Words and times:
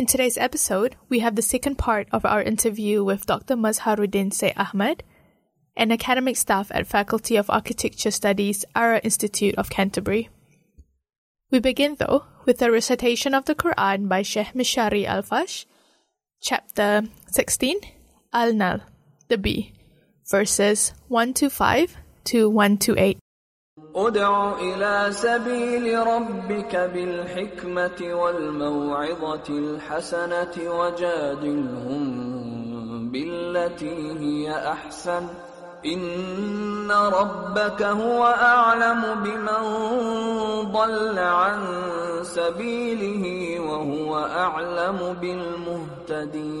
In 0.00 0.06
today's 0.06 0.38
episode, 0.38 0.96
we 1.10 1.18
have 1.18 1.36
the 1.36 1.42
second 1.42 1.76
part 1.76 2.08
of 2.10 2.24
our 2.24 2.42
interview 2.42 3.04
with 3.04 3.26
Dr. 3.26 3.54
Mazharuddin 3.54 4.32
Syed 4.32 4.54
Ahmed, 4.56 5.02
an 5.76 5.92
academic 5.92 6.38
staff 6.38 6.70
at 6.70 6.86
Faculty 6.86 7.36
of 7.36 7.50
Architecture 7.50 8.10
Studies, 8.10 8.64
Ara 8.74 9.00
Institute 9.00 9.54
of 9.56 9.68
Canterbury. 9.68 10.30
We 11.50 11.58
begin, 11.58 11.96
though, 11.98 12.24
with 12.46 12.62
a 12.62 12.70
recitation 12.70 13.34
of 13.34 13.44
the 13.44 13.54
Quran 13.54 14.08
by 14.08 14.22
Sheikh 14.22 14.54
Mishari 14.54 15.04
Al-Afasy, 15.04 15.66
chapter 16.40 17.02
16, 17.26 17.80
Al-Nahl, 18.32 18.80
the 19.28 19.36
bee, 19.36 19.74
verses 20.30 20.94
1 21.08 21.34
to 21.34 21.50
128. 22.48 23.18
ادع 23.96 24.52
إلى 24.58 25.12
سبيل 25.12 26.06
ربك 26.06 26.76
بالحكمة 26.76 28.14
والموعظة 28.14 29.48
الحسنة 29.48 30.54
وجادلهم 30.58 32.30
بالتي 33.12 34.12
هي 34.20 34.72
أحسن. 34.72 35.26
إن 35.86 36.90
ربك 36.90 37.82
هو 37.82 38.26
أعلم 38.26 39.02
بمن 39.24 39.62
ضل 40.72 41.18
عن 41.18 41.60
سبيله 42.22 43.60
وهو 43.60 44.18
أعلم 44.18 45.16
بالمهتدين. 45.20 46.60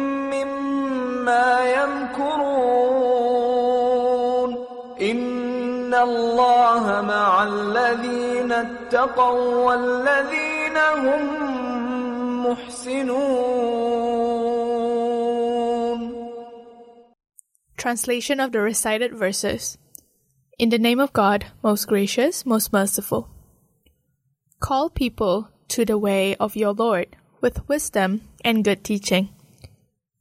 مما 1.20 1.72
يمكرون 1.82 2.86
إن 5.00 5.94
الله 5.94 7.02
مع 7.02 7.44
الذين 7.44 8.52
اتقوا 8.52 9.54
والذين 9.66 10.76
هم 10.76 11.22
محسنون 12.46 13.56
Translation 17.76 18.40
of 18.40 18.50
the 18.52 18.60
recited 18.60 19.14
verses. 19.14 19.78
In 20.58 20.70
the 20.70 20.78
name 20.78 20.98
of 20.98 21.12
God, 21.12 21.46
most 21.62 21.86
gracious, 21.86 22.44
most 22.44 22.72
merciful. 22.72 23.28
Call 24.58 24.90
people 24.90 25.50
to 25.68 25.84
the 25.84 25.98
way 25.98 26.34
of 26.36 26.56
your 26.56 26.72
Lord 26.72 27.14
with 27.40 27.68
wisdom 27.68 28.22
and 28.44 28.64
good 28.64 28.82
teaching. 28.82 29.28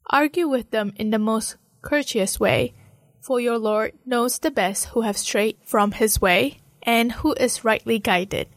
Argue 0.09 0.49
with 0.49 0.71
them 0.71 0.93
in 0.97 1.11
the 1.11 1.19
most 1.19 1.57
courteous 1.83 2.41
way, 2.41 2.75
for 3.21 3.41
your 3.41 3.59
Lord 3.59 3.93
knows 4.07 4.39
the 4.39 4.51
best 4.51 4.87
who 4.87 5.03
have 5.03 5.17
strayed 5.17 5.57
from 5.65 5.93
his 5.93 6.21
way 6.21 6.61
and 6.83 7.13
who 7.13 7.35
is 7.35 7.65
rightly 7.65 7.99
guided. 7.99 8.49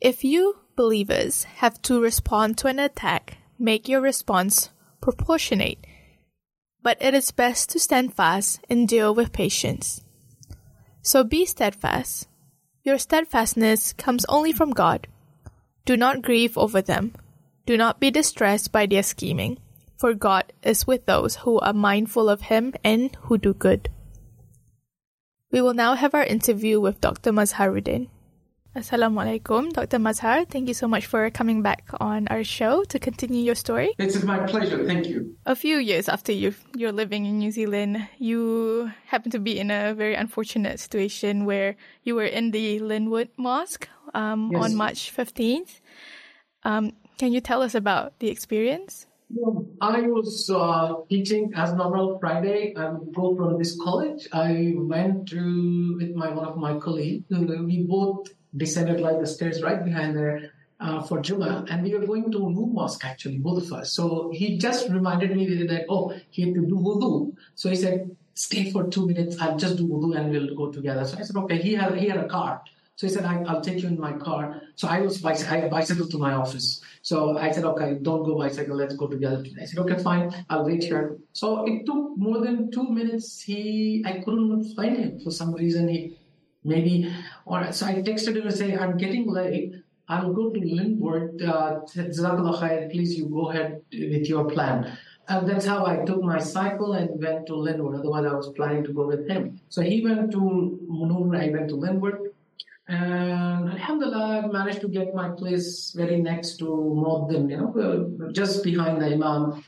If 0.00 0.24
you, 0.24 0.58
believers, 0.76 1.44
have 1.44 1.80
to 1.82 2.00
respond 2.00 2.58
to 2.58 2.68
an 2.68 2.78
attack, 2.78 3.38
make 3.58 3.88
your 3.88 4.00
response 4.00 4.70
proportionate. 5.00 5.86
But 6.82 6.98
it 7.00 7.14
is 7.14 7.30
best 7.30 7.70
to 7.70 7.80
stand 7.80 8.14
fast 8.14 8.60
and 8.68 8.86
deal 8.86 9.14
with 9.14 9.32
patience. 9.32 10.02
So 11.02 11.24
be 11.24 11.46
steadfast. 11.46 12.28
Your 12.84 12.98
steadfastness 12.98 13.92
comes 13.94 14.24
only 14.28 14.52
from 14.52 14.70
God. 14.70 15.08
Do 15.84 15.96
not 15.96 16.22
grieve 16.22 16.58
over 16.58 16.82
them. 16.82 17.14
Do 17.64 17.76
not 17.76 17.98
be 17.98 18.10
distressed 18.10 18.70
by 18.70 18.86
their 18.86 19.02
scheming, 19.02 19.58
for 19.96 20.14
God 20.14 20.52
is 20.62 20.86
with 20.86 21.06
those 21.06 21.36
who 21.36 21.58
are 21.60 21.72
mindful 21.72 22.28
of 22.28 22.42
Him 22.42 22.74
and 22.84 23.14
who 23.22 23.38
do 23.38 23.54
good. 23.54 23.88
We 25.52 25.60
will 25.62 25.74
now 25.74 25.94
have 25.94 26.14
our 26.14 26.24
interview 26.24 26.80
with 26.80 27.00
Dr. 27.00 27.32
Mazharuddin. 27.32 28.08
Assalamu 28.76 29.24
alaikum, 29.24 29.72
Dr. 29.72 29.96
Mazhar. 29.98 30.46
Thank 30.46 30.68
you 30.68 30.74
so 30.74 30.86
much 30.86 31.06
for 31.06 31.30
coming 31.30 31.62
back 31.62 31.88
on 31.98 32.28
our 32.28 32.44
show 32.44 32.84
to 32.84 32.98
continue 32.98 33.42
your 33.42 33.54
story. 33.54 33.94
It's 33.98 34.22
my 34.22 34.38
pleasure. 34.46 34.84
Thank 34.84 35.06
you. 35.06 35.34
A 35.46 35.56
few 35.56 35.78
years 35.78 36.10
after 36.10 36.30
you 36.30 36.52
you're 36.74 36.92
living 36.92 37.24
in 37.24 37.38
New 37.38 37.50
Zealand, 37.52 38.06
you 38.18 38.92
happen 39.06 39.30
to 39.30 39.38
be 39.38 39.58
in 39.58 39.70
a 39.70 39.94
very 39.94 40.14
unfortunate 40.14 40.78
situation 40.78 41.46
where 41.46 41.76
you 42.02 42.14
were 42.16 42.26
in 42.28 42.50
the 42.50 42.80
Linwood 42.80 43.30
Mosque 43.38 43.88
um, 44.12 44.50
Yes. 44.52 44.64
on 44.64 44.74
March 44.74 45.10
15th. 45.16 45.80
Um, 46.64 46.92
can 47.16 47.32
you 47.32 47.40
tell 47.40 47.62
us 47.62 47.74
about 47.74 48.18
the 48.18 48.28
experience? 48.28 49.06
I 49.80 50.02
was 50.02 50.48
uh, 50.50 50.94
teaching 51.10 51.52
as 51.56 51.72
normal 51.74 52.18
Friday. 52.20 52.74
I 52.76 52.90
would 52.90 53.12
go 53.12 53.34
from 53.34 53.58
this 53.58 53.76
college. 53.82 54.28
I 54.32 54.74
went 54.76 55.28
to 55.28 55.96
with 55.98 56.14
my 56.14 56.30
one 56.30 56.46
of 56.46 56.56
my 56.56 56.78
colleagues. 56.78 57.24
We 57.30 57.86
both 57.88 58.28
descended 58.56 59.00
like 59.00 59.18
the 59.18 59.26
stairs 59.26 59.62
right 59.62 59.84
behind 59.84 60.16
there 60.16 60.52
uh, 60.78 61.02
for 61.02 61.20
Juma, 61.20 61.64
and 61.68 61.82
we 61.82 61.94
were 61.94 62.06
going 62.06 62.30
to 62.32 62.50
Noor 62.50 62.68
Mosque 62.68 63.04
actually, 63.04 63.38
both 63.38 63.64
of 63.64 63.72
us. 63.72 63.92
So 63.92 64.30
he 64.32 64.58
just 64.58 64.88
reminded 64.90 65.36
me 65.36 65.66
that 65.66 65.86
oh, 65.88 66.14
he 66.30 66.42
had 66.42 66.54
to 66.54 66.60
do 66.60 66.76
wudu. 66.76 67.34
So 67.56 67.68
he 67.68 67.76
said, 67.76 68.16
"Stay 68.34 68.70
for 68.70 68.84
two 68.84 69.06
minutes. 69.08 69.40
I'll 69.40 69.58
just 69.58 69.76
do 69.76 69.88
wudu 69.88 70.16
and 70.16 70.30
we'll 70.30 70.54
go 70.54 70.70
together." 70.70 71.04
So 71.04 71.18
I 71.18 71.22
said, 71.22 71.36
"Okay." 71.36 71.58
He 71.58 71.74
had 71.74 71.98
he 71.98 72.08
had 72.08 72.18
a 72.18 72.28
car. 72.28 72.62
So 72.96 73.06
he 73.06 73.12
said, 73.12 73.24
I, 73.26 73.42
I'll 73.42 73.60
take 73.60 73.82
you 73.82 73.88
in 73.88 74.00
my 74.00 74.14
car. 74.14 74.62
So 74.74 74.88
I 74.88 75.00
was 75.02 75.20
bicy- 75.20 75.50
I 75.52 75.68
bicycled 75.68 76.10
to 76.12 76.18
my 76.18 76.32
office. 76.32 76.80
So 77.02 77.36
I 77.36 77.50
said, 77.50 77.64
okay, 77.64 77.98
don't 78.00 78.24
go 78.24 78.38
bicycle. 78.38 78.74
Let's 78.76 78.96
go 78.96 79.06
together. 79.06 79.44
I 79.60 79.66
said, 79.66 79.78
okay, 79.80 80.02
fine. 80.02 80.32
I'll 80.48 80.64
wait 80.64 80.82
here. 80.82 81.18
So 81.34 81.66
it 81.66 81.84
took 81.84 82.16
more 82.16 82.40
than 82.40 82.70
two 82.70 82.88
minutes. 82.88 83.42
He, 83.42 84.02
I 84.06 84.20
couldn't 84.24 84.74
find 84.74 84.96
him 84.96 85.20
for 85.20 85.30
some 85.30 85.52
reason. 85.52 85.88
He 85.88 86.16
maybe, 86.64 87.12
or 87.44 87.70
so 87.70 87.84
I 87.86 87.96
texted 87.96 88.36
him 88.36 88.46
and 88.46 88.54
say, 88.54 88.74
I'm 88.76 88.96
getting 88.96 89.30
late. 89.30 89.74
I'll 90.08 90.32
go 90.32 90.50
to 90.50 90.58
Linwood. 90.60 91.42
Uh, 91.42 91.80
Please, 92.90 93.18
you 93.18 93.26
go 93.28 93.50
ahead 93.50 93.82
with 93.92 94.26
your 94.28 94.46
plan. 94.46 94.96
And 95.28 95.48
that's 95.48 95.66
how 95.66 95.84
I 95.84 95.96
took 96.04 96.22
my 96.22 96.38
cycle 96.38 96.92
and 96.94 97.10
went 97.22 97.46
to 97.48 97.56
Linwood. 97.56 97.96
Otherwise, 97.96 98.24
I 98.24 98.32
was 98.34 98.48
planning 98.56 98.84
to 98.84 98.92
go 98.92 99.06
with 99.06 99.28
him. 99.28 99.60
So 99.68 99.82
he 99.82 100.00
went 100.02 100.30
to 100.32 100.38
Munur. 100.88 101.36
I 101.36 101.50
went 101.50 101.68
to 101.70 101.76
Linwood. 101.76 102.30
And 102.88 103.68
Alhamdulillah, 103.70 104.42
I 104.44 104.46
managed 104.46 104.80
to 104.82 104.88
get 104.88 105.14
my 105.14 105.30
place 105.30 105.92
very 105.96 106.20
next 106.20 106.58
to 106.58 106.66
Muaddin, 106.66 107.50
you 107.50 107.56
know, 107.56 108.30
just 108.32 108.62
behind 108.62 109.02
the 109.02 109.06
Imam. 109.06 109.64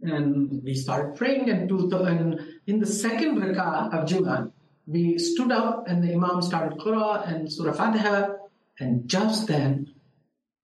And 0.00 0.62
we 0.62 0.74
started 0.74 1.16
praying, 1.16 1.50
and, 1.50 1.70
and 1.70 2.40
in 2.66 2.80
the 2.80 2.86
second 2.86 3.40
rak'ah 3.40 3.92
of 3.92 4.08
Jum'ah, 4.08 4.50
we 4.86 5.18
stood 5.18 5.52
up 5.52 5.88
and 5.88 6.02
the 6.02 6.14
Imam 6.14 6.40
started 6.40 6.78
Qur'an 6.78 7.28
and 7.28 7.52
Surah 7.52 7.72
Fatiha. 7.72 8.28
And 8.78 9.08
just 9.08 9.46
then, 9.48 9.94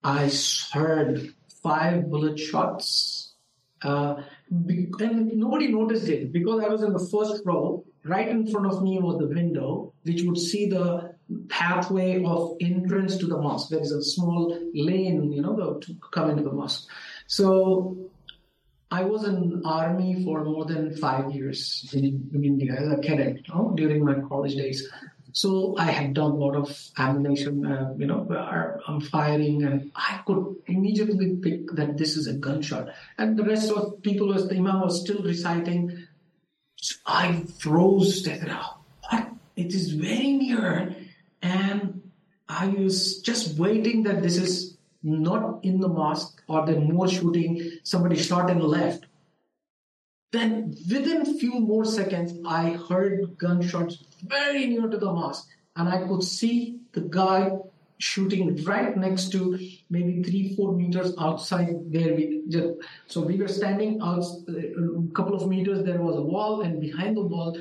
I 0.03 0.31
heard 0.71 1.33
five 1.61 2.09
bullet 2.09 2.39
shots. 2.39 3.33
Uh, 3.81 4.23
and 4.49 5.33
nobody 5.33 5.67
noticed 5.67 6.07
it 6.07 6.31
because 6.31 6.63
I 6.63 6.69
was 6.69 6.83
in 6.83 6.93
the 6.93 7.07
first 7.11 7.43
row. 7.45 7.85
Right 8.05 8.27
in 8.27 8.47
front 8.47 8.67
of 8.67 8.83
me 8.83 8.99
was 8.99 9.17
the 9.17 9.27
window, 9.27 9.93
which 10.03 10.23
would 10.23 10.37
see 10.37 10.67
the 10.67 11.12
pathway 11.49 12.23
of 12.23 12.55
entrance 12.61 13.17
to 13.17 13.27
the 13.27 13.37
mosque. 13.37 13.69
There 13.69 13.81
is 13.81 13.91
a 13.91 14.03
small 14.03 14.57
lane, 14.73 15.31
you 15.31 15.41
know, 15.41 15.79
to 15.79 15.95
come 16.11 16.29
into 16.29 16.43
the 16.43 16.51
mosque. 16.51 16.87
So 17.27 18.09
I 18.91 19.03
was 19.03 19.23
in 19.27 19.63
army 19.65 20.23
for 20.23 20.43
more 20.43 20.65
than 20.65 20.95
five 20.95 21.31
years 21.31 21.89
in, 21.93 22.29
in 22.33 22.43
India 22.43 22.73
as 22.73 22.91
a 22.91 22.97
cadet 22.97 23.37
you 23.47 23.53
know, 23.53 23.73
during 23.75 24.05
my 24.05 24.19
college 24.29 24.55
days. 24.55 24.87
So 25.31 25.75
I 25.79 25.85
had 25.85 26.13
done 26.13 26.31
a 26.31 26.35
lot 26.35 26.55
of 26.55 26.77
ammunition, 26.95 27.65
uh, 27.65 27.95
you 27.97 28.05
know, 28.05 28.27
I'm 28.87 29.01
firing, 29.01 29.63
and 29.63 29.91
I 29.95 30.21
could 30.27 30.57
immediately 30.67 31.37
pick 31.37 31.71
that 31.71 31.97
this 31.97 32.15
is 32.15 32.27
a 32.27 32.33
gunshot. 32.33 32.89
And 33.17 33.35
the 33.35 33.43
rest 33.43 33.71
of 33.71 34.03
people 34.03 34.27
was 34.27 34.47
the 34.47 34.57
imam 34.57 34.81
was 34.81 35.01
still 35.01 35.23
reciting. 35.23 36.05
So 36.75 36.95
I 37.07 37.45
froze. 37.57 38.27
What? 39.09 39.27
It 39.55 39.73
is 39.73 39.93
very 39.93 40.33
near, 40.33 40.95
and 41.43 42.01
I 42.47 42.67
was 42.67 43.21
just 43.21 43.59
waiting 43.59 44.03
that 44.03 44.23
this 44.23 44.37
is 44.37 44.77
not 45.03 45.59
in 45.63 45.79
the 45.79 45.89
mosque 45.89 46.41
or 46.47 46.65
the 46.65 46.79
more 46.79 47.07
shooting. 47.07 47.71
Somebody 47.83 48.15
shot 48.15 48.49
and 48.49 48.63
left. 48.63 49.05
Then 50.31 50.75
within 50.89 51.37
few 51.37 51.59
more 51.59 51.85
seconds, 51.85 52.33
I 52.45 52.71
heard 52.89 53.37
gunshots 53.37 54.03
very 54.23 54.65
near 54.65 54.87
to 54.87 54.97
the 54.97 55.11
mosque, 55.11 55.47
and 55.75 55.87
I 55.87 56.07
could 56.07 56.23
see 56.23 56.79
the 56.93 57.01
guy 57.01 57.51
shooting 57.99 58.63
right 58.63 58.97
next 58.97 59.31
to 59.33 59.59
maybe 59.89 60.23
three, 60.23 60.55
four 60.55 60.73
meters 60.73 61.13
outside 61.19 61.75
where 61.91 62.15
we 62.15 62.41
just, 62.49 62.69
so 63.07 63.21
we 63.21 63.37
were 63.37 63.47
standing 63.47 64.01
out 64.01 64.23
uh, 64.49 64.53
a 64.53 65.11
couple 65.13 65.35
of 65.35 65.47
meters. 65.47 65.83
There 65.83 66.01
was 66.01 66.17
a 66.17 66.21
wall, 66.21 66.61
and 66.61 66.81
behind 66.81 67.15
the 67.15 67.21
wall, 67.21 67.55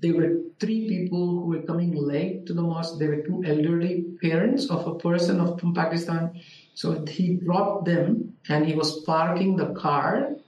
there 0.00 0.14
were 0.14 0.42
three 0.60 0.88
people 0.88 1.26
who 1.26 1.46
were 1.46 1.62
coming 1.62 1.94
late 1.94 2.46
to 2.46 2.54
the 2.54 2.62
mosque. 2.62 2.98
There 2.98 3.08
were 3.08 3.22
two 3.22 3.42
elderly 3.44 4.06
parents 4.22 4.70
of 4.70 4.86
a 4.86 4.94
person 4.94 5.40
of, 5.40 5.60
from 5.60 5.74
Pakistan. 5.74 6.40
So 6.74 7.04
he 7.06 7.34
brought 7.36 7.84
them, 7.84 8.34
and 8.48 8.66
he 8.66 8.74
was 8.74 9.00
parking 9.04 9.56
the 9.56 9.74
car 9.74 10.38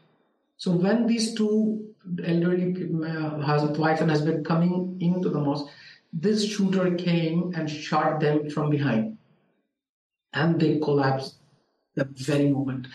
so 0.61 0.73
when 0.73 1.07
these 1.07 1.35
two 1.35 1.95
elderly 2.23 2.75
uh, 3.03 3.73
wife 3.79 4.03
and 4.03 4.11
husband 4.11 4.45
coming 4.45 4.99
into 5.01 5.31
the 5.31 5.41
mosque, 5.41 5.73
this 6.13 6.45
shooter 6.45 6.95
came 6.97 7.55
and 7.57 7.71
shot 7.71 8.21
them 8.21 8.51
from 8.51 8.69
behind, 8.69 9.17
and 10.35 10.61
they 10.61 10.79
collapsed 10.79 11.37
the 11.95 12.05
very 12.05 12.51
moment. 12.51 12.89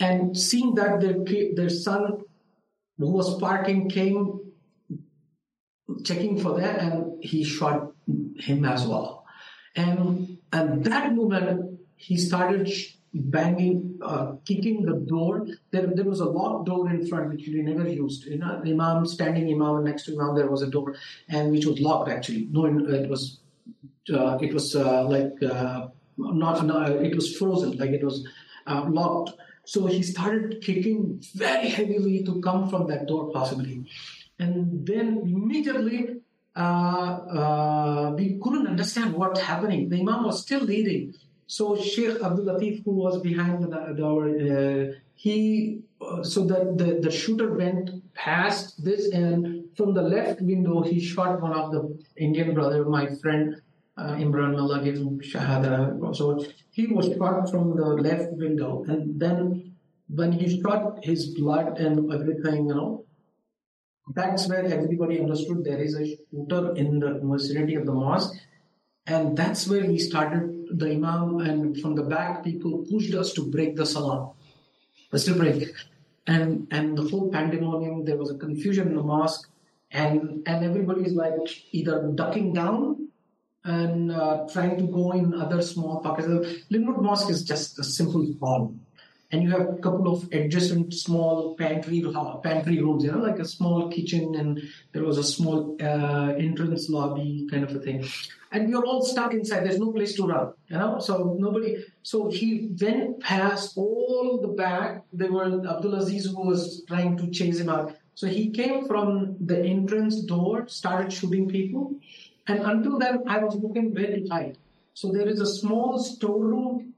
And 0.00 0.34
seeing 0.34 0.74
that 0.76 1.02
their 1.02 1.18
their 1.54 1.68
son, 1.68 2.22
who 2.96 3.10
was 3.10 3.38
parking, 3.38 3.90
came 3.90 4.40
checking 6.04 6.38
for 6.38 6.58
that, 6.60 6.78
and 6.80 7.22
he 7.22 7.44
shot 7.44 7.92
him 8.38 8.64
as 8.64 8.86
well. 8.86 9.26
And 9.76 10.38
at 10.52 10.84
that 10.84 11.14
moment, 11.14 11.80
he 11.96 12.16
started 12.16 12.70
banging, 13.12 13.98
uh, 14.02 14.32
kicking 14.44 14.82
the 14.82 14.94
door. 14.94 15.46
There, 15.70 15.86
there 15.94 16.04
was 16.04 16.20
a 16.20 16.24
locked 16.24 16.66
door 16.66 16.90
in 16.90 17.06
front 17.06 17.30
which 17.30 17.46
we 17.46 17.62
never 17.62 17.88
used. 17.88 18.24
You 18.24 18.38
know, 18.38 18.62
Imam 18.64 19.06
standing 19.06 19.52
Imam 19.52 19.84
next 19.84 20.04
to 20.06 20.14
Imam, 20.14 20.34
there 20.34 20.50
was 20.50 20.62
a 20.62 20.68
door, 20.68 20.94
and 21.28 21.52
which 21.52 21.66
was 21.66 21.80
locked 21.80 22.10
actually. 22.10 22.48
No, 22.50 22.66
it 22.66 23.08
was, 23.08 23.40
uh, 24.12 24.38
it 24.40 24.52
was 24.52 24.74
uh, 24.74 25.04
like 25.04 25.32
uh, 25.42 25.88
not, 26.16 26.66
not, 26.66 26.90
it 26.90 27.14
was 27.14 27.36
frozen, 27.36 27.76
like 27.78 27.90
it 27.90 28.04
was 28.04 28.26
uh, 28.66 28.84
locked. 28.88 29.32
So 29.66 29.86
he 29.86 30.02
started 30.02 30.60
kicking 30.60 31.22
very 31.34 31.68
heavily 31.68 32.22
to 32.24 32.40
come 32.42 32.68
from 32.68 32.86
that 32.88 33.06
door, 33.06 33.30
possibly, 33.32 33.86
and 34.38 34.86
then 34.86 35.22
immediately. 35.24 36.16
Uh, 36.56 38.14
we 38.16 38.38
couldn't 38.40 38.68
understand 38.68 39.12
what's 39.12 39.40
happening. 39.40 39.88
The 39.88 39.98
Imam 39.98 40.22
was 40.22 40.40
still 40.40 40.60
leading, 40.60 41.12
so 41.48 41.76
Sheikh 41.76 42.22
Abdul 42.22 42.46
Latif, 42.46 42.84
who 42.84 42.92
was 42.92 43.20
behind 43.20 43.62
the 43.64 43.94
door, 43.96 44.28
uh, 44.28 44.92
he 45.14 45.80
uh, 46.00 46.22
so 46.22 46.44
that 46.46 46.78
the, 46.78 47.00
the 47.00 47.10
shooter 47.10 47.54
went 47.54 47.90
past 48.14 48.84
this 48.84 49.10
and 49.10 49.64
from 49.76 49.94
the 49.94 50.02
left 50.02 50.40
window 50.40 50.82
he 50.82 51.00
shot 51.00 51.40
one 51.40 51.52
of 51.52 51.72
the 51.72 51.98
Indian 52.16 52.54
brother, 52.54 52.84
my 52.84 53.06
friend 53.16 53.60
uh, 53.96 54.12
Imran 54.14 54.54
him 54.84 55.20
shahada. 55.20 56.14
So 56.14 56.44
he 56.70 56.86
was 56.86 57.06
shot 57.16 57.50
from 57.50 57.76
the 57.76 57.86
left 57.86 58.32
window, 58.32 58.84
and 58.88 59.18
then 59.20 59.74
when 60.08 60.32
he 60.32 60.60
shot 60.60 61.04
his 61.04 61.34
blood 61.34 61.78
and 61.78 62.12
everything, 62.12 62.68
you 62.68 62.74
know, 62.74 63.04
that's 64.12 64.48
where 64.48 64.64
everybody 64.64 65.20
understood 65.20 65.64
there 65.64 65.80
is 65.80 65.94
a 65.94 66.04
shooter 66.06 66.74
in 66.76 66.98
the 66.98 67.20
vicinity 67.22 67.74
of 67.74 67.86
the 67.86 67.92
mosque, 67.92 68.34
and 69.06 69.36
that's 69.36 69.66
where 69.66 69.84
we 69.84 69.98
started 69.98 70.78
the 70.78 70.90
Imam 70.90 71.40
and 71.40 71.80
from 71.80 71.94
the 71.94 72.02
back, 72.02 72.44
people 72.44 72.84
pushed 72.90 73.14
us 73.14 73.32
to 73.34 73.50
break 73.50 73.76
the 73.76 73.86
salah. 73.86 74.32
Let's 75.12 75.28
break. 75.28 75.72
And 76.26 76.66
and 76.70 76.96
the 76.96 77.02
whole 77.02 77.30
pandemonium, 77.30 78.04
there 78.04 78.16
was 78.16 78.30
a 78.30 78.38
confusion 78.38 78.88
in 78.88 78.96
the 78.96 79.02
mosque, 79.02 79.48
and 79.90 80.42
and 80.46 80.64
everybody 80.64 81.02
is 81.02 81.12
like 81.12 81.34
either 81.72 82.10
ducking 82.14 82.54
down 82.54 83.08
and 83.64 84.10
uh, 84.10 84.46
trying 84.52 84.76
to 84.78 84.86
go 84.86 85.12
in 85.12 85.34
other 85.34 85.62
small 85.62 86.00
pockets. 86.00 86.28
Linwood 86.70 87.02
Mosque 87.02 87.30
is 87.30 87.44
just 87.44 87.78
a 87.78 87.84
simple 87.84 88.26
hall 88.40 88.74
and 89.34 89.42
you 89.42 89.50
have 89.50 89.68
a 89.68 89.78
couple 89.84 90.06
of 90.12 90.28
adjacent 90.32 90.94
small 90.94 91.56
pantry 91.56 92.00
pantry 92.44 92.80
rooms, 92.80 93.02
you 93.02 93.10
know, 93.10 93.18
like 93.18 93.40
a 93.40 93.44
small 93.44 93.88
kitchen, 93.90 94.36
and 94.36 94.62
there 94.92 95.02
was 95.02 95.18
a 95.18 95.24
small 95.24 95.76
uh, 95.82 96.32
entrance 96.38 96.88
lobby 96.88 97.48
kind 97.50 97.64
of 97.64 97.74
a 97.74 97.80
thing. 97.80 98.06
And 98.52 98.68
we 98.68 98.74
are 98.74 98.84
all 98.84 99.02
stuck 99.04 99.34
inside. 99.34 99.64
There's 99.64 99.80
no 99.80 99.90
place 99.90 100.14
to 100.18 100.28
run, 100.28 100.52
you 100.68 100.78
know. 100.78 101.00
So 101.00 101.36
nobody. 101.36 101.84
So 102.04 102.30
he 102.30 102.70
went 102.80 103.18
past 103.18 103.76
all 103.76 104.38
the 104.40 104.52
back. 104.62 105.02
There 105.12 105.32
were 105.32 105.50
Abdul 105.74 105.96
Aziz 105.96 106.26
who 106.26 106.46
was 106.46 106.84
trying 106.86 107.16
to 107.16 107.28
chase 107.30 107.58
him 107.58 107.68
out. 107.68 107.96
So 108.14 108.28
he 108.28 108.50
came 108.50 108.86
from 108.86 109.36
the 109.40 109.58
entrance 109.58 110.22
door, 110.22 110.68
started 110.68 111.12
shooting 111.12 111.48
people, 111.48 111.96
and 112.46 112.60
until 112.60 113.00
then 113.00 113.24
I 113.26 113.38
was 113.38 113.56
looking 113.56 113.92
very 113.92 114.22
tight. 114.22 114.58
So 114.92 115.10
there 115.10 115.26
is 115.26 115.40
a 115.40 115.54
small 115.58 115.98
storeroom 115.98 116.93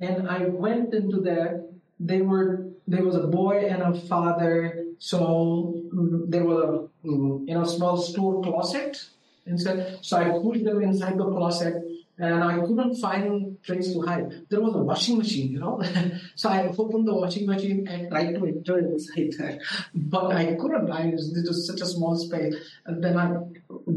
and 0.00 0.28
I 0.28 0.46
went 0.46 0.94
into 0.94 1.20
there. 1.20 1.64
They 2.00 2.20
were 2.20 2.66
there 2.86 3.04
was 3.04 3.16
a 3.16 3.26
boy 3.26 3.66
and 3.68 3.82
a 3.82 3.94
father. 3.94 4.84
So 4.98 5.80
mm, 5.92 6.30
there 6.30 6.44
was 6.44 6.58
a 6.64 7.06
mm, 7.06 7.48
you 7.48 7.54
know 7.54 7.64
small 7.64 7.96
store 7.96 8.42
closet 8.42 8.98
inside. 9.46 9.98
So 10.02 10.16
I 10.16 10.30
put 10.42 10.64
them 10.64 10.82
inside 10.82 11.18
the 11.18 11.30
closet 11.30 11.82
and 12.16 12.44
I 12.44 12.60
couldn't 12.60 12.96
find 12.96 13.60
place 13.62 13.92
to 13.92 14.00
hide. 14.02 14.46
There 14.48 14.60
was 14.60 14.74
a 14.74 14.78
washing 14.78 15.18
machine, 15.18 15.50
you 15.50 15.58
know. 15.58 15.82
so 16.36 16.48
I 16.48 16.68
opened 16.68 17.08
the 17.08 17.14
washing 17.14 17.46
machine 17.46 17.88
and 17.88 18.08
tried 18.08 18.34
to 18.34 18.46
enter 18.46 18.78
inside 18.78 19.32
there, 19.36 19.58
but 19.94 20.30
I 20.30 20.54
couldn't. 20.54 20.90
I 20.90 21.06
was, 21.10 21.36
it 21.36 21.46
was 21.48 21.66
such 21.66 21.80
a 21.80 21.86
small 21.86 22.16
space. 22.16 22.54
And 22.86 23.02
then 23.02 23.16
I 23.16 23.34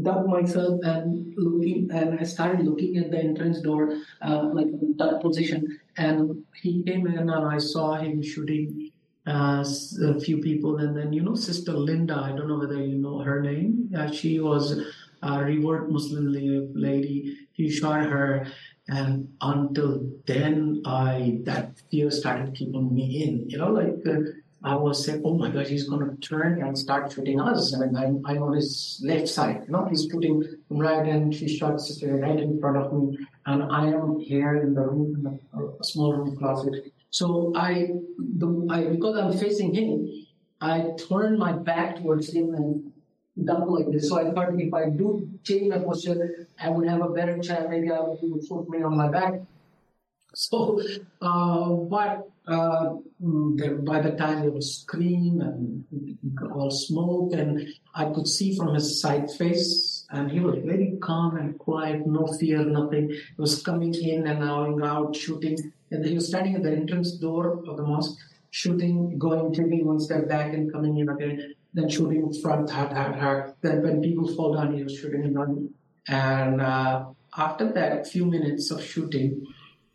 dug 0.02 0.26
myself 0.26 0.80
and 0.82 1.32
looking, 1.36 1.90
and 1.92 2.18
I 2.18 2.24
started 2.24 2.66
looking 2.66 2.96
at 2.96 3.12
the 3.12 3.18
entrance 3.18 3.60
door, 3.60 3.96
uh, 4.20 4.50
like 4.52 4.66
in 4.66 4.96
that 4.98 5.20
position. 5.22 5.78
And 5.98 6.44
he 6.62 6.82
came 6.84 7.06
in, 7.06 7.18
and 7.18 7.30
I 7.30 7.58
saw 7.58 7.96
him 7.96 8.22
shooting. 8.22 8.90
Uh, 9.26 9.62
a 10.02 10.18
few 10.18 10.38
people, 10.38 10.78
and 10.78 10.96
then 10.96 11.12
you 11.12 11.20
know, 11.20 11.34
Sister 11.34 11.74
Linda. 11.74 12.16
I 12.16 12.32
don't 12.32 12.48
know 12.48 12.58
whether 12.58 12.82
you 12.82 12.96
know 12.96 13.18
her 13.18 13.42
name. 13.42 13.90
Uh, 13.94 14.10
she 14.10 14.40
was 14.40 14.80
a 15.22 15.44
revert 15.44 15.90
Muslim 15.90 16.32
lady 16.74 17.36
he 17.58 17.68
shot 17.68 18.02
her 18.04 18.46
and 18.88 19.28
until 19.40 19.92
then 20.26 20.80
i 20.86 21.38
that 21.42 21.72
fear 21.90 22.10
started 22.10 22.54
keeping 22.54 22.94
me 22.94 23.06
in 23.24 23.50
you 23.50 23.58
know 23.58 23.72
like 23.80 23.98
uh, 24.06 24.20
i 24.62 24.74
was 24.74 25.04
saying 25.04 25.22
oh 25.24 25.34
my 25.34 25.48
god 25.50 25.66
he's 25.66 25.88
going 25.88 26.04
to 26.08 26.16
turn 26.16 26.62
and 26.62 26.76
start 26.76 27.12
shooting 27.12 27.40
us 27.40 27.74
I 27.74 27.86
mean, 27.86 27.96
I'm, 27.96 28.22
I'm 28.26 28.42
on 28.42 28.54
his 28.54 29.00
left 29.04 29.28
side 29.28 29.62
you 29.66 29.72
know 29.72 29.86
he's 29.90 30.06
shooting 30.10 30.42
right 30.70 31.06
and 31.06 31.34
she 31.34 31.48
shot 31.48 31.80
right 32.02 32.40
in 32.40 32.60
front 32.60 32.76
of 32.76 32.92
me 32.92 33.18
and 33.46 33.62
i 33.62 33.86
am 33.86 34.18
here 34.18 34.56
in 34.56 34.74
the 34.74 34.82
room 34.82 35.16
in 35.18 35.26
a 35.26 35.64
uh, 35.64 35.82
small 35.82 36.12
room 36.12 36.36
closet 36.36 36.92
so 37.10 37.52
i 37.56 37.88
the 38.18 38.66
i 38.70 38.84
because 38.84 39.16
i'm 39.16 39.32
facing 39.38 39.72
him 39.74 40.08
i 40.60 40.90
turn 41.08 41.38
my 41.38 41.52
back 41.52 41.96
towards 41.96 42.32
him 42.32 42.54
and 42.54 42.92
done 43.44 43.68
like 43.68 43.90
this. 43.90 44.08
So 44.08 44.18
I 44.18 44.32
thought 44.32 44.48
if 44.58 44.72
I 44.74 44.90
do 44.90 45.28
change 45.42 45.68
my 45.68 45.78
posture, 45.78 46.48
I 46.60 46.68
would 46.70 46.88
have 46.88 47.02
a 47.02 47.08
better 47.10 47.38
chance. 47.38 47.66
Maybe 47.68 47.90
I 47.90 48.00
would 48.00 48.18
put 48.48 48.68
me 48.68 48.82
on 48.82 48.96
my 48.96 49.08
back. 49.08 49.34
So, 50.34 50.80
uh, 51.20 51.70
but 51.70 52.30
uh, 52.46 52.94
by 53.20 54.00
the 54.00 54.14
time 54.18 54.42
there 54.42 54.50
was 54.50 54.80
scream 54.82 55.40
and 55.40 56.18
all 56.52 56.70
smoke, 56.70 57.32
and 57.32 57.66
I 57.94 58.06
could 58.06 58.28
see 58.28 58.56
from 58.56 58.74
his 58.74 59.00
side 59.00 59.30
face, 59.30 60.06
and 60.10 60.30
he 60.30 60.40
was 60.40 60.56
very 60.64 60.96
calm 61.00 61.36
and 61.36 61.58
quiet, 61.58 62.06
no 62.06 62.26
fear, 62.26 62.64
nothing. 62.64 63.10
He 63.10 63.18
was 63.36 63.62
coming 63.62 63.94
in 63.94 64.26
and 64.26 64.40
going 64.40 64.82
out, 64.82 65.16
shooting, 65.16 65.56
and 65.90 66.04
he 66.04 66.14
was 66.14 66.28
standing 66.28 66.54
at 66.56 66.62
the 66.62 66.72
entrance 66.72 67.12
door 67.12 67.64
of 67.66 67.76
the 67.76 67.82
mosque, 67.82 68.18
shooting, 68.50 69.18
going, 69.18 69.52
taking 69.52 69.86
one 69.86 70.00
step 70.00 70.28
back 70.28 70.52
and 70.54 70.72
coming 70.72 70.96
in 70.98 71.08
again 71.08 71.54
then 71.74 71.88
shooting 71.88 72.32
front, 72.32 72.70
hard, 72.70 72.92
hard, 72.92 73.16
hard. 73.16 73.54
Then 73.60 73.82
when 73.82 74.00
people 74.02 74.34
fall 74.34 74.54
down, 74.54 74.74
he 74.74 74.82
was 74.82 74.96
shooting 74.98 75.36
on. 75.36 75.70
And 76.08 76.60
uh, 76.60 77.06
after 77.36 77.72
that 77.72 78.06
few 78.06 78.24
minutes 78.24 78.70
of 78.70 78.82
shooting, 78.82 79.46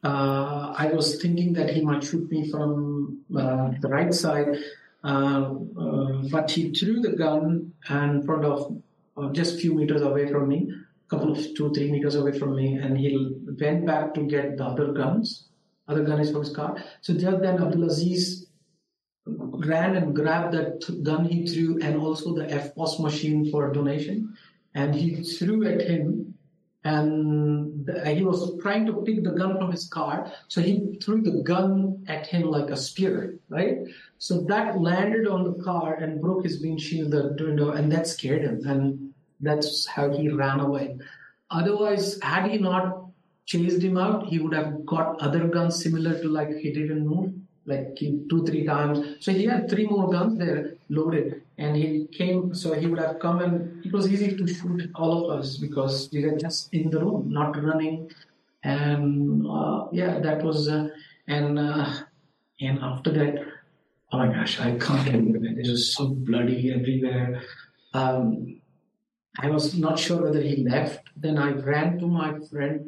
uh, 0.04 0.74
I 0.78 0.92
was 0.94 1.22
thinking 1.22 1.54
that 1.54 1.70
he 1.70 1.82
might 1.82 2.04
shoot 2.04 2.30
me 2.30 2.50
from 2.50 3.24
uh, 3.38 3.72
the 3.80 3.88
right 3.88 4.14
side, 4.14 4.58
uh, 5.04 5.54
uh, 5.80 6.22
but 6.32 6.52
he 6.52 6.74
threw 6.74 7.00
the 7.02 7.14
gun 7.14 7.74
in 7.90 8.24
front 8.24 8.46
of 8.46 8.78
uh, 9.16 9.30
just 9.32 9.56
a 9.56 9.58
few 9.58 9.74
meters 9.76 10.02
away 10.02 10.28
from 10.28 10.50
me, 10.50 10.72
a 10.72 11.10
couple 11.10 11.32
of 11.32 11.38
two, 11.56 11.72
three 11.74 11.92
meters 11.92 12.16
away 12.16 12.38
from 12.38 12.56
me, 12.56 12.76
and 12.76 12.98
he 12.98 13.36
went 13.62 13.86
back 13.86 14.14
to 14.16 14.24
get 14.24 14.58
the 14.58 14.66
other 14.66 14.92
guns, 14.92 15.48
other 15.88 16.04
guns 16.04 16.32
from 16.32 16.42
his 16.42 16.56
car. 16.56 16.84
So 17.02 17.14
just 17.14 17.42
then 17.42 17.58
Abdulaziz 17.58 18.46
ran 19.26 19.96
and 19.96 20.14
grabbed 20.14 20.54
that 20.54 21.04
gun 21.04 21.24
he 21.24 21.48
threw 21.48 21.80
and 21.82 21.96
also 21.96 22.34
the 22.34 22.44
EFTPOS 22.44 23.00
machine 23.00 23.50
for 23.52 23.72
donation, 23.72 24.36
and 24.76 24.94
he 24.94 25.24
threw 25.24 25.66
at 25.66 25.82
him 25.82 26.33
and 26.84 27.90
he 28.06 28.24
was 28.24 28.60
trying 28.62 28.86
to 28.86 29.02
pick 29.04 29.24
the 29.24 29.32
gun 29.32 29.58
from 29.58 29.72
his 29.72 29.88
car 29.88 30.32
so 30.48 30.62
he 30.62 30.98
threw 31.02 31.22
the 31.22 31.42
gun 31.44 32.04
at 32.08 32.28
him 32.28 32.44
like 32.44 32.70
a 32.70 32.78
spear 32.78 33.36
right? 33.50 33.78
So 34.18 34.42
that 34.46 34.80
landed 34.80 35.28
on 35.28 35.44
the 35.44 35.64
car 35.64 35.96
and 35.96 36.22
broke 36.22 36.44
his 36.44 36.62
windshield 36.62 37.12
the 37.12 37.36
window 37.40 37.72
and 37.72 37.92
that 37.92 38.08
scared 38.08 38.44
him 38.44 38.62
and 38.66 39.14
that's 39.40 39.86
how 39.88 40.10
he 40.10 40.30
ran 40.30 40.60
away. 40.60 40.98
Otherwise 41.52 42.20
had 42.22 42.50
he 42.52 42.58
not 42.58 43.06
chased 43.46 43.82
him 43.82 43.98
out 43.98 44.28
he 44.28 44.40
would 44.40 44.54
have 44.54 44.86
got 44.86 45.20
other 45.22 45.48
guns 45.48 45.82
similar 45.82 46.22
to 46.22 46.28
like 46.28 46.56
he 46.58 46.74
didn't 46.74 47.08
move 47.08 47.34
like 47.66 47.96
two 47.96 48.44
three 48.46 48.66
times. 48.66 49.24
So 49.24 49.32
he 49.32 49.46
had 49.46 49.70
three 49.70 49.88
more 49.88 50.12
guns 50.12 50.38
there 50.38 50.74
loaded 50.90 51.43
and 51.58 51.76
he 51.76 52.08
came 52.12 52.54
so 52.54 52.74
he 52.74 52.88
would 52.88 53.00
have 53.00 53.20
come 53.20 53.40
and 53.40 53.86
it 53.86 53.94
was 53.94 54.12
easy 54.12 54.36
to 54.36 54.48
shoot 54.48 54.90
all 54.96 55.30
of 55.30 55.40
us 55.40 55.58
because 55.58 56.10
we 56.12 56.26
were 56.26 56.38
just 56.38 56.74
in 56.74 56.90
the 56.90 57.00
room 57.00 57.32
not 57.32 57.62
running. 57.62 58.10
And 58.64 59.46
uh, 59.46 59.88
yeah 59.92 60.20
that 60.20 60.42
was 60.42 60.68
uh, 60.68 60.88
and 61.28 61.60
uh, 61.60 61.92
and 62.62 62.80
after 62.80 63.12
that 63.12 63.46
oh 64.12 64.18
my 64.20 64.28
gosh 64.28 64.60
i 64.60 64.72
can't 64.78 65.08
tell 65.08 65.22
you 65.22 65.40
it 65.42 65.70
was 65.70 65.94
so 65.94 66.08
bloody 66.08 66.74
everywhere. 66.74 67.42
Um, 67.94 68.62
i 69.40 69.50
was 69.50 69.76
not 69.78 70.00
sure 70.00 70.24
whether 70.24 70.42
he 70.42 70.64
left. 70.64 71.10
Then 71.16 71.38
i 71.38 71.52
ran 71.52 72.00
to 72.00 72.08
my 72.08 72.40
friend. 72.50 72.88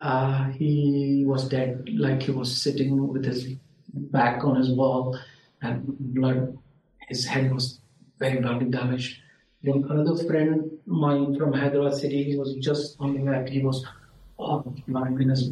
Uh, 0.00 0.50
he 0.50 1.22
was 1.26 1.48
dead. 1.48 1.88
Like 1.92 2.22
he 2.22 2.32
was 2.32 2.60
sitting 2.60 3.06
with 3.06 3.24
his 3.24 3.54
back 3.94 4.42
on 4.42 4.56
his 4.56 4.70
wall 4.70 5.16
and 5.60 5.84
blood 5.86 6.58
his 7.08 7.26
head 7.26 7.52
was 7.52 7.81
very 8.22 8.40
badly 8.40 8.68
damaged. 8.78 9.18
Then 9.62 9.84
another 9.88 10.16
friend 10.24 10.70
mine 10.86 11.36
from 11.38 11.52
Hyderabad 11.52 11.94
city, 11.94 12.24
he 12.24 12.36
was 12.36 12.54
just 12.68 12.96
on 12.98 13.14
the 13.14 13.22
back. 13.30 13.48
He 13.48 13.60
was 13.62 13.84
oh 14.38 14.60
goodness, 14.86 15.42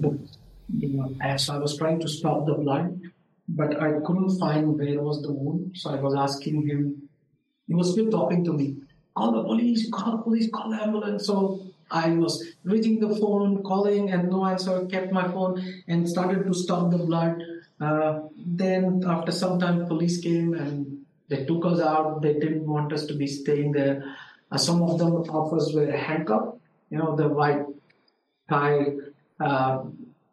you 0.82 0.88
know, 0.96 1.36
so 1.36 1.54
I 1.54 1.58
was 1.58 1.76
trying 1.76 2.00
to 2.00 2.08
stop 2.08 2.46
the 2.46 2.54
blood, 2.54 3.00
but 3.48 3.80
I 3.80 3.90
couldn't 4.06 4.38
find 4.38 4.76
where 4.78 5.02
was 5.02 5.22
the 5.22 5.32
wound. 5.32 5.72
So 5.74 5.90
I 5.90 6.00
was 6.06 6.14
asking 6.14 6.66
him. 6.68 7.08
He 7.66 7.74
was 7.74 7.92
still 7.92 8.10
talking 8.10 8.44
to 8.44 8.52
me. 8.52 8.76
Call 9.16 9.32
the 9.32 9.44
police, 9.44 9.88
call 9.90 10.16
the 10.16 10.22
police, 10.22 10.48
call 10.52 10.70
the 10.70 10.82
ambulance. 10.82 11.26
So 11.26 11.60
I 11.90 12.10
was 12.10 12.34
reaching 12.64 13.00
the 13.00 13.14
phone, 13.16 13.62
calling, 13.62 14.10
and 14.10 14.28
no 14.28 14.44
answer. 14.46 14.86
Kept 14.86 15.12
my 15.12 15.26
phone 15.28 15.62
and 15.88 16.08
started 16.08 16.46
to 16.46 16.54
stop 16.54 16.90
the 16.90 16.98
blood. 16.98 17.42
Uh, 17.80 18.20
then 18.36 19.02
after 19.06 19.32
some 19.32 19.58
time, 19.58 19.86
police 19.86 20.20
came 20.20 20.54
and 20.54 20.99
they 21.30 21.44
took 21.44 21.64
us 21.64 21.80
out. 21.80 22.20
They 22.20 22.34
didn't 22.34 22.66
want 22.66 22.92
us 22.92 23.06
to 23.06 23.14
be 23.14 23.26
staying 23.26 23.72
there. 23.72 24.16
Uh, 24.50 24.58
some 24.58 24.82
of 24.82 24.98
them 24.98 25.14
of 25.30 25.54
us 25.54 25.72
were 25.72 25.90
handcuffed. 25.90 26.58
You 26.90 26.98
know, 26.98 27.16
the 27.16 27.28
white 27.28 27.64
tie. 28.48 28.86
Uh, 29.38 29.84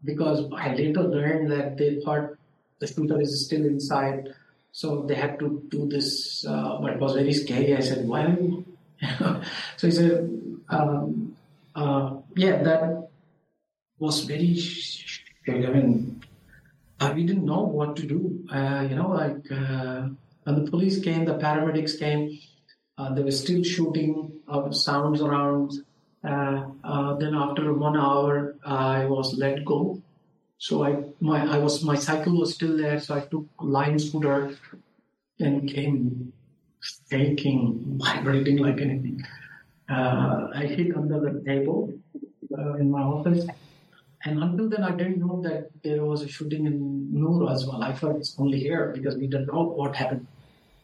because 0.04 0.46
I 0.56 0.74
later 0.74 1.04
learned 1.04 1.52
that 1.52 1.78
they 1.78 2.00
thought 2.02 2.32
the 2.80 2.88
shooter 2.88 3.22
is 3.22 3.46
still 3.46 3.66
inside. 3.66 4.34
So 4.72 5.04
they 5.04 5.16
had 5.16 5.40
to 5.40 5.64
do 5.70 5.88
this, 5.88 6.46
uh, 6.46 6.80
but 6.82 6.94
it 6.94 7.00
was 7.00 7.14
very 7.14 7.34
scary. 7.34 7.76
I 7.76 7.80
said, 7.80 8.08
"Why?" 8.08 8.26
so 9.78 9.88
he 9.88 9.92
said, 9.92 10.30
um, 10.70 11.36
uh, 11.76 12.18
"Yeah, 12.36 12.62
that 12.64 13.10
was 13.98 14.22
very." 14.22 14.60
I 15.48 15.52
mean, 15.52 16.24
uh, 17.00 17.12
we 17.16 17.24
didn't 17.26 17.46
know 17.46 17.62
what 17.62 17.96
to 17.96 18.04
do. 18.06 18.46
Uh, 18.52 18.86
you 18.90 18.96
know, 18.96 19.10
like 19.10 19.50
when 20.48 20.64
the 20.64 20.72
police 20.72 21.00
came, 21.04 21.26
the 21.26 21.38
paramedics 21.38 22.00
came. 22.00 22.40
Uh, 22.98 23.14
they 23.14 23.22
were 23.22 23.32
still 23.32 23.64
shooting 23.64 24.32
uh, 24.48 24.72
sounds 24.72 25.22
around. 25.22 25.74
Uh, 26.24 27.16
then 27.16 27.36
after 27.36 27.74
one 27.74 27.98
hour, 27.98 28.56
I 28.66 29.06
was 29.06 29.38
let 29.38 29.66
go. 29.66 30.02
So 30.58 30.86
I 30.86 31.04
my 31.20 31.40
I 31.56 31.58
was 31.58 31.84
my 31.84 31.96
cycle 31.96 32.40
was 32.40 32.54
still 32.56 32.78
there. 32.78 33.00
So 33.00 33.16
I 33.16 33.22
took 33.22 33.46
line 33.60 34.00
scooter 34.00 34.56
and 35.40 35.70
came 35.70 36.32
shaking, 37.10 38.00
vibrating 38.04 38.58
like 38.58 38.80
anything. 38.80 39.26
I 39.90 40.66
hid 40.66 40.96
under 40.96 41.20
the 41.20 41.44
table 41.46 41.94
in 42.80 42.90
my 42.90 43.02
office 43.02 43.46
and 44.28 44.44
until 44.44 44.68
then, 44.70 44.84
I 44.84 44.92
didn't 44.92 45.20
know 45.20 45.42
that 45.44 45.70
there 45.84 46.04
was 46.04 46.22
a 46.22 46.28
shooting 46.28 46.66
in 46.66 47.14
Noor 47.14 47.52
as 47.52 47.66
well. 47.66 47.84
I 47.84 47.94
thought 47.94 48.16
it's 48.18 48.36
only 48.38 48.60
here 48.60 48.92
because 48.94 49.16
we 49.16 49.28
didn't 49.28 49.48
know 49.48 49.64
what 49.64 49.96
happened. 49.96 50.28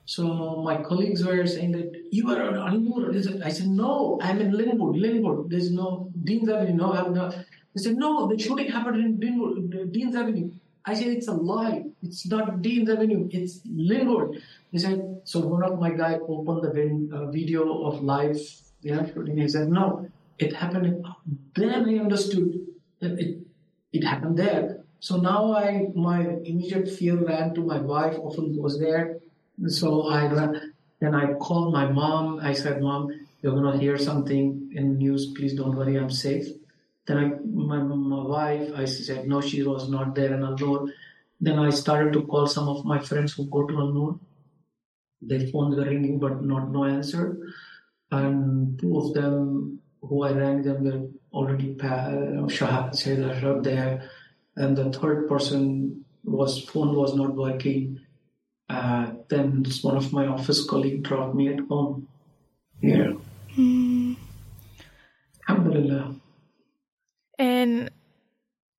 So 0.06 0.62
my 0.64 0.82
colleagues 0.84 1.26
were 1.26 1.46
saying 1.48 1.72
that 1.72 2.08
you 2.12 2.30
are 2.32 2.58
on 2.58 2.84
Noor. 2.84 3.14
I 3.44 3.50
said, 3.50 3.68
no, 3.68 4.20
I'm 4.22 4.42
in 4.42 4.52
Linwood. 4.52 4.98
Linwood. 4.98 5.50
There's 5.50 5.72
no 5.72 6.12
Dean's 6.24 6.50
Avenue. 6.50 6.74
No, 6.74 6.94
I'm 6.94 7.14
not. 7.14 7.36
They 7.76 7.82
said, 7.82 7.96
no, 7.96 8.28
the 8.28 8.38
shooting 8.38 8.70
happened 8.70 8.98
in 8.98 9.20
Linwood, 9.20 9.92
Dean's 9.94 10.16
Avenue. 10.16 10.52
I 10.86 10.94
said, 10.94 11.08
it's 11.08 11.30
a 11.30 11.34
lie. 11.34 11.86
It's 12.02 12.28
not 12.28 12.62
Dean's 12.62 12.90
Avenue. 12.90 13.30
It's 13.32 13.62
Linwood. 13.66 14.42
They 14.74 14.80
said, 14.80 15.22
so 15.24 15.40
one 15.40 15.64
of 15.64 15.80
my 15.80 15.92
guys 15.92 16.20
opened 16.28 16.64
the 16.64 17.16
uh, 17.16 17.32
video 17.32 17.84
of 17.84 18.04
live 18.04 18.38
know, 18.84 19.06
shooting. 19.06 19.38
He 19.38 19.48
said, 19.48 19.70
no, 19.70 20.10
it 20.38 20.54
happened. 20.54 21.06
Then 21.56 21.70
I 21.70 22.00
understood 22.00 22.68
that 23.00 23.18
it, 23.20 23.38
it 23.94 24.04
happened 24.04 24.38
there. 24.38 24.84
So 25.00 25.18
now 25.18 25.54
I, 25.54 25.88
my 25.96 26.22
immediate 26.44 26.90
fear 26.90 27.16
ran 27.16 27.54
to 27.56 27.62
my 27.62 27.80
wife, 27.80 28.16
often 28.20 28.56
was 28.62 28.80
there. 28.80 29.20
So 29.68 30.10
I 30.10 30.28
then 31.00 31.16
I 31.16 31.34
called 31.34 31.74
my 31.74 31.86
mom. 31.86 32.40
I 32.42 32.54
said, 32.54 32.82
Mom, 32.82 33.12
you're 33.42 33.62
to 33.62 33.78
hear 33.78 33.98
something 33.98 34.72
in 34.74 34.98
news. 34.98 35.34
Please 35.36 35.54
don't 35.54 35.76
worry, 35.76 35.98
I'm 35.98 36.10
safe. 36.10 36.48
Then 37.06 37.18
I, 37.18 37.26
my, 37.46 37.80
my 37.80 38.24
wife, 38.24 38.72
I 38.76 38.86
said, 38.86 39.28
no, 39.28 39.42
she 39.42 39.64
was 39.64 39.90
not 39.90 40.16
there 40.16 40.34
in 40.34 40.44
Al 40.44 40.90
Then 41.42 41.60
I 41.60 41.70
started 41.72 42.14
to 42.14 42.24
call 42.24 42.48
some 42.48 42.70
of 42.70 42.86
my 42.86 43.00
friends 43.00 43.34
who 43.34 43.50
go 43.50 43.68
to 43.68 43.78
Al 43.78 44.20
Their 45.22 45.48
phones 45.48 45.76
were 45.76 45.84
ringing, 45.84 46.20
but 46.20 46.42
not 46.42 46.72
no 46.72 46.86
answer. 46.86 47.38
And 48.12 48.80
two 48.80 48.98
of 48.98 49.14
them 49.14 49.80
who 50.02 50.24
I 50.24 50.32
rang 50.32 50.62
them 50.62 50.84
were 50.86 51.10
already 51.34 51.76
Shahab 51.76 52.96
said 52.96 53.44
up 53.44 53.64
there, 53.64 54.10
and 54.56 54.78
the 54.78 54.92
third 54.94 55.28
person 55.28 56.06
was 56.24 56.64
phone 56.64 56.96
was 56.96 57.16
not 57.16 57.36
working. 57.36 58.00
Uh, 58.70 59.12
then 59.30 59.66
one 59.82 59.98
of 59.98 60.14
my 60.14 60.26
office 60.28 60.66
colleague 60.66 61.04
dropped 61.04 61.36
me 61.36 61.50
at 61.50 61.60
home. 61.68 62.08
Yeah. 62.82 63.14
Mm. 63.56 64.16
Alhamdulillah. 65.48 66.16
And 67.38 67.92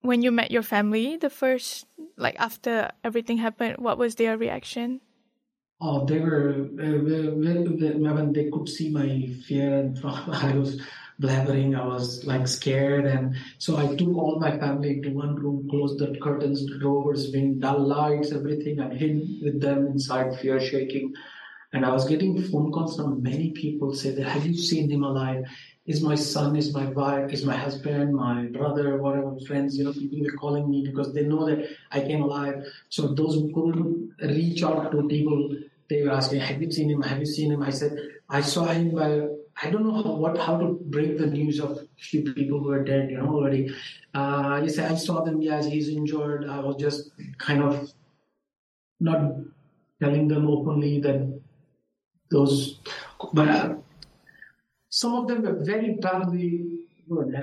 when 0.00 0.23
you 0.23 0.31
met 0.31 0.50
your 0.50 0.62
family, 0.62 1.17
the 1.17 1.31
first, 1.31 1.87
like 2.17 2.37
after 2.38 2.91
everything 3.03 3.38
happened, 3.38 3.79
what 3.79 3.99
was 3.99 4.14
their 4.14 4.37
reaction? 4.37 5.00
Oh, 5.81 6.05
they 6.07 6.19
were, 6.19 6.69
when 6.73 8.33
they 8.33 8.50
could 8.50 8.69
see 8.69 8.91
my 8.91 9.29
fear 9.47 9.81
and 9.81 9.99
I 10.05 10.57
was 10.57 10.81
blabbering. 11.21 11.78
I 11.78 11.87
was 11.87 12.25
like 12.25 12.47
scared. 12.49 13.06
And 13.06 13.37
so 13.59 13.76
I 13.76 13.94
took 13.94 14.16
all 14.16 14.38
my 14.40 14.59
family 14.59 14.99
into 14.99 15.11
one 15.11 15.37
room, 15.37 15.68
closed 15.71 15.99
the 15.99 16.18
curtains, 16.21 16.66
the 16.66 16.78
drawers, 16.78 17.30
wind, 17.33 17.61
dull 17.61 17.87
lights, 17.87 18.33
everything, 18.33 18.80
and 18.80 18.92
hid 18.92 19.42
with 19.42 19.61
them 19.61 19.87
inside, 19.87 20.38
fear 20.40 20.61
shaking. 20.61 21.14
And 21.73 21.85
I 21.85 21.92
was 21.92 22.09
getting 22.09 22.40
phone 22.40 22.71
calls 22.71 22.97
from 22.97 23.23
many 23.23 23.50
people 23.50 23.94
say 23.94 24.14
that, 24.14 24.28
have 24.28 24.47
you 24.47 24.56
seen 24.56 24.90
him 24.90 25.02
alive? 25.02 25.44
Is 25.87 26.00
my 26.00 26.14
son, 26.14 26.56
is 26.56 26.73
my 26.73 26.87
wife, 26.87 27.33
is 27.33 27.44
my 27.44 27.56
husband, 27.56 28.14
my 28.14 28.47
brother, 28.47 28.97
whatever, 28.97 29.37
friends, 29.47 29.76
you 29.76 29.85
know, 29.85 29.92
people 29.92 30.21
were 30.21 30.38
calling 30.38 30.71
me 30.71 30.87
because 30.87 31.12
they 31.12 31.25
know 31.25 31.44
that 31.47 31.68
I 31.90 32.00
came 32.00 32.23
alive. 32.23 32.64
So 32.88 33.09
those 33.09 33.35
who 33.35 33.52
couldn't 33.52 34.14
reach 34.23 34.62
out 34.62 34.92
to 34.92 35.09
people, 35.09 35.56
they 35.90 36.02
were 36.02 36.12
asking, 36.12 36.40
have 36.40 36.62
you 36.62 36.71
seen 36.71 36.90
him? 36.90 37.02
Have 37.02 37.18
you 37.18 37.26
seen 37.26 37.52
him? 37.52 37.62
I 37.62 37.71
said, 37.71 37.99
I 38.30 38.40
saw 38.40 38.66
him 38.66 38.94
by 38.94 39.26
I 39.63 39.71
don't 39.71 39.85
know 39.85 39.95
how, 39.95 40.15
what 40.17 40.39
how 40.39 40.59
to 40.59 40.79
break 40.87 41.19
the 41.19 41.27
news 41.27 41.61
of 41.61 41.79
few 41.99 42.33
people 42.33 42.59
who 42.61 42.71
are 42.71 42.85
dead, 42.85 43.11
you 43.11 43.19
know, 43.19 43.29
already. 43.29 43.71
Uh, 44.13 44.61
you 44.63 44.69
say 44.69 44.85
I 44.85 44.95
saw 44.95 45.23
them, 45.23 45.41
yes, 45.41 45.67
he's 45.67 45.89
injured. 45.89 46.49
I 46.49 46.61
was 46.61 46.77
just 46.77 47.11
kind 47.39 47.63
of 47.63 47.93
not 49.01 49.33
telling 50.01 50.29
them 50.29 50.49
openly 50.49 51.01
that 51.01 51.41
those, 52.31 52.81
but 53.33 53.49
uh, 53.49 53.75
some 54.89 55.15
of 55.15 55.29
them 55.29 55.43
were 55.43 55.65
very 55.65 55.95
badly 55.95 56.85
wounded. 57.07 57.43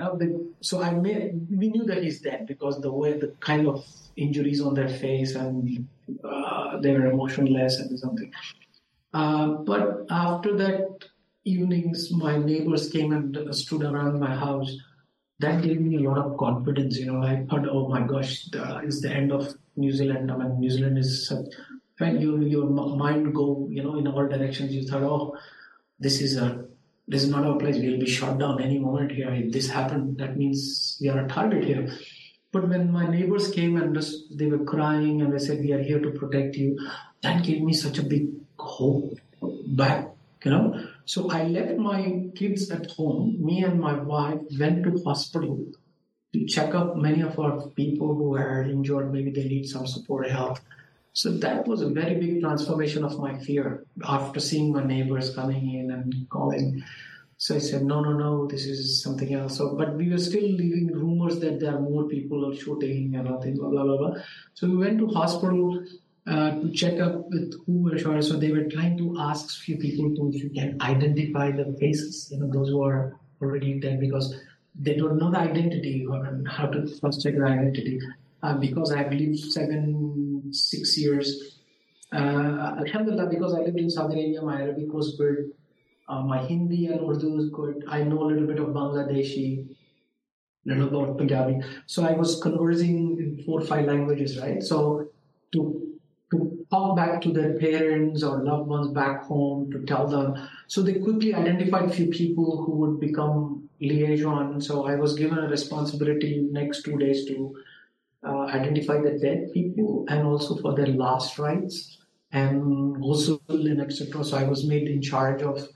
so 0.60 0.82
I 0.82 0.90
made, 0.90 1.46
we 1.50 1.68
knew 1.68 1.84
that 1.84 2.02
he's 2.02 2.20
dead 2.20 2.46
because 2.46 2.80
the 2.80 2.92
way 2.92 3.18
the 3.18 3.28
kind 3.40 3.66
of 3.68 3.86
injuries 4.16 4.60
on 4.60 4.74
their 4.74 4.88
face 4.88 5.34
and 5.34 5.86
uh, 6.24 6.78
they 6.80 6.92
were 6.92 7.06
emotionless 7.06 7.78
and 7.78 7.98
something. 7.98 8.32
Uh, 9.14 9.46
but 9.70 10.06
after 10.10 10.56
that, 10.56 10.88
evenings, 11.44 12.10
my 12.12 12.38
neighbors 12.38 12.88
came 12.90 13.12
and 13.12 13.54
stood 13.54 13.82
around 13.82 14.20
my 14.20 14.34
house. 14.34 14.74
That 15.40 15.62
gave 15.62 15.80
me 15.80 15.96
a 15.96 16.08
lot 16.08 16.18
of 16.18 16.36
confidence. 16.38 16.98
You 16.98 17.06
know, 17.12 17.22
I 17.22 17.44
thought, 17.48 17.68
oh 17.68 17.88
my 17.88 18.06
gosh, 18.06 18.48
it's 18.52 19.00
the 19.00 19.10
end 19.10 19.32
of 19.32 19.54
New 19.76 19.92
Zealand. 19.92 20.30
I 20.30 20.36
mean, 20.36 20.60
New 20.60 20.70
Zealand 20.70 20.98
is 20.98 21.26
such, 21.26 21.46
when 21.98 22.20
you, 22.20 22.40
your 22.42 22.66
mind 22.66 23.34
go, 23.34 23.66
you 23.70 23.82
know, 23.82 23.98
in 23.98 24.06
all 24.06 24.28
directions, 24.28 24.72
you 24.72 24.86
thought, 24.86 25.02
oh, 25.02 25.36
this 25.98 26.20
is 26.20 26.36
a, 26.36 26.64
this 27.08 27.24
is 27.24 27.30
not 27.30 27.44
our 27.44 27.58
place. 27.58 27.76
We'll 27.76 27.98
be 27.98 28.06
shot 28.06 28.38
down 28.38 28.62
any 28.62 28.78
moment 28.78 29.10
here. 29.10 29.32
If 29.32 29.52
this 29.52 29.68
happened, 29.68 30.18
that 30.18 30.36
means 30.36 30.98
we 31.00 31.08
are 31.08 31.24
a 31.24 31.28
target 31.28 31.64
here. 31.64 31.92
But 32.52 32.68
when 32.68 32.92
my 32.92 33.08
neighbors 33.08 33.50
came 33.50 33.76
and 33.76 33.94
just, 33.94 34.36
they 34.36 34.46
were 34.46 34.64
crying 34.64 35.22
and 35.22 35.32
they 35.32 35.38
said, 35.38 35.60
we 35.60 35.72
are 35.72 35.82
here 35.82 35.98
to 35.98 36.10
protect 36.10 36.54
you, 36.54 36.78
that 37.22 37.42
gave 37.42 37.62
me 37.62 37.72
such 37.72 37.98
a 37.98 38.02
big 38.02 38.28
hope 38.58 39.18
back, 39.40 40.08
you 40.44 40.50
know. 40.50 40.86
So 41.04 41.30
I 41.30 41.44
left 41.44 41.78
my 41.78 42.28
kids 42.34 42.70
at 42.70 42.90
home. 42.92 43.36
Me 43.40 43.64
and 43.64 43.80
my 43.80 43.94
wife 43.94 44.40
went 44.58 44.84
to 44.84 45.02
hospital 45.04 45.66
to 46.32 46.46
check 46.46 46.74
up 46.74 46.96
many 46.96 47.22
of 47.22 47.38
our 47.38 47.68
people 47.70 48.14
who 48.14 48.36
are 48.36 48.62
injured. 48.62 49.12
Maybe 49.12 49.30
they 49.30 49.48
need 49.48 49.68
some 49.68 49.86
support 49.86 50.26
or 50.26 50.30
help. 50.30 50.58
So 51.12 51.30
that 51.38 51.66
was 51.68 51.82
a 51.82 51.90
very 51.90 52.14
big 52.14 52.40
transformation 52.40 53.04
of 53.04 53.18
my 53.18 53.38
fear 53.38 53.84
after 54.06 54.40
seeing 54.40 54.72
my 54.72 54.82
neighbors 54.82 55.34
coming 55.34 55.74
in 55.74 55.90
and 55.90 56.26
calling. 56.30 56.82
So 57.36 57.56
I 57.56 57.58
said, 57.58 57.82
no, 57.82 58.00
no, 58.00 58.12
no, 58.12 58.46
this 58.46 58.64
is 58.66 59.02
something 59.02 59.34
else. 59.34 59.58
So, 59.58 59.74
but 59.76 59.96
we 59.96 60.08
were 60.08 60.18
still 60.18 60.48
leaving 60.48 60.92
rumors 60.92 61.40
that 61.40 61.58
there 61.58 61.74
are 61.74 61.80
more 61.80 62.04
people 62.08 62.48
are 62.48 62.54
shooting 62.56 63.14
and 63.16 63.28
all 63.28 63.42
things, 63.42 63.58
blah, 63.58 63.68
blah, 63.68 63.82
blah, 63.82 63.96
blah. 63.96 64.22
So 64.54 64.68
we 64.68 64.76
went 64.76 65.00
to 65.00 65.08
hospital 65.08 65.84
uh, 66.26 66.50
to 66.60 66.70
check 66.70 67.00
up 67.00 67.28
with 67.30 67.54
who 67.66 67.82
were 67.82 67.98
shot. 67.98 68.22
So 68.24 68.38
they 68.38 68.52
were 68.52 68.64
trying 68.64 68.96
to 68.98 69.16
ask 69.18 69.62
few 69.62 69.76
people 69.76 70.14
to 70.14 70.30
if 70.32 70.42
you 70.42 70.50
can 70.50 70.78
identify 70.80 71.50
the 71.50 71.76
faces, 71.80 72.28
you 72.30 72.38
know, 72.38 72.50
those 72.50 72.68
who 72.68 72.82
are 72.82 73.18
already 73.40 73.80
dead 73.80 73.98
because 74.00 74.40
they 74.74 74.94
don't 74.94 75.18
know 75.18 75.30
the 75.30 75.38
identity 75.38 76.06
or 76.08 76.42
how 76.48 76.66
to 76.66 76.86
first 77.00 77.22
check 77.22 77.34
the 77.36 77.44
identity. 77.44 77.98
Uh, 78.42 78.54
because 78.54 78.92
I've 78.92 79.12
lived 79.12 79.38
seven, 79.38 80.42
six 80.52 80.98
years. 80.98 81.58
Uh, 82.12 82.76
Alhamdulillah, 82.78 83.26
because 83.30 83.54
I 83.54 83.60
lived 83.60 83.78
in 83.78 83.88
Saudi 83.88 84.14
Arabia, 84.14 84.42
my 84.42 84.60
Arabic 84.62 84.92
was 84.92 85.16
good. 85.16 85.52
Uh, 86.08 86.22
my 86.22 86.44
Hindi 86.44 86.86
and 86.86 87.00
Urdu 87.00 87.38
is 87.38 87.50
good. 87.50 87.84
I 87.88 88.02
know 88.02 88.24
a 88.24 88.26
little 88.26 88.46
bit 88.46 88.58
of 88.58 88.68
Bangladeshi, 88.68 89.68
little 90.66 90.88
bit 90.88 91.08
of 91.08 91.16
Punjabi. 91.16 91.60
So 91.86 92.04
I 92.04 92.12
was 92.12 92.40
conversing 92.42 93.16
in 93.18 93.44
four 93.44 93.60
or 93.60 93.64
five 93.64 93.86
languages, 93.86 94.38
right? 94.38 94.62
So 94.62 95.08
to 95.52 95.81
to 96.32 96.66
talk 96.70 96.96
back 96.96 97.20
to 97.20 97.30
their 97.30 97.52
parents 97.58 98.22
or 98.22 98.42
loved 98.42 98.66
ones 98.66 98.88
back 98.88 99.22
home 99.24 99.70
to 99.70 99.84
tell 99.84 100.08
them. 100.08 100.48
So 100.66 100.82
they 100.82 100.94
quickly 100.94 101.34
identified 101.34 101.90
a 101.90 101.92
few 101.92 102.06
people 102.06 102.64
who 102.64 102.72
would 102.76 102.98
become 102.98 103.68
liaison. 103.80 104.60
So 104.60 104.86
I 104.86 104.96
was 104.96 105.14
given 105.14 105.38
a 105.38 105.48
responsibility 105.48 106.48
next 106.50 106.82
two 106.82 106.98
days 106.98 107.26
to 107.26 107.54
uh, 108.26 108.44
identify 108.46 109.00
the 109.00 109.18
dead 109.18 109.52
people 109.52 110.06
and 110.08 110.26
also 110.26 110.56
for 110.56 110.74
their 110.74 110.86
last 110.86 111.38
rites 111.38 111.98
and 112.32 112.96
ghusl 112.96 113.40
and 113.48 113.80
etc. 113.82 114.24
So 114.24 114.38
I 114.38 114.44
was 114.44 114.66
made 114.66 114.88
in 114.88 115.02
charge 115.02 115.42
of 115.42 115.68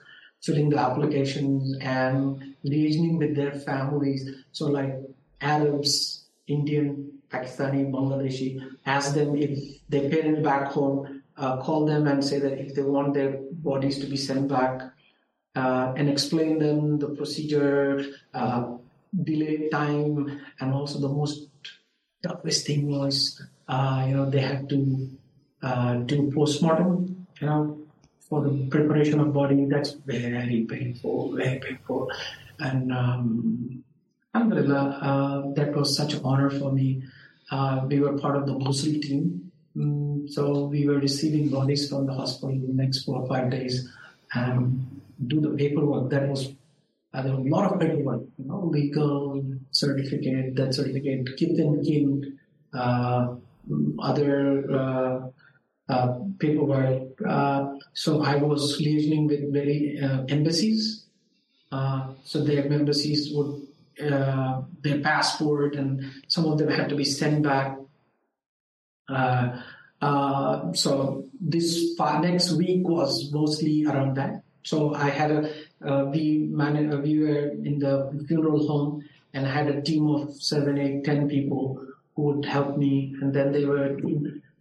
filling 0.42 0.70
the 0.70 0.78
applications 0.78 1.76
and 1.80 2.54
liaising 2.64 3.18
with 3.18 3.36
their 3.36 3.52
families. 3.52 4.30
So 4.52 4.66
like 4.66 4.94
Arabs, 5.42 6.24
Indian, 6.46 7.15
Pakistani, 7.30 7.90
Bangladeshi, 7.90 8.60
ask 8.86 9.14
them 9.14 9.36
if 9.36 9.58
their 9.88 10.08
parents 10.08 10.42
back 10.42 10.68
home, 10.68 11.22
uh, 11.36 11.56
call 11.58 11.84
them 11.84 12.06
and 12.06 12.24
say 12.24 12.38
that 12.38 12.58
if 12.58 12.74
they 12.74 12.82
want 12.82 13.14
their 13.14 13.38
bodies 13.52 13.98
to 13.98 14.06
be 14.06 14.16
sent 14.16 14.48
back, 14.48 14.82
uh, 15.56 15.92
and 15.96 16.08
explain 16.08 16.58
them 16.58 16.98
the 16.98 17.08
procedure, 17.08 18.04
uh, 18.34 18.76
delay 19.24 19.68
time, 19.70 20.40
and 20.60 20.72
also 20.72 21.00
the 21.00 21.08
most 21.08 21.48
toughest 22.22 22.66
thing 22.66 22.88
was, 22.88 23.42
uh, 23.68 24.04
you 24.06 24.14
know, 24.14 24.28
they 24.28 24.40
had 24.40 24.68
to 24.68 25.10
uh, 25.62 25.94
do 25.94 26.30
postmortem, 26.32 27.26
you 27.40 27.46
know, 27.46 27.78
for 28.20 28.42
the 28.42 28.66
preparation 28.68 29.20
of 29.20 29.32
body. 29.32 29.64
That's 29.64 29.92
very 29.92 30.66
painful, 30.68 31.34
very 31.36 31.58
painful, 31.58 32.10
and 32.58 32.92
um, 32.92 33.84
alhamdulillah, 34.34 34.98
uh, 35.00 35.54
that 35.54 35.74
was 35.74 35.96
such 35.96 36.14
an 36.14 36.20
honor 36.24 36.50
for 36.50 36.72
me 36.72 37.02
uh, 37.50 37.84
we 37.86 38.00
were 38.00 38.18
part 38.18 38.36
of 38.36 38.46
the 38.46 38.58
Mosul 38.58 39.00
team. 39.00 39.52
Mm, 39.76 40.28
so 40.28 40.64
we 40.64 40.86
were 40.86 40.98
receiving 40.98 41.48
bodies 41.48 41.88
from 41.88 42.06
the 42.06 42.14
hospital 42.14 42.50
in 42.50 42.66
the 42.66 42.72
next 42.82 43.04
four 43.04 43.22
or 43.22 43.28
five 43.28 43.50
days 43.50 43.88
and 44.34 45.00
do 45.26 45.40
the 45.40 45.50
paperwork. 45.50 46.10
That 46.10 46.28
was 46.28 46.54
uh, 47.14 47.22
there 47.22 47.36
was 47.36 47.46
a 47.46 47.48
lot 47.48 47.72
of 47.72 47.80
paperwork, 47.80 48.22
you 48.38 48.44
know, 48.46 48.64
legal 48.64 49.42
certificate, 49.70 50.54
death 50.54 50.74
certificate, 50.74 51.36
kith 51.36 51.58
and 51.58 51.84
kin, 51.84 52.38
uh, 52.74 53.34
other 54.00 54.70
uh, 54.70 55.20
uh 55.88 56.18
paperwork. 56.38 57.08
Uh, 57.26 57.74
so 57.94 58.22
I 58.22 58.36
was 58.36 58.80
liaising 58.80 59.28
with 59.28 59.44
many 59.48 59.98
embassies. 60.28 61.06
so 62.24 62.44
their 62.44 62.66
embassies 62.66 63.32
would 63.32 63.66
uh, 64.02 64.62
their 64.82 65.00
passport, 65.00 65.76
and 65.76 66.04
some 66.28 66.46
of 66.46 66.58
them 66.58 66.68
had 66.68 66.88
to 66.88 66.96
be 66.96 67.04
sent 67.04 67.42
back. 67.42 67.78
Uh, 69.08 69.62
uh, 70.00 70.72
so 70.72 71.24
this 71.40 71.98
next 71.98 72.52
week 72.52 72.86
was 72.86 73.32
mostly 73.32 73.86
around 73.86 74.16
that. 74.16 74.42
So 74.62 74.94
I 74.94 75.10
had 75.10 75.30
a 75.30 75.54
uh, 75.86 76.04
we 76.06 76.48
man- 76.50 76.92
uh, 76.92 76.98
we 76.98 77.20
were 77.20 77.50
in 77.64 77.78
the 77.78 78.24
funeral 78.26 78.66
home 78.66 79.04
and 79.36 79.46
I 79.46 79.50
had 79.50 79.68
a 79.68 79.82
team 79.82 80.08
of 80.08 80.34
seven, 80.34 80.78
eight, 80.78 81.04
ten 81.04 81.28
people 81.28 81.86
who 82.14 82.22
would 82.22 82.46
help 82.46 82.78
me, 82.78 83.14
and 83.20 83.34
then 83.34 83.52
there 83.52 83.68
were 83.68 83.98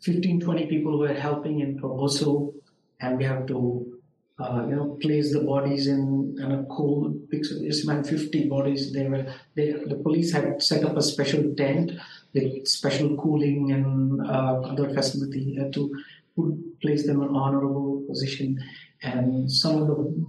15, 0.02 0.42
20 0.42 0.66
people 0.66 0.92
who 0.92 1.00
were 1.00 1.14
helping 1.14 1.62
in 1.62 1.80
proposal, 1.80 2.54
and 3.00 3.18
we 3.18 3.24
have 3.24 3.46
to 3.48 3.95
uh, 4.38 4.66
you 4.68 4.76
know, 4.76 4.98
place 5.02 5.32
the 5.32 5.40
bodies 5.40 5.88
in, 5.88 6.36
in 6.40 6.52
a 6.52 6.64
cool, 6.66 7.14
it's 7.32 7.86
meant 7.88 8.06
50 8.06 8.50
bodies. 8.50 8.92
They 8.92 9.08
were, 9.08 9.34
they, 9.56 9.72
the 9.72 10.00
police 10.04 10.34
had 10.34 10.62
set 10.62 10.84
up 10.84 10.98
a 10.98 11.02
special 11.02 11.54
tent 11.56 11.92
with 12.34 12.68
special 12.68 13.16
cooling 13.16 13.72
and 13.72 14.22
uh, 14.28 14.60
other 14.62 14.94
facility 14.94 15.58
uh, 15.60 15.72
to 15.72 15.96
put, 16.36 16.82
place 16.82 17.08
them 17.08 17.22
in 17.22 17.30
honorable 17.30 18.04
position. 18.10 18.62
And 19.02 19.50
some 19.50 19.82
of 19.82 19.88
the 19.88 20.26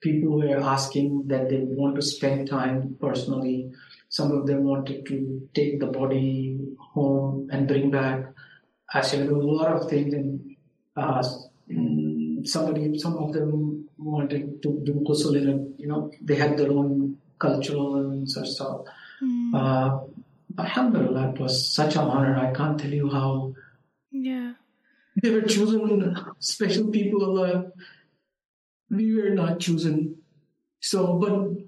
people 0.00 0.38
were 0.38 0.60
asking 0.60 1.26
that 1.26 1.48
they 1.48 1.62
want 1.62 1.96
to 1.96 2.02
spend 2.02 2.48
time 2.48 2.96
personally. 3.00 3.72
Some 4.10 4.30
of 4.30 4.46
them 4.46 4.62
wanted 4.62 5.06
to 5.06 5.48
take 5.54 5.80
the 5.80 5.86
body 5.86 6.56
home 6.78 7.48
and 7.50 7.66
bring 7.66 7.90
back. 7.90 8.26
Actually, 8.94 9.24
there 9.24 9.34
was 9.34 9.44
a 9.44 9.48
lot 9.48 9.72
of 9.72 9.90
things 9.90 10.14
and 10.14 10.56
uh, 10.96 11.22
somebody, 12.44 12.98
some 12.98 13.16
of 13.16 13.32
them 13.32 13.88
wanted 13.98 14.62
to 14.62 14.80
do 14.84 15.04
a, 15.08 15.80
you 15.80 15.86
know, 15.88 16.10
they 16.20 16.36
had 16.36 16.56
their 16.56 16.70
own 16.70 17.18
cultural 17.38 17.96
and 17.96 18.30
such 18.30 18.48
stuff. 18.48 18.82
Mm. 19.22 19.54
Uh, 19.54 20.00
alhamdulillah, 20.60 21.30
it 21.30 21.40
was 21.40 21.72
such 21.72 21.96
an 21.96 22.02
honor. 22.02 22.36
I 22.36 22.52
can't 22.52 22.78
tell 22.78 22.92
you 22.92 23.10
how. 23.10 23.54
Yeah. 24.10 24.54
They 25.22 25.30
were 25.30 25.42
chosen 25.42 26.16
special 26.38 26.88
people. 26.88 27.42
Uh, 27.42 27.62
we 28.90 29.14
were 29.20 29.30
not 29.30 29.60
chosen. 29.60 30.16
So, 30.80 31.14
but 31.14 31.66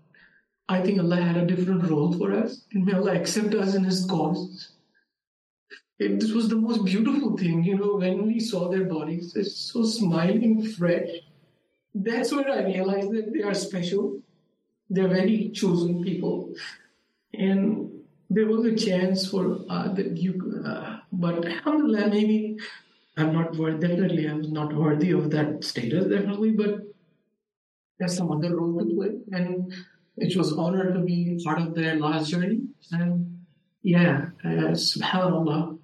I 0.69 0.83
think 0.83 1.01
Allah 1.01 1.21
had 1.21 1.37
a 1.37 1.47
different 1.47 1.89
role 1.91 2.13
for 2.13 2.33
us, 2.33 2.65
and 2.73 2.85
may 2.85 2.93
Allah 2.93 3.15
accept 3.15 3.55
us 3.55 3.75
in 3.75 3.85
His 3.85 4.05
cause 4.07 4.70
it, 6.01 6.19
this 6.19 6.33
was 6.33 6.49
the 6.49 6.57
most 6.57 6.85
beautiful 6.85 7.37
thing, 7.37 7.63
you 7.63 7.77
know, 7.77 7.97
when 7.97 8.27
we 8.27 8.41
saw 8.41 8.71
their 8.71 8.85
bodies, 8.85 9.35
they're 9.35 9.45
so 9.45 9.85
smiling, 9.85 10.67
fresh. 10.67 11.11
That's 11.95 12.33
when 12.33 12.51
I 12.51 12.65
realized 12.65 13.11
that 13.13 13.33
they 13.35 13.43
are 13.43 13.53
special. 13.53 14.19
They're 14.89 15.09
very 15.09 15.51
chosen 15.51 16.03
people. 16.03 16.55
And 17.35 17.91
there 18.31 18.47
was 18.47 18.65
a 18.65 18.75
chance 18.75 19.29
for 19.29 19.59
uh, 19.69 19.93
that 19.93 20.17
you, 20.17 20.63
uh, 20.65 21.01
but 21.13 21.45
alhamdulillah, 21.45 22.09
maybe 22.09 22.57
I'm 23.19 23.35
not 23.35 23.55
worth, 23.57 23.81
definitely 23.81 24.27
I'm 24.27 24.51
not 24.53 24.73
worthy 24.73 25.11
of 25.11 25.31
that 25.33 25.63
status, 25.65 26.07
definitely, 26.07 26.53
but 26.53 26.81
there's 27.99 28.17
some 28.17 28.33
other 28.33 28.57
role 28.57 28.79
to 28.79 28.95
play. 28.95 29.19
And 29.33 29.71
it 30.17 30.35
was 30.35 30.55
honor 30.55 30.95
to 30.95 31.01
be 31.01 31.39
part 31.45 31.61
of 31.61 31.75
their 31.75 31.97
last 31.97 32.31
journey. 32.31 32.61
And 32.91 33.45
yeah, 33.83 34.31
uh, 34.43 34.73
subhanAllah, 34.73 35.77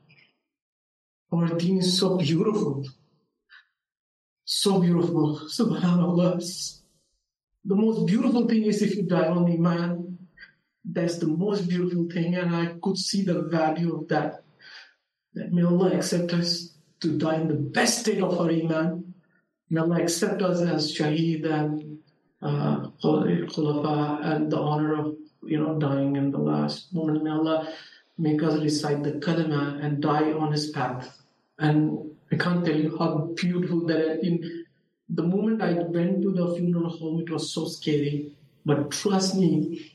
our 1.33 1.49
deen 1.57 1.79
is 1.79 1.99
so 1.99 2.17
beautiful. 2.17 2.85
So 4.45 4.81
beautiful. 4.81 5.41
Subhanallah. 5.51 6.39
The 7.65 7.75
most 7.75 8.07
beautiful 8.07 8.47
thing 8.47 8.65
is 8.65 8.81
if 8.83 8.97
you 8.97 9.03
die 9.03 9.27
on 9.29 9.51
Iman. 9.51 10.19
That's 10.85 11.19
the 11.19 11.27
most 11.27 11.69
beautiful 11.69 12.07
thing, 12.09 12.37
and 12.37 12.55
I 12.55 12.79
could 12.81 12.97
see 12.97 13.25
the 13.25 13.43
value 13.43 13.97
of 13.97 14.07
that. 14.09 14.45
That 15.35 15.53
may 15.53 15.65
Allah 15.65 15.91
accept 15.97 16.33
us 16.33 16.79
to 17.01 17.19
die 17.19 17.41
in 17.43 17.49
the 17.49 17.55
best 17.55 18.01
state 18.07 18.23
of 18.23 18.39
our 18.39 18.49
Iman. 18.49 19.15
May 19.69 19.81
Allah 19.81 20.01
accept 20.03 20.43
us 20.43 20.61
as 20.61 20.97
Shaheed 20.97 21.45
and 21.45 21.99
uh, 22.41 22.87
Khulafa 23.03 24.25
and 24.25 24.53
the 24.53 24.61
honor 24.61 24.95
of 24.95 25.17
you 25.43 25.59
know 25.59 25.77
dying 25.79 26.15
in 26.15 26.31
the 26.31 26.39
last 26.39 26.95
moment. 26.95 27.25
May 27.25 27.31
Allah 27.31 27.69
make 28.19 28.43
us 28.43 28.61
recite 28.61 29.03
the 29.03 29.13
kalima 29.13 29.85
and 29.85 30.01
die 30.01 30.33
on 30.33 30.53
His 30.53 30.71
path. 30.71 31.23
And 31.59 32.11
I 32.33 32.37
can't 32.37 32.65
tell 32.65 32.77
you 32.77 32.97
how 32.99 33.33
beautiful 33.35 33.87
that. 33.87 34.25
In 34.25 34.65
the 35.09 35.23
moment 35.23 35.63
I 35.63 35.73
went 35.73 36.23
to 36.23 36.33
the 36.33 36.55
funeral 36.55 36.91
home, 36.91 37.21
it 37.21 37.31
was 37.31 37.53
so 37.53 37.67
scary. 37.67 38.33
But 38.65 38.91
trust 38.91 39.37
me, 39.37 39.93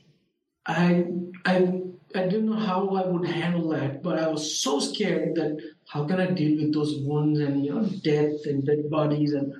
I 0.66 1.04
I 1.44 1.82
I 2.14 2.22
didn't 2.24 2.46
know 2.46 2.56
how 2.56 2.88
I 2.90 3.06
would 3.06 3.26
handle 3.26 3.68
that, 3.70 4.02
but 4.02 4.18
I 4.18 4.28
was 4.28 4.58
so 4.60 4.80
scared 4.80 5.34
that 5.34 5.58
how 5.88 6.04
can 6.04 6.20
I 6.20 6.30
deal 6.30 6.56
with 6.56 6.72
those 6.72 6.98
wounds 7.00 7.40
and 7.40 7.64
you 7.64 7.74
know 7.74 7.84
death 8.02 8.46
and 8.46 8.64
dead 8.64 8.90
bodies 8.90 9.32
and 9.32 9.54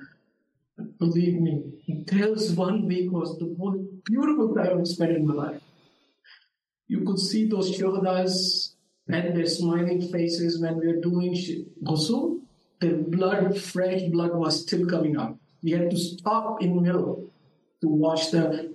believe 0.99 1.39
me, 1.39 1.63
those 2.11 2.51
one 2.53 2.85
week 2.85 3.11
was 3.11 3.37
the 3.37 3.55
most 3.57 3.79
beautiful 4.05 4.53
time 4.55 4.79
I 4.79 4.83
spent 4.83 5.11
in 5.11 5.27
my 5.27 5.33
life. 5.33 5.61
You 6.87 7.01
could 7.05 7.19
see 7.19 7.47
those 7.47 7.75
shuhadas 7.75 8.75
and 9.07 9.35
their 9.35 9.45
smiling 9.45 10.01
faces 10.11 10.61
when 10.61 10.77
we 10.77 10.87
were 10.87 11.01
doing 11.01 11.33
ghusl. 11.83 12.39
The 12.79 12.89
blood, 13.07 13.57
fresh 13.57 14.01
blood 14.03 14.35
was 14.35 14.61
still 14.61 14.85
coming 14.87 15.17
up. 15.17 15.37
We 15.61 15.71
had 15.71 15.89
to 15.89 15.97
stop 15.97 16.61
in 16.61 16.81
middle 16.81 17.31
to 17.81 17.87
wash 17.87 18.27
the 18.27 18.73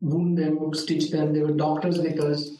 wound 0.00 0.38
them, 0.38 0.72
stitch 0.74 1.10
them. 1.10 1.32
There 1.32 1.46
were 1.46 1.52
doctors 1.52 1.98
because 1.98 2.56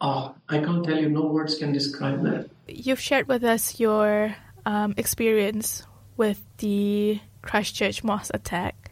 oh, 0.00 0.34
I 0.48 0.58
can't 0.58 0.84
tell 0.84 0.98
you, 0.98 1.08
no 1.08 1.26
words 1.26 1.56
can 1.56 1.72
describe 1.72 2.22
that. 2.24 2.50
You've 2.68 3.00
shared 3.00 3.28
with 3.28 3.44
us 3.44 3.80
your 3.80 4.36
um, 4.66 4.94
experience 4.96 5.86
with 6.16 6.42
the 6.58 7.20
Christchurch 7.42 8.04
mosque 8.04 8.30
attack. 8.34 8.90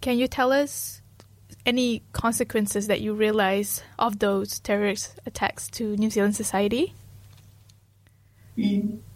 Can 0.00 0.18
you 0.18 0.28
tell 0.28 0.52
us 0.52 1.02
any 1.66 2.02
consequences 2.12 2.86
that 2.86 3.00
you 3.00 3.14
realize 3.14 3.82
of 3.98 4.18
those 4.18 4.60
terrorist 4.60 5.18
attacks 5.26 5.68
to 5.68 5.96
New 5.96 6.10
Zealand 6.10 6.36
society? 6.36 6.94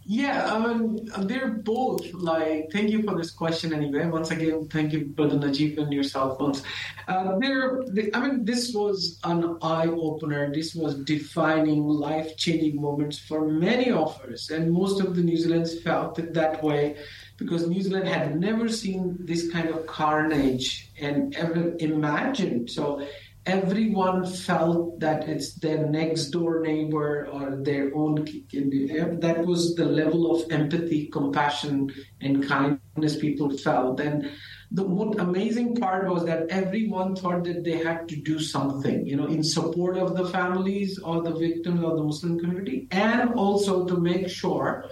Yeah, 0.05 0.53
I 0.53 0.75
mean, 0.75 1.09
they're 1.21 1.49
both 1.49 2.13
like, 2.13 2.71
thank 2.73 2.91
you 2.91 3.03
for 3.03 3.17
this 3.17 3.31
question 3.31 3.73
anyway. 3.73 4.07
Once 4.07 4.33
again, 4.33 4.69
thank 4.69 4.93
you, 4.93 5.05
Brother 5.05 5.39
Najib 5.39 5.79
and 5.79 5.93
yourself. 5.93 6.41
Once. 6.41 6.63
Uh, 7.07 7.39
they, 7.39 8.11
I 8.13 8.27
mean, 8.27 8.45
this 8.45 8.75
was 8.75 9.21
an 9.23 9.59
eye 9.63 9.87
opener. 9.87 10.53
This 10.53 10.75
was 10.75 10.97
defining, 10.97 11.85
life 11.85 12.37
changing 12.37 12.81
moments 12.81 13.19
for 13.19 13.47
many 13.49 13.91
of 13.91 14.21
us. 14.23 14.51
And 14.51 14.73
most 14.73 15.01
of 15.01 15.15
the 15.15 15.23
New 15.23 15.37
Zealanders 15.37 15.81
felt 15.83 16.19
it 16.19 16.35
that 16.35 16.63
way 16.63 16.97
because 17.37 17.69
New 17.69 17.83
Zealand 17.83 18.09
had 18.09 18.39
never 18.39 18.69
seen 18.69 19.17
this 19.21 19.51
kind 19.51 19.69
of 19.69 19.87
carnage 19.87 20.91
and 21.01 21.35
ever 21.37 21.75
imagined. 21.79 22.71
So 22.71 23.07
everyone 23.47 24.25
felt 24.25 25.01
that 25.01 25.29
it's 25.29 25.55
their 25.55 25.87
next 25.89 26.27
door 26.27 26.61
neighbor 26.61 27.27
or 27.33 27.57
their 27.57 27.93
own 27.95 28.15
that 28.25 29.43
was 29.45 29.75
the 29.75 29.85
level 29.85 30.31
of 30.31 30.51
empathy 30.53 31.07
compassion 31.07 31.93
and 32.21 32.47
kindness 32.47 33.17
people 33.17 33.51
felt 33.59 33.99
and 33.99 34.31
the 34.71 34.87
most 34.87 35.19
amazing 35.19 35.75
part 35.75 36.09
was 36.09 36.25
that 36.25 36.47
everyone 36.51 37.17
thought 37.17 37.43
that 37.43 37.65
they 37.65 37.79
had 37.79 38.09
to 38.09 38.15
do 38.15 38.39
something 38.39 39.05
you 39.05 39.17
know 39.17 39.27
in 39.27 39.43
support 39.43 39.97
of 39.99 40.17
the 40.17 40.29
families 40.29 41.01
or 41.01 41.21
the 41.21 41.35
victims 41.35 41.83
of 41.83 41.97
the 41.97 42.05
muslim 42.05 42.39
community 42.39 42.87
and 42.93 43.35
also 43.35 43.85
to 43.85 43.97
make 43.97 44.29
sure 44.29 44.89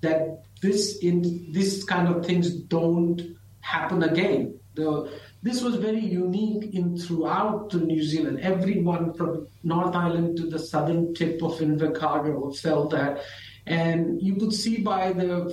that 0.00 0.41
this 0.62 0.98
in 0.98 1.52
this 1.52 1.84
kind 1.84 2.08
of 2.08 2.24
things 2.24 2.50
don't 2.50 3.20
happen 3.60 4.02
again 4.02 4.58
the 4.74 5.10
this 5.42 5.60
was 5.60 5.74
very 5.74 6.00
unique 6.00 6.72
in 6.72 6.96
throughout 6.96 7.74
New 7.74 8.02
Zealand. 8.02 8.38
Everyone 8.40 9.12
from 9.14 9.48
North 9.64 9.94
Island 9.94 10.36
to 10.36 10.46
the 10.46 10.58
southern 10.58 11.14
tip 11.14 11.42
of 11.42 11.58
Invercargill 11.58 12.56
felt 12.58 12.90
that. 12.90 13.22
And 13.66 14.22
you 14.22 14.36
could 14.36 14.52
see 14.52 14.78
by 14.78 15.12
the 15.12 15.52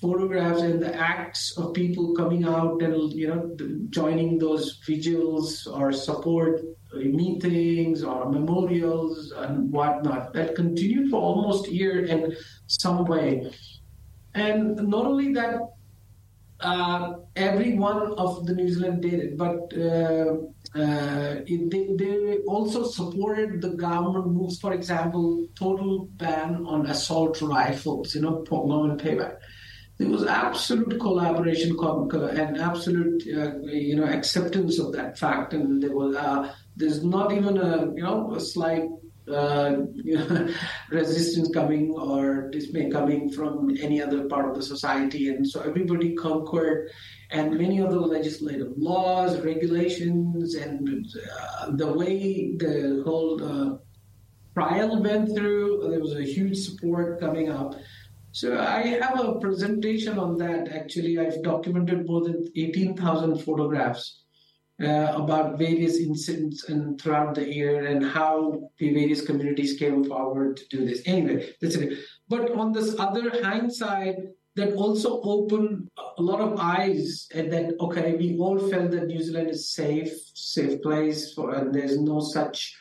photographs 0.00 0.62
and 0.62 0.82
the 0.82 0.94
acts 0.94 1.58
of 1.58 1.74
people 1.74 2.14
coming 2.14 2.44
out 2.44 2.80
and 2.80 3.12
you 3.12 3.26
know 3.28 3.54
joining 3.90 4.38
those 4.38 4.78
vigils 4.86 5.66
or 5.66 5.92
support 5.92 6.60
uh, 6.94 6.98
meetings 6.98 8.04
or 8.04 8.30
memorials 8.30 9.32
and 9.32 9.70
whatnot 9.72 10.32
that 10.32 10.54
continued 10.54 11.10
for 11.10 11.20
almost 11.20 11.66
a 11.66 11.74
year 11.74 12.04
in 12.04 12.32
some 12.68 13.04
way 13.06 13.50
and 14.34 14.76
not 14.76 15.06
only 15.06 15.32
that 15.34 15.60
uh, 16.60 17.14
every 17.36 17.74
one 17.74 18.12
of 18.14 18.46
the 18.46 18.54
New 18.54 18.68
Zealand 18.68 19.02
did 19.02 19.14
it, 19.14 19.38
but 19.38 19.72
uh, 19.76 20.34
uh, 20.74 21.40
it, 21.46 21.70
they, 21.70 21.94
they, 21.94 22.38
also 22.48 22.84
supported 22.84 23.62
the 23.62 23.70
government 23.70 24.26
moves. 24.26 24.58
For 24.58 24.72
example, 24.72 25.46
total 25.54 26.06
ban 26.16 26.66
on 26.66 26.86
assault 26.86 27.40
rifles. 27.40 28.14
You 28.14 28.22
know, 28.22 28.42
government 28.42 29.00
payback. 29.00 29.36
There 29.98 30.08
was 30.08 30.26
absolute 30.26 31.00
collaboration 31.00 31.76
and 31.80 32.58
absolute, 32.58 33.22
uh, 33.36 33.58
you 33.66 33.96
know, 33.96 34.04
acceptance 34.04 34.78
of 34.78 34.92
that 34.92 35.18
fact, 35.18 35.54
and 35.54 35.82
there 35.82 35.94
was 35.94 36.16
uh, 36.16 36.52
there's 36.76 37.04
not 37.04 37.32
even 37.32 37.56
a 37.56 37.86
you 37.94 38.02
know 38.02 38.34
a 38.34 38.40
slight 38.40 38.88
uh, 39.30 39.82
resistance 40.90 41.50
coming 41.52 41.90
or 41.92 42.50
dismay 42.50 42.90
coming 42.90 43.30
from 43.30 43.76
any 43.80 44.02
other 44.02 44.24
part 44.28 44.48
of 44.48 44.54
the 44.56 44.62
society. 44.62 45.28
And 45.28 45.46
so 45.46 45.60
everybody 45.60 46.14
conquered, 46.14 46.90
and 47.30 47.56
many 47.56 47.78
of 47.80 47.90
the 47.90 48.00
legislative 48.00 48.72
laws, 48.76 49.40
regulations, 49.40 50.54
and 50.54 51.06
uh, 51.32 51.70
the 51.72 51.92
way 51.92 52.56
the 52.56 53.02
whole 53.04 53.42
uh, 53.42 53.76
trial 54.54 55.02
went 55.02 55.34
through, 55.36 55.88
there 55.90 56.00
was 56.00 56.14
a 56.14 56.22
huge 56.22 56.56
support 56.58 57.20
coming 57.20 57.50
up. 57.50 57.74
So 58.32 58.58
I 58.58 58.86
have 59.02 59.18
a 59.18 59.38
presentation 59.40 60.18
on 60.18 60.36
that. 60.38 60.68
Actually, 60.68 61.18
I've 61.18 61.42
documented 61.42 62.06
more 62.06 62.22
than 62.22 62.46
18,000 62.56 63.38
photographs 63.38 64.24
uh, 64.82 65.12
about 65.16 65.58
various 65.58 65.98
incidents 65.98 66.68
and 66.68 67.00
throughout 67.00 67.34
the 67.34 67.52
year 67.52 67.86
and 67.86 68.04
how 68.04 68.70
the 68.78 68.92
various 68.94 69.24
communities 69.24 69.76
came 69.76 70.04
forward 70.04 70.56
to 70.56 70.68
do 70.68 70.86
this. 70.86 71.02
Anyway, 71.04 71.52
that's 71.60 71.74
it. 71.74 71.98
But 72.28 72.52
on 72.52 72.72
this 72.72 72.94
other 72.98 73.30
hindsight, 73.42 74.16
that 74.58 74.74
also 74.74 75.20
opened 75.22 75.88
a 76.18 76.22
lot 76.22 76.40
of 76.40 76.58
eyes 76.58 77.28
and 77.32 77.52
that 77.52 77.74
okay, 77.80 78.16
we 78.16 78.36
all 78.38 78.58
felt 78.58 78.90
that 78.90 79.06
New 79.06 79.22
Zealand 79.22 79.50
is 79.50 79.70
safe, 79.70 80.12
safe 80.34 80.82
place 80.82 81.32
for, 81.32 81.54
and 81.54 81.72
there's 81.72 81.98
no 81.98 82.20
such, 82.20 82.76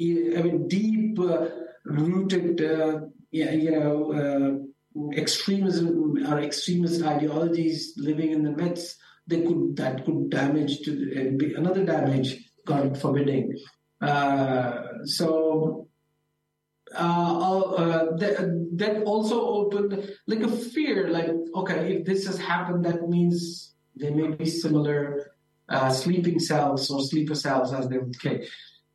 I 0.00 0.42
mean, 0.42 0.66
deep 0.66 1.18
uh, 1.20 1.46
rooted, 1.84 2.60
uh, 2.60 3.00
you 3.30 3.70
know, 3.70 4.12
uh, 4.20 5.10
extremism 5.16 6.26
or 6.26 6.40
extremist 6.40 7.02
ideologies 7.04 7.94
living 7.96 8.32
in 8.32 8.42
the 8.42 8.50
midst 8.50 8.99
they 9.26 9.42
could 9.42 9.76
that 9.76 10.04
could 10.04 10.30
damage 10.30 10.80
to 10.80 10.92
uh, 10.92 11.36
be 11.36 11.54
another 11.54 11.84
damage, 11.84 12.50
God 12.66 13.00
forbidding. 13.00 13.56
Uh, 14.00 15.04
so 15.04 15.88
uh, 16.94 17.60
uh, 17.60 18.16
that, 18.16 18.68
that 18.74 19.02
also 19.04 19.40
opened 19.40 20.10
like 20.26 20.40
a 20.40 20.48
fear, 20.48 21.08
like 21.08 21.30
okay, 21.54 21.96
if 21.96 22.04
this 22.04 22.26
has 22.26 22.38
happened, 22.38 22.84
that 22.84 23.08
means 23.08 23.74
there 23.94 24.12
may 24.12 24.28
be 24.28 24.46
similar 24.46 25.32
uh, 25.68 25.90
sleeping 25.90 26.38
cells 26.38 26.90
or 26.90 27.00
sleeper 27.02 27.34
cells, 27.34 27.72
as 27.72 27.88
they 27.88 27.98
would 27.98 28.16
say. 28.16 28.46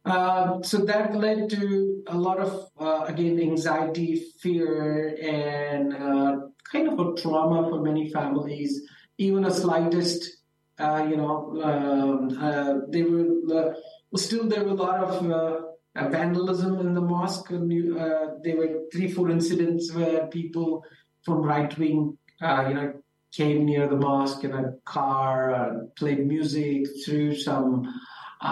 Uh, 0.04 0.62
so 0.62 0.80
that 0.80 1.16
led 1.16 1.50
to 1.50 2.04
a 2.08 2.18
lot 2.18 2.38
of 2.38 2.70
uh, 2.80 3.06
again 3.08 3.40
anxiety, 3.40 4.24
fear, 4.40 5.18
and 5.22 5.94
uh, 5.94 6.36
kind 6.72 6.88
of 6.88 7.00
a 7.00 7.20
trauma 7.20 7.70
for 7.70 7.82
many 7.82 8.10
families 8.12 8.82
even 9.18 9.46
a 9.46 9.52
slightest, 9.52 10.38
uh, 10.80 11.06
you 11.10 11.18
know, 11.18 11.62
um, 11.64 12.38
uh, 12.42 12.86
they 12.90 13.04
were 13.04 13.74
uh, 14.14 14.18
still 14.18 14.48
there 14.48 14.64
were 14.64 14.72
a 14.72 14.74
lot 14.74 15.04
of 15.04 15.32
uh, 15.32 16.10
vandalism 16.10 16.80
in 16.80 16.94
the 16.94 17.02
mosque. 17.02 17.52
Uh, 17.52 17.58
there 18.44 18.58
were 18.58 18.82
three, 18.92 19.10
four 19.10 19.30
incidents 19.30 19.94
where 19.94 20.28
people 20.28 20.84
from 21.24 21.42
right 21.42 21.76
wing, 21.78 22.18
you 22.42 22.74
know, 22.74 22.94
came 23.32 23.66
near 23.66 23.88
the 23.88 23.96
mosque 23.96 24.44
in 24.44 24.54
a 24.54 24.74
car, 24.86 25.88
played 25.96 26.26
music, 26.26 26.86
threw 27.06 27.36
some 27.36 27.94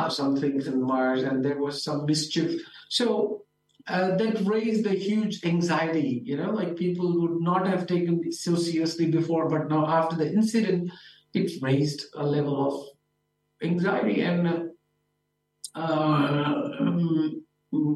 some 0.10 0.36
things 0.36 0.68
in 0.68 0.82
Mars, 0.82 1.24
and 1.24 1.46
there 1.46 1.60
was 1.60 1.84
some 1.84 2.06
mischief. 2.06 2.60
So 2.90 3.44
uh, 3.88 4.16
that 4.16 4.46
raised 4.46 4.86
a 4.88 4.94
huge 4.94 5.44
anxiety. 5.46 6.22
You 6.26 6.38
know, 6.38 6.52
like 6.52 6.76
people 6.76 7.22
would 7.22 7.42
not 7.42 7.68
have 7.68 7.86
taken 7.86 8.22
it 8.26 8.34
so 8.34 8.56
seriously 8.56 9.12
before, 9.12 9.50
but 9.50 9.70
now 9.70 9.86
after 9.88 10.16
the 10.16 10.32
incident, 10.32 10.92
it 11.34 11.52
raised 11.62 12.06
a 12.16 12.26
level 12.26 12.68
of 12.68 13.68
anxiety. 13.68 14.22
And 14.22 14.70
uh, 15.76 16.70
um, 16.80 17.44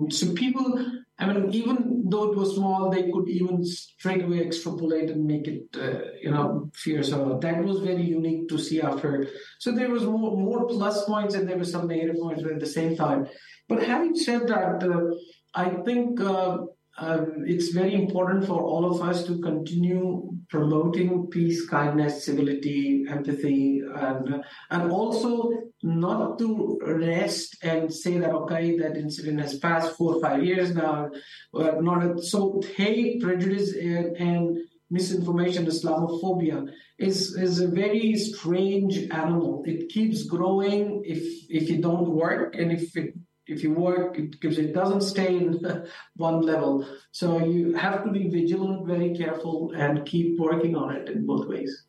so 0.09 0.33
people, 0.33 0.85
I 1.19 1.31
mean, 1.31 1.53
even 1.53 2.03
though 2.09 2.31
it 2.31 2.37
was 2.37 2.55
small, 2.55 2.89
they 2.89 3.09
could 3.11 3.29
even 3.29 3.63
straight 3.63 4.23
away 4.23 4.41
extrapolate 4.41 5.09
and 5.09 5.25
make 5.25 5.47
it, 5.47 5.67
uh, 5.75 6.11
you 6.21 6.31
know, 6.31 6.69
fierce. 6.73 7.09
So 7.09 7.39
that 7.41 7.63
was 7.63 7.79
very 7.79 8.03
unique 8.03 8.49
to 8.49 8.57
see 8.57 8.81
after. 8.81 9.27
So 9.59 9.71
there 9.71 9.89
was 9.89 10.03
more 10.03 10.35
more 10.35 10.67
plus 10.67 11.05
points 11.05 11.35
and 11.35 11.47
there 11.47 11.57
were 11.57 11.65
some 11.65 11.87
negative 11.87 12.17
points 12.17 12.43
at 12.43 12.59
the 12.59 12.65
same 12.65 12.95
time. 12.95 13.27
But 13.69 13.83
having 13.83 14.15
said 14.15 14.47
that, 14.47 14.83
uh, 14.83 15.15
I 15.55 15.69
think 15.85 16.21
uh, 16.21 16.57
um, 16.99 17.43
it's 17.45 17.69
very 17.69 17.93
important 17.93 18.45
for 18.45 18.63
all 18.63 18.91
of 18.91 19.01
us 19.01 19.25
to 19.27 19.39
continue 19.39 20.31
promoting 20.49 21.27
peace, 21.27 21.67
kindness, 21.67 22.25
civility, 22.25 23.05
empathy, 23.07 23.81
and 23.95 24.43
and 24.71 24.91
also 24.91 25.51
not 25.83 26.39
to 26.39 26.79
rest 26.83 27.57
and 27.61 27.93
say 27.93 28.17
that 28.17 28.31
okay, 28.31 28.77
that 28.79 28.97
incident 28.97 29.39
has 29.41 29.59
passed 29.59 29.95
four 29.95 30.15
or 30.15 30.21
five 30.21 30.43
years 30.43 30.73
now. 30.73 31.09
Not 31.53 32.19
so 32.21 32.61
hate, 32.75 33.21
prejudice, 33.21 33.75
and, 33.75 34.17
and 34.17 34.57
misinformation, 34.89 35.65
Islamophobia 35.65 36.67
is 36.97 37.35
is 37.35 37.59
a 37.59 37.67
very 37.67 38.15
strange 38.15 39.07
animal. 39.11 39.63
It 39.65 39.89
keeps 39.89 40.23
growing 40.23 41.03
if 41.05 41.21
if 41.49 41.69
you 41.69 41.79
don't 41.79 42.09
work, 42.09 42.55
and 42.55 42.71
if 42.71 42.95
it 42.97 43.13
if 43.47 43.63
you 43.63 43.71
work, 43.71 44.17
it 44.19 44.35
it 44.43 44.73
doesn't 44.73 45.01
stay 45.01 45.37
in 45.37 45.59
one 46.15 46.41
level. 46.41 46.87
So 47.11 47.39
you 47.43 47.73
have 47.75 48.03
to 48.03 48.11
be 48.11 48.27
vigilant, 48.27 48.87
very 48.87 49.15
careful, 49.15 49.71
and 49.75 50.05
keep 50.05 50.39
working 50.39 50.75
on 50.75 50.95
it 50.95 51.09
in 51.09 51.25
both 51.25 51.47
ways. 51.47 51.85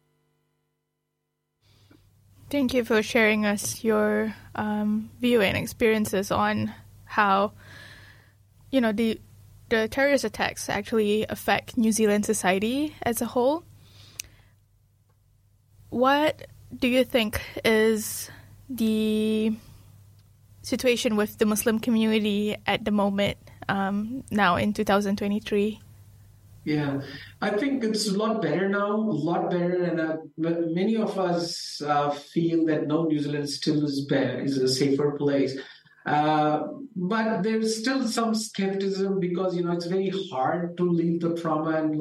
Thank 2.50 2.72
you 2.72 2.84
for 2.84 3.02
sharing 3.02 3.44
us 3.44 3.84
your 3.84 4.34
um, 4.54 5.10
view 5.20 5.42
and 5.42 5.56
experiences 5.56 6.30
on 6.30 6.72
how, 7.04 7.52
you 8.70 8.80
know, 8.80 8.92
the 8.92 9.20
the 9.68 9.86
terrorist 9.88 10.24
attacks 10.24 10.70
actually 10.70 11.26
affect 11.28 11.76
New 11.76 11.92
Zealand 11.92 12.24
society 12.24 12.96
as 13.02 13.20
a 13.20 13.26
whole. 13.26 13.64
What 15.90 16.46
do 16.74 16.88
you 16.88 17.04
think 17.04 17.40
is 17.64 18.30
the 18.70 19.52
situation 20.68 21.16
with 21.16 21.38
the 21.38 21.46
Muslim 21.46 21.78
community 21.80 22.56
at 22.66 22.84
the 22.84 22.90
moment 22.90 23.38
um, 23.68 24.22
now 24.30 24.56
in 24.56 24.72
2023? 24.72 25.80
Yeah, 26.64 27.00
I 27.40 27.50
think 27.50 27.82
it's 27.82 28.08
a 28.08 28.18
lot 28.18 28.42
better 28.42 28.68
now, 28.68 28.92
a 28.92 29.18
lot 29.30 29.50
better, 29.50 29.84
and 29.84 29.98
uh, 29.98 30.16
many 30.36 30.96
of 30.96 31.18
us 31.18 31.80
uh, 31.80 32.10
feel 32.10 32.66
that 32.66 32.86
no, 32.86 33.04
New 33.04 33.18
Zealand 33.18 33.48
still 33.48 33.82
is 33.84 34.04
better, 34.04 34.38
is 34.40 34.58
a 34.58 34.68
safer 34.68 35.12
place. 35.12 35.58
Uh, 36.08 36.68
but 36.96 37.42
there's 37.42 37.78
still 37.78 38.06
some 38.08 38.34
skepticism 38.34 39.20
because 39.20 39.54
you 39.54 39.62
know 39.62 39.72
it's 39.72 39.86
very 39.86 40.10
hard 40.30 40.76
to 40.76 40.84
leave 40.84 41.20
the 41.20 41.34
trauma 41.36 41.72
and 41.76 41.94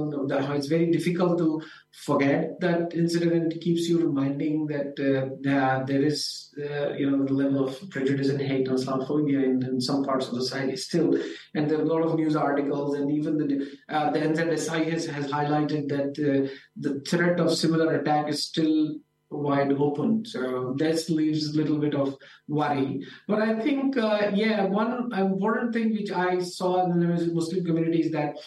it's 0.56 0.68
very 0.68 0.90
difficult 0.90 1.38
to 1.38 1.62
forget 2.06 2.60
that 2.62 2.94
incident 2.94 3.34
and 3.34 3.54
it 3.54 3.60
keeps 3.60 3.90
you 3.90 4.00
reminding 4.00 4.66
that 4.66 4.94
uh, 4.98 5.84
there 5.86 6.02
is 6.02 6.54
uh, 6.58 6.94
you 6.94 7.10
know 7.10 7.26
the 7.26 7.34
level 7.34 7.68
of 7.68 7.90
prejudice 7.90 8.30
and 8.30 8.42
hate 8.42 8.68
and 8.68 8.78
Islamophobia 8.78 9.44
in, 9.44 9.64
in, 9.64 9.82
some 9.82 10.04
parts 10.04 10.28
of 10.28 10.36
the 10.36 10.42
society 10.42 10.76
still. 10.76 11.14
And 11.54 11.70
there 11.70 11.80
are 11.80 11.84
a 11.84 11.94
lot 11.94 12.02
of 12.02 12.16
news 12.16 12.36
articles 12.36 12.96
and 12.98 13.12
even 13.12 13.38
the 13.38 13.68
uh, 13.90 14.12
the 14.12 14.20
NZSI 14.20 14.90
has, 14.92 15.06
has 15.06 15.28
highlighted 15.30 15.90
that 15.90 16.12
uh, 16.18 16.50
the 16.78 17.02
threat 17.02 17.40
of 17.40 17.54
similar 17.54 18.00
attack 18.00 18.30
is 18.30 18.46
still 18.46 18.96
wide 19.30 19.74
open. 19.74 20.26
So 20.26 20.74
that 20.78 21.10
leaves 21.10 21.54
a 21.54 21.58
little 21.58 21.78
bit 21.78 21.96
of 21.96 22.18
worry. 22.48 23.06
But 23.28 23.42
I 23.42 23.60
think, 23.60 23.98
uh, 23.98 24.32
yeah, 24.34 24.64
one 24.66 25.12
important 25.14 25.74
thing 25.74 25.92
which 25.92 26.12
I 26.12 26.40
saw 26.40 26.86
in 26.86 27.00
the 27.00 27.34
Muslim 27.34 27.66
community 27.66 28.02
is 28.02 28.12
that 28.12 28.38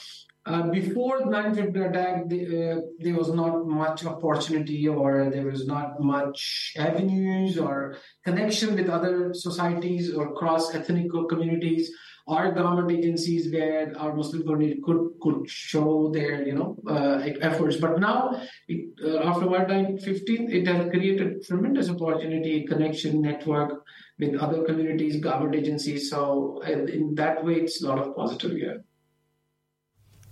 uh, 0.47 0.63
before 0.71 1.19
the 1.19 1.27
9/11 1.27 1.91
attack, 1.91 2.29
the, 2.29 2.73
uh, 2.73 2.81
there 2.99 3.15
was 3.15 3.29
not 3.29 3.67
much 3.67 4.07
opportunity, 4.07 4.89
or 4.89 5.29
there 5.29 5.45
was 5.45 5.67
not 5.67 6.01
much 6.01 6.73
avenues 6.79 7.59
or 7.59 7.97
connection 8.25 8.75
with 8.75 8.89
other 8.89 9.35
societies 9.35 10.15
or 10.15 10.33
cross 10.33 10.75
ethnic 10.75 11.11
communities 11.29 11.93
our 12.29 12.53
government 12.53 12.91
agencies 12.91 13.53
where 13.53 13.93
our 13.99 14.15
Muslim 14.15 14.43
community 14.43 14.81
could 14.85 15.11
could 15.23 15.49
show 15.49 16.11
their 16.13 16.47
you 16.47 16.55
know 16.55 16.77
uh, 16.89 17.23
efforts. 17.41 17.77
But 17.77 18.01
now, 18.01 18.41
it, 18.69 18.91
uh, 19.05 19.29
after 19.29 19.47
March 19.47 19.69
15, 20.03 20.53
it 20.53 20.67
has 20.67 20.91
created 20.91 21.43
tremendous 21.47 21.91
opportunity, 21.91 22.67
connection, 22.67 23.21
network 23.21 23.85
with 24.19 24.37
other 24.37 24.63
communities, 24.65 25.21
government 25.21 25.55
agencies. 25.55 26.11
So 26.11 26.61
in 26.63 27.15
that 27.15 27.45
way, 27.45 27.55
it's 27.55 27.83
a 27.83 27.89
lot 27.89 27.99
of 27.99 28.15
positive. 28.15 28.57
Yeah. 28.57 28.79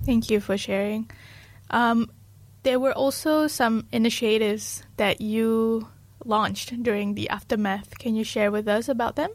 Thank 0.05 0.31
you 0.31 0.41
for 0.41 0.57
sharing. 0.57 1.11
Um, 1.71 2.11
there 2.63 2.79
were 2.79 2.93
also 2.93 3.47
some 3.47 3.87
initiatives 3.93 4.83
that 4.97 5.21
you 5.21 5.89
launched 6.25 6.83
during 6.83 7.15
the 7.15 7.29
aftermath. 7.29 7.99
Can 7.99 8.15
you 8.15 8.25
share 8.25 8.51
with 8.51 8.69
us 8.69 8.89
about 8.89 9.17
them? 9.17 9.31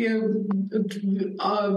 Yeah, 0.00 0.20
uh, 1.40 1.76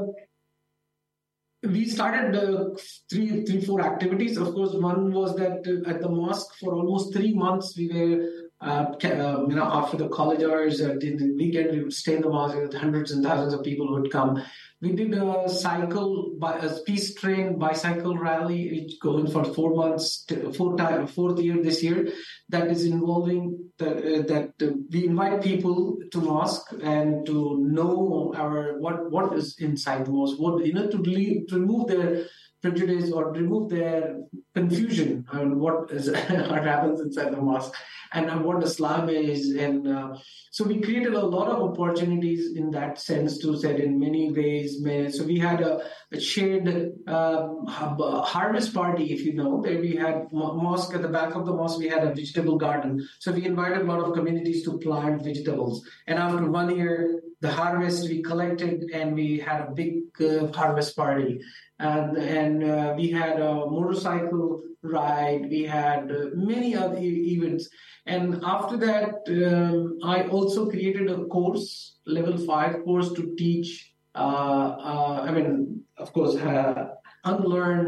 we 1.62 1.90
started 1.90 2.36
uh, 2.36 2.70
three, 3.10 3.44
three, 3.44 3.60
four 3.66 3.82
activities. 3.82 4.38
Of 4.38 4.54
course, 4.54 4.74
one 4.76 5.12
was 5.12 5.36
that 5.36 5.68
at 5.86 6.00
the 6.00 6.08
mosque 6.08 6.56
for 6.58 6.74
almost 6.74 7.14
three 7.14 7.34
months 7.34 7.76
we 7.78 7.90
were 7.90 8.43
uh, 8.64 8.96
um, 9.04 9.50
you 9.50 9.56
know, 9.56 9.66
after 9.66 9.98
the 9.98 10.08
college 10.08 10.42
hours, 10.44 10.82
uh, 10.82 10.92
in 10.92 11.18
the 11.18 11.34
weekend, 11.36 11.72
we 11.72 11.84
would 11.84 11.94
stay 11.94 12.16
in 12.16 12.22
the 12.22 12.30
mosque 12.30 12.56
with 12.56 12.74
hundreds 12.74 13.12
and 13.12 13.24
thousands 13.24 13.54
of 13.54 13.64
people 13.64 13.92
would 13.92 14.12
come. 14.12 14.42
We 14.82 14.92
did 14.92 15.14
a 15.14 15.48
cycle, 15.50 16.38
a 16.42 16.70
peace 16.86 17.14
train 17.16 17.58
bicycle 17.58 18.18
rally, 18.18 18.90
going 19.02 19.28
for 19.32 19.46
four 19.46 19.76
months, 19.76 20.26
four 20.58 20.76
time, 20.78 21.08
fourth 21.08 21.40
year 21.40 21.62
this 21.62 21.82
year. 21.82 22.10
That 22.50 22.68
is 22.68 22.86
involving 22.86 23.72
the, 23.78 23.90
uh, 23.90 24.22
that 24.24 24.52
uh, 24.62 24.74
we 24.92 25.08
invite 25.08 25.42
people 25.42 25.98
to 26.12 26.18
mosque 26.20 26.74
and 26.82 27.26
to 27.26 27.60
know 27.60 28.34
our 28.36 28.78
what 28.80 29.10
what 29.10 29.34
is 29.38 29.58
inside 29.60 30.06
the 30.06 30.12
mosque, 30.12 30.38
what 30.38 30.66
you 30.66 30.74
know 30.74 30.90
to, 30.90 30.98
leave, 30.98 31.48
to 31.48 31.60
remove 31.60 31.88
their 31.88 32.26
prejudice 32.64 33.12
or 33.12 33.32
remove 33.32 33.70
their 33.70 34.16
confusion 34.56 35.26
on 35.32 35.60
what 35.60 35.92
is 35.92 36.10
what 36.52 36.64
happens 36.64 37.02
inside 37.02 37.32
the 37.32 37.42
mosque 37.42 37.76
and 38.14 38.44
what 38.46 38.64
Islam 38.64 39.10
is. 39.10 39.56
And 39.56 39.88
uh, 39.88 40.16
so 40.52 40.64
we 40.64 40.80
created 40.82 41.14
a 41.14 41.26
lot 41.26 41.48
of 41.48 41.62
opportunities 41.62 42.56
in 42.56 42.70
that 42.72 43.00
sense 43.00 43.40
to 43.40 43.58
said 43.58 43.80
in 43.80 44.00
many 44.00 44.32
ways. 44.32 44.78
So 45.18 45.24
we 45.24 45.40
had 45.40 45.62
a, 45.62 45.82
a 46.12 46.20
shared 46.20 46.94
um, 47.08 47.66
harvest 47.68 48.74
party, 48.74 49.12
if 49.12 49.26
you 49.26 49.34
know, 49.34 49.56
where 49.56 49.80
we 49.80 49.96
had 49.96 50.28
mosque 50.32 50.94
at 50.94 51.02
the 51.02 51.08
back 51.08 51.36
of 51.36 51.46
the 51.46 51.54
mosque, 51.54 51.80
we 51.80 51.88
had 51.88 52.04
a 52.04 52.14
vegetable 52.14 52.58
garden. 52.58 53.08
So 53.20 53.32
we 53.32 53.46
invited 53.46 53.82
a 53.82 53.86
lot 53.86 54.00
of 54.00 54.14
communities 54.14 54.64
to 54.66 54.78
plant 54.78 55.24
vegetables. 55.24 55.86
And 56.08 56.20
after 56.20 56.50
one 56.50 56.76
year, 56.76 57.22
the 57.44 57.52
harvest 57.52 58.10
we 58.10 58.22
collected 58.24 58.76
and 58.94 59.14
we 59.14 59.28
had 59.38 59.60
a 59.62 59.72
big 59.72 59.96
uh, 60.22 60.48
harvest 60.60 60.96
party. 60.96 61.42
And 61.80 62.18
and 62.18 62.64
uh, 62.64 62.94
we 63.00 63.08
had 63.22 63.36
a 63.40 63.54
motorcycle 63.78 64.64
ride 64.84 65.50
we 65.50 65.64
had 65.64 66.12
uh, 66.12 66.26
many 66.36 66.76
other 66.76 67.00
events. 67.00 67.70
And 68.06 68.44
after 68.44 68.76
that 68.78 69.12
um, 69.42 69.98
i 70.04 70.24
also 70.36 70.70
created 70.70 71.10
a 71.10 71.20
course 71.36 72.00
level 72.06 72.38
5 72.38 72.84
course 72.84 73.14
to 73.14 73.24
teach 73.38 73.70
uh, 74.14 74.70
uh 74.90 75.18
i 75.28 75.32
mean 75.32 75.82
of 75.98 76.12
course 76.12 76.36
uh, 76.36 76.90
unlearn 77.24 77.88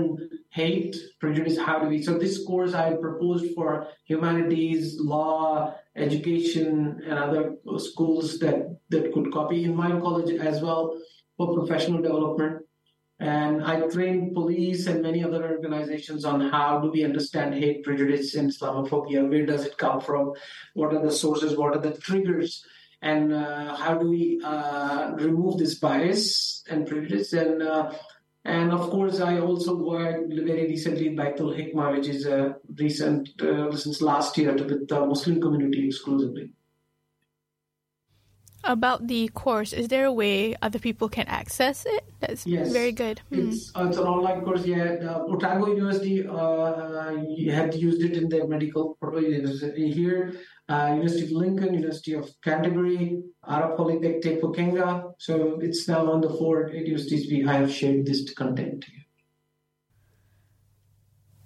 hate 0.59 0.95
prejudice 1.19 1.57
how 1.67 1.77
do 1.79 1.87
we 1.87 2.01
so 2.01 2.17
this 2.17 2.37
course 2.45 2.73
i 2.73 2.93
proposed 3.05 3.47
for 3.55 3.87
humanities 4.05 4.99
law 4.99 5.73
education 5.95 7.01
and 7.07 7.19
other 7.25 7.55
schools 7.77 8.39
that 8.39 8.77
that 8.89 9.11
could 9.13 9.31
copy 9.33 9.65
in 9.65 9.75
my 9.75 9.91
college 10.05 10.31
as 10.51 10.61
well 10.61 10.97
for 11.37 11.53
professional 11.53 12.01
development 12.01 12.61
and 13.19 13.63
I 13.63 13.79
trained 13.87 14.33
police 14.33 14.87
and 14.87 15.01
many 15.01 15.23
other 15.23 15.49
organizations 15.49 16.25
on 16.25 16.41
how 16.41 16.79
do 16.79 16.91
we 16.91 17.05
understand 17.05 17.53
hate, 17.53 17.83
prejudice, 17.83 18.35
and 18.35 18.51
Islamophobia. 18.51 19.29
Where 19.29 19.45
does 19.45 19.65
it 19.65 19.77
come 19.77 20.01
from? 20.01 20.33
What 20.73 20.93
are 20.93 21.01
the 21.01 21.11
sources? 21.11 21.55
What 21.55 21.77
are 21.77 21.79
the 21.79 21.97
triggers? 21.97 22.65
And 23.01 23.33
uh, 23.33 23.75
how 23.75 23.93
do 23.97 24.09
we 24.09 24.41
uh, 24.43 25.13
remove 25.15 25.59
this 25.59 25.75
bias 25.75 26.63
and 26.69 26.85
prejudice? 26.85 27.31
And 27.31 27.61
uh, 27.61 27.93
and 28.45 28.71
of 28.71 28.91
course, 28.91 29.19
I 29.19 29.39
also 29.39 29.75
worked 29.75 30.31
very 30.31 30.67
recently 30.67 31.07
in 31.07 31.15
Baitul 31.15 31.57
Hikmah, 31.57 31.97
which 31.97 32.07
is 32.07 32.27
a 32.27 32.55
recent 32.77 33.41
uh, 33.41 33.75
since 33.75 34.01
last 34.01 34.37
year 34.37 34.53
with 34.53 34.87
the 34.87 35.05
Muslim 35.05 35.41
community 35.41 35.87
exclusively. 35.87 36.51
About 38.65 39.05
the 39.05 39.27
course, 39.29 39.73
is 39.73 39.89
there 39.89 40.05
a 40.05 40.11
way 40.11 40.55
other 40.63 40.79
people 40.79 41.07
can 41.07 41.27
access 41.27 41.85
it? 41.85 42.03
That's 42.19 42.47
Yes. 42.47 42.71
very 42.71 42.91
good. 42.91 43.21
Hmm. 43.29 43.49
It's, 43.49 43.71
uh, 43.75 43.85
it's 43.87 43.97
an 43.97 44.07
online 44.07 44.41
course. 44.41 44.65
Yeah, 44.65 44.95
the 44.95 45.21
Otago 45.21 45.67
University 45.67 46.25
uh, 46.27 47.13
had 47.51 47.75
used 47.75 48.01
it 48.01 48.17
in 48.17 48.27
their 48.27 48.47
medical 48.47 48.97
here. 49.75 50.33
Uh, 50.67 50.93
University 50.95 51.25
of 51.25 51.31
Lincoln, 51.31 51.75
University 51.75 52.13
of 52.13 52.27
Canterbury, 52.43 53.21
Ara 53.47 53.75
Polytechnic 53.77 54.41
Pukenga. 54.41 55.13
So 55.19 55.59
it's 55.61 55.87
now 55.87 56.11
on 56.11 56.21
the 56.21 56.29
four 56.29 56.71
universities 56.73 57.29
we 57.29 57.41
have 57.43 57.71
shared 57.71 58.07
this 58.07 58.33
content. 58.33 58.83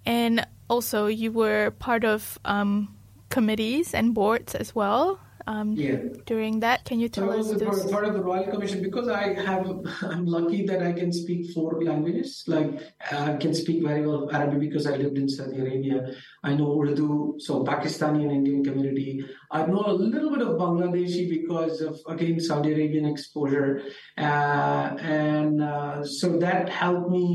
And 0.06 0.46
also, 0.70 1.06
you 1.06 1.32
were 1.32 1.72
part 1.72 2.04
of 2.04 2.38
um, 2.46 2.96
committees 3.28 3.92
and 3.92 4.14
boards 4.14 4.54
as 4.54 4.74
well. 4.74 5.20
Um, 5.50 5.72
Yeah. 5.72 5.98
During 6.26 6.60
that, 6.60 6.84
can 6.84 7.00
you 7.00 7.08
So 7.08 7.22
tell 7.22 7.30
I 7.32 7.38
us 7.38 7.48
was 7.48 7.62
a 7.62 7.64
part, 7.64 7.76
this? 7.82 7.90
part 7.90 8.04
of 8.04 8.14
the 8.14 8.22
Royal 8.22 8.46
Commission 8.52 8.82
because 8.82 9.08
I 9.08 9.34
have 9.46 9.66
I'm 10.02 10.24
lucky 10.26 10.64
that 10.66 10.80
I 10.88 10.92
can 10.92 11.10
speak 11.12 11.50
four 11.54 11.82
languages. 11.82 12.44
Like 12.46 12.70
I 13.10 13.34
can 13.44 13.52
speak 13.62 13.82
very 13.82 14.06
well 14.06 14.30
Arabic 14.30 14.60
because 14.66 14.86
I 14.86 14.94
lived 15.02 15.18
in 15.22 15.28
Saudi 15.28 15.58
Arabia. 15.64 16.14
I 16.44 16.54
know 16.54 16.68
Urdu, 16.80 17.34
so 17.46 17.64
Pakistani 17.64 18.22
and 18.26 18.32
Indian 18.40 18.62
community. 18.62 19.24
I 19.50 19.66
know 19.66 19.82
a 19.86 19.96
little 20.14 20.30
bit 20.30 20.42
of 20.46 20.54
Bangladeshi 20.62 21.28
because 21.28 21.80
of 21.80 21.98
again 22.06 22.38
Saudi 22.38 22.72
Arabian 22.72 23.06
exposure, 23.06 23.82
uh, 24.18 24.86
and 25.18 25.60
uh, 25.62 26.04
so 26.04 26.38
that 26.38 26.68
helped 26.68 27.10
me 27.10 27.26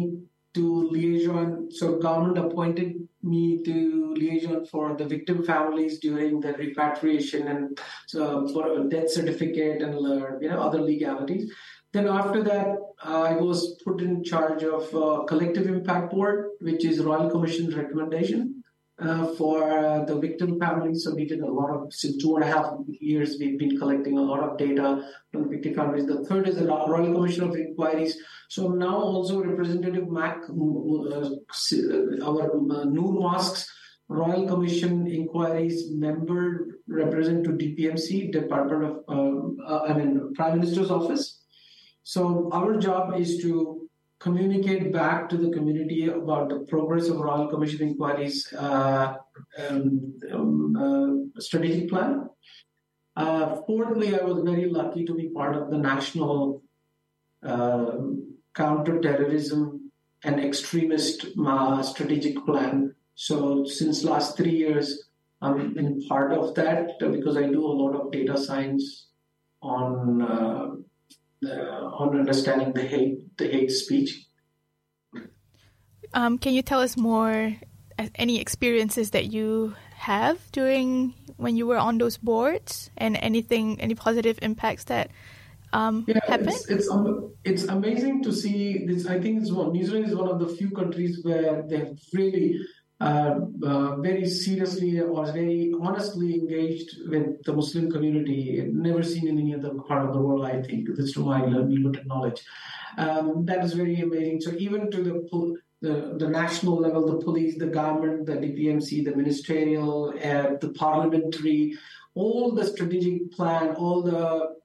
to 0.53 0.89
liaison. 0.95 1.67
So 1.71 1.97
government 1.99 2.37
appointed 2.37 2.93
me 3.25 3.61
to 3.63 4.13
liaison 4.15 4.65
for 4.65 4.95
the 4.95 5.05
victim 5.05 5.43
families 5.43 5.99
during 5.99 6.39
the 6.39 6.53
repatriation 6.53 7.47
and 7.47 7.79
so 8.07 8.47
for 8.53 8.79
a 8.79 8.89
death 8.89 9.09
certificate 9.09 9.81
and 9.81 9.95
uh, 9.95 10.39
you 10.39 10.49
know 10.49 10.61
other 10.61 10.81
legalities. 10.81 11.51
Then 11.93 12.07
after 12.07 12.43
that, 12.43 12.75
I 13.01 13.33
was 13.37 13.81
put 13.85 14.01
in 14.01 14.23
charge 14.23 14.63
of 14.63 14.93
uh, 14.93 15.23
collective 15.23 15.65
impact 15.65 16.11
board, 16.11 16.49
which 16.59 16.83
is 16.83 16.99
Royal 16.99 17.29
Commission's 17.29 17.73
recommendation 17.73 18.61
uh, 18.99 19.27
for 19.35 19.77
uh, 19.77 20.05
the 20.05 20.15
victim 20.19 20.59
families. 20.59 21.03
So 21.03 21.15
we 21.15 21.25
did 21.25 21.39
a 21.41 21.51
lot 21.51 21.69
of 21.69 21.93
since 21.93 22.21
two 22.21 22.35
and 22.35 22.43
a 22.43 22.47
half 22.47 22.73
years. 22.87 23.37
We've 23.39 23.57
been 23.57 23.77
collecting 23.77 24.17
a 24.17 24.21
lot 24.21 24.41
of 24.41 24.57
data 24.57 25.09
from 25.31 25.49
victim 25.49 25.73
families. 25.73 26.05
The 26.05 26.25
third 26.25 26.47
is 26.47 26.57
the 26.57 26.65
Royal 26.65 27.13
Commission 27.13 27.43
of 27.43 27.55
Inquiries. 27.55 28.17
So 28.49 28.69
now 28.69 28.95
also 28.97 29.43
Representative 29.43 30.09
Mac, 30.09 30.43
uh, 30.49 30.53
our 32.23 32.51
uh, 32.51 32.83
Noor 32.85 33.13
Mosques 33.13 33.69
Royal 34.07 34.47
Commission 34.47 35.07
inquiries 35.07 35.91
member 35.91 36.79
represent 36.87 37.43
to 37.45 37.51
DPMC, 37.51 38.31
Department 38.31 38.83
of, 38.83 39.03
um, 39.07 39.57
uh, 39.65 39.81
I 39.83 39.93
mean, 39.93 40.33
Prime 40.35 40.59
Minister's 40.59 40.91
Office. 40.91 41.41
So 42.03 42.49
our 42.53 42.77
job 42.77 43.19
is 43.19 43.41
to 43.41 43.89
communicate 44.19 44.93
back 44.93 45.27
to 45.29 45.37
the 45.37 45.49
community 45.49 46.07
about 46.07 46.49
the 46.49 46.59
progress 46.69 47.07
of 47.07 47.17
Royal 47.17 47.47
Commission 47.47 47.87
inquiries 47.89 48.53
uh, 48.53 49.15
um, 49.69 50.13
um, 50.31 51.33
uh, 51.35 51.41
strategic 51.41 51.89
plan. 51.89 52.29
Uh, 53.15 53.55
fourthly, 53.67 54.19
I 54.19 54.23
was 54.23 54.43
very 54.43 54.69
lucky 54.69 55.05
to 55.05 55.15
be 55.15 55.29
part 55.29 55.55
of 55.55 55.71
the 55.71 55.77
national 55.77 56.61
uh, 57.43 57.97
counterterrorism 58.55 59.91
and 60.23 60.39
extremist 60.39 61.27
uh, 61.45 61.83
strategic 61.83 62.43
plan 62.45 62.95
so 63.15 63.63
since 63.63 64.03
last 64.03 64.35
three 64.35 64.55
years, 64.55 65.07
I'm 65.41 65.77
in 65.77 66.05
part 66.07 66.33
of 66.33 66.53
that 66.55 66.99
because 66.99 67.37
I 67.37 67.43
do 67.43 67.65
a 67.65 67.75
lot 67.81 67.95
of 67.95 68.11
data 68.11 68.37
science 68.37 69.07
on 69.61 70.21
uh, 70.21 70.75
uh, 71.47 71.85
on 71.99 72.19
understanding 72.19 72.73
the 72.73 72.83
hate 72.83 73.37
the 73.37 73.47
hate 73.47 73.71
speech. 73.71 74.27
Um, 76.13 76.37
can 76.37 76.53
you 76.53 76.61
tell 76.61 76.81
us 76.81 76.95
more? 76.97 77.55
uh, 77.97 78.07
Any 78.15 78.39
experiences 78.39 79.11
that 79.11 79.31
you 79.31 79.75
have 79.95 80.39
during 80.51 81.13
when 81.37 81.55
you 81.55 81.67
were 81.67 81.77
on 81.79 81.97
those 81.97 82.17
boards, 82.17 82.91
and 82.97 83.17
anything, 83.17 83.79
any 83.79 83.95
positive 83.95 84.39
impacts 84.41 84.85
that 84.85 85.09
um, 85.73 86.05
Yeah, 86.07 86.19
happened? 86.27 86.49
it's 86.49 86.69
it's, 86.69 86.89
um, 86.89 87.33
it's 87.43 87.63
amazing 87.65 88.23
to 88.23 88.31
see 88.31 88.85
this. 88.85 89.05
I 89.07 89.19
think 89.19 89.41
it's 89.41 89.51
one, 89.51 89.71
New 89.71 89.85
Zealand 89.85 90.07
is 90.07 90.15
one 90.15 90.29
of 90.29 90.39
the 90.39 90.47
few 90.47 90.71
countries 90.71 91.19
where 91.23 91.63
they've 91.67 91.97
really 92.13 92.59
uh, 93.01 93.39
uh, 93.63 93.95
very 93.97 94.25
seriously 94.25 94.99
or 95.01 95.25
very 95.31 95.73
honestly 95.81 96.35
engaged 96.35 96.91
with 97.09 97.43
the 97.43 97.53
Muslim 97.53 97.91
community. 97.91 98.63
Never 98.71 99.03
seen 99.03 99.27
in 99.27 99.37
any 99.37 99.53
other 99.53 99.73
part 99.87 100.05
of 100.05 100.13
the 100.13 100.19
world, 100.19 100.45
I 100.45 100.61
think. 100.61 100.87
That's 100.95 101.13
to 101.13 101.19
my 101.25 101.43
limited 101.45 102.07
knowledge. 102.07 102.41
Um, 102.97 103.45
that 103.45 103.63
is 103.65 103.73
very 103.73 103.99
amazing. 103.99 104.41
So 104.41 104.51
even 104.57 104.89
to 104.91 105.03
the 105.03 105.27
pol- 105.29 105.57
the, 105.81 106.15
the 106.17 106.27
national 106.29 106.77
level, 106.77 107.05
the 107.05 107.23
police, 107.23 107.57
the 107.59 107.67
government, 107.67 108.25
the 108.25 108.33
DPMC, 108.37 109.03
the 109.05 109.15
ministerial, 109.15 110.13
uh, 110.23 110.55
the 110.59 110.69
parliamentary, 110.69 111.77
all 112.15 112.53
the 112.53 112.65
strategic 112.65 113.31
plan, 113.33 113.75
all 113.75 114.01
the 114.01 114.55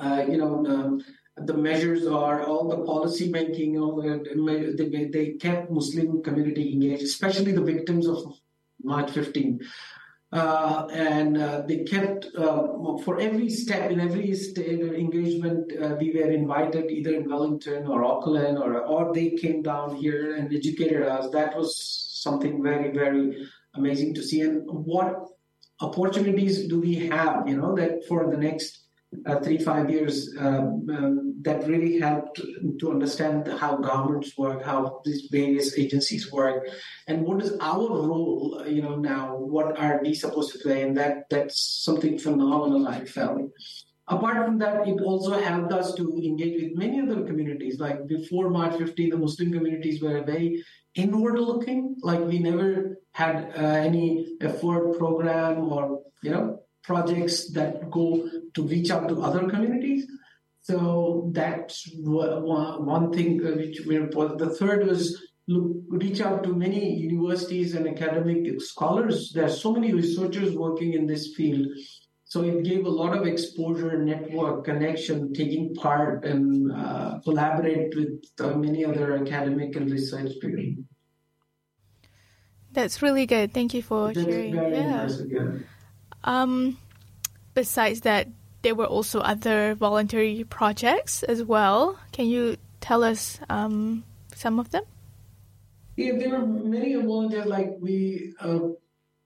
uh, 0.00 0.24
you 0.28 0.38
know, 0.38 0.66
um, 0.66 1.04
the 1.36 1.54
measures 1.54 2.06
are 2.06 2.42
all 2.44 2.68
the 2.68 2.84
policy 2.84 3.30
making, 3.30 3.78
all 3.78 4.02
the, 4.02 4.74
they, 4.76 5.04
they 5.06 5.32
kept 5.32 5.70
Muslim 5.70 6.22
community 6.22 6.72
engaged, 6.72 7.02
especially 7.02 7.52
the 7.52 7.62
victims 7.62 8.06
of 8.06 8.18
March 8.82 9.10
15. 9.10 9.60
Uh, 10.32 10.86
and 10.92 11.38
uh, 11.38 11.62
they 11.66 11.78
kept 11.78 12.26
uh, 12.38 12.62
for 13.04 13.18
every 13.18 13.50
step 13.50 13.90
in 13.90 13.98
every 13.98 14.32
state 14.32 14.80
engagement 14.80 15.72
uh, 15.82 15.96
we 15.98 16.12
were 16.12 16.30
invited 16.30 16.88
either 16.88 17.14
in 17.14 17.28
Wellington 17.28 17.84
or 17.88 18.04
Auckland 18.04 18.56
or 18.56 18.78
or 18.78 19.12
they 19.12 19.30
came 19.30 19.60
down 19.60 19.96
here 19.96 20.36
and 20.36 20.54
educated 20.54 21.02
us. 21.02 21.28
That 21.32 21.56
was 21.56 21.76
something 22.22 22.62
very 22.62 22.92
very 22.92 23.44
amazing 23.74 24.14
to 24.14 24.22
see. 24.22 24.42
And 24.42 24.62
what 24.70 25.16
opportunities 25.80 26.68
do 26.68 26.80
we 26.80 26.94
have? 27.08 27.48
You 27.48 27.56
know 27.56 27.74
that 27.74 28.06
for 28.06 28.30
the 28.30 28.36
next 28.36 28.79
uh, 29.26 29.40
three 29.40 29.58
five 29.58 29.90
years 29.90 30.34
um, 30.38 30.86
um, 30.90 31.34
that 31.42 31.66
really 31.66 31.98
helped 31.98 32.40
to 32.78 32.90
understand 32.90 33.48
how 33.58 33.76
governments 33.76 34.36
work 34.38 34.64
how 34.64 35.00
these 35.04 35.28
various 35.30 35.76
agencies 35.76 36.30
work 36.32 36.68
and 37.08 37.22
what 37.22 37.42
is 37.42 37.56
our 37.60 37.88
role 37.88 38.60
uh, 38.60 38.64
you 38.64 38.82
know 38.82 38.96
now 38.96 39.36
what 39.36 39.78
are 39.78 40.00
we 40.02 40.14
supposed 40.14 40.52
to 40.52 40.58
play 40.60 40.82
and 40.82 40.96
that 40.96 41.24
that's 41.28 41.60
something 41.84 42.18
phenomenal 42.18 42.86
i 42.86 43.04
felt. 43.04 43.42
Apart 44.06 44.44
from 44.44 44.58
that 44.58 44.88
it 44.88 45.00
also 45.02 45.40
helped 45.40 45.72
us 45.72 45.94
to 45.94 46.04
engage 46.24 46.60
with 46.60 46.76
many 46.76 47.00
other 47.00 47.24
communities. 47.24 47.78
Like 47.78 48.06
before 48.06 48.48
march 48.48 48.76
15 48.78 49.10
the 49.10 49.16
muslim 49.16 49.52
communities 49.52 50.00
were 50.00 50.22
very 50.22 50.64
inward 50.94 51.38
looking 51.38 51.96
like 52.02 52.20
we 52.20 52.38
never 52.38 52.96
had 53.12 53.52
uh, 53.56 53.62
any 53.62 54.36
effort 54.40 54.98
program 54.98 55.72
or 55.72 56.02
you 56.22 56.30
know 56.30 56.60
projects 56.82 57.50
that 57.52 57.90
go 57.90 58.28
to 58.54 58.62
reach 58.62 58.90
out 58.90 59.08
to 59.08 59.22
other 59.22 59.48
communities. 59.48 60.06
So 60.62 61.30
that's 61.32 61.88
one 61.94 63.12
thing 63.12 63.44
uh, 63.44 63.56
which 63.56 63.80
we 63.86 63.96
important. 63.96 64.38
The 64.38 64.50
third 64.50 64.86
was 64.86 65.20
look, 65.48 65.72
reach 65.88 66.20
out 66.20 66.42
to 66.44 66.54
many 66.54 66.94
universities 66.94 67.74
and 67.74 67.88
academic 67.88 68.60
scholars. 68.60 69.32
There 69.34 69.44
are 69.44 69.56
so 69.64 69.72
many 69.72 69.92
researchers 69.92 70.54
working 70.54 70.94
in 70.94 71.06
this 71.06 71.34
field. 71.34 71.66
So 72.24 72.44
it 72.44 72.62
gave 72.62 72.86
a 72.86 72.88
lot 72.88 73.16
of 73.16 73.26
exposure, 73.26 74.00
network, 74.04 74.64
connection, 74.64 75.34
taking 75.34 75.74
part 75.74 76.24
and 76.24 76.70
uh, 76.70 77.18
collaborate 77.24 77.92
with 77.96 78.22
uh, 78.38 78.54
many 78.54 78.84
other 78.84 79.16
academic 79.16 79.74
and 79.74 79.90
research 79.90 80.32
people. 80.40 80.84
That's 82.72 83.02
really 83.02 83.26
good. 83.26 83.52
Thank 83.52 83.74
you 83.74 83.82
for 83.82 84.12
That's 84.12 84.24
sharing. 84.24 84.54
very 84.54 84.76
Yeah. 84.76 85.08
Um, 86.24 86.78
besides 87.54 88.02
that, 88.02 88.28
there 88.62 88.74
were 88.74 88.86
also 88.86 89.20
other 89.20 89.74
voluntary 89.74 90.44
projects 90.44 91.22
as 91.22 91.42
well. 91.42 91.98
Can 92.12 92.26
you 92.26 92.56
tell 92.80 93.02
us 93.04 93.40
um, 93.48 94.04
some 94.34 94.58
of 94.58 94.70
them? 94.70 94.84
Yeah, 95.96 96.12
there 96.16 96.30
were 96.30 96.46
many 96.46 96.94
volunteers. 96.94 97.46
Like 97.46 97.76
we, 97.80 98.34
uh, 98.40 98.60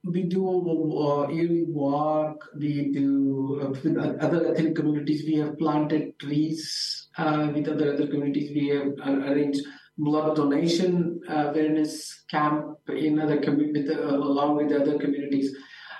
we 0.03 0.23
do 0.23 0.47
uh, 0.47 1.27
yearly 1.29 1.65
walk. 1.67 2.49
We 2.57 2.91
do 2.91 3.61
uh, 3.61 3.69
with 3.69 3.97
other 4.21 4.53
ethnic 4.53 4.75
communities. 4.75 5.23
We 5.25 5.35
have 5.37 5.57
planted 5.57 6.17
trees 6.19 7.07
uh, 7.17 7.49
with 7.53 7.67
other 7.67 7.93
other 7.93 8.07
communities. 8.07 8.51
We 8.53 8.67
have 8.69 8.93
uh, 9.05 9.31
arranged 9.31 9.61
blood 9.97 10.35
donation 10.35 11.21
awareness 11.29 12.23
camp 12.29 12.77
in 12.89 13.19
other 13.19 13.37
commu- 13.37 13.71
with 13.71 13.89
uh, 13.89 14.15
along 14.15 14.57
with 14.57 14.71
other 14.73 14.97
communities. 14.99 15.55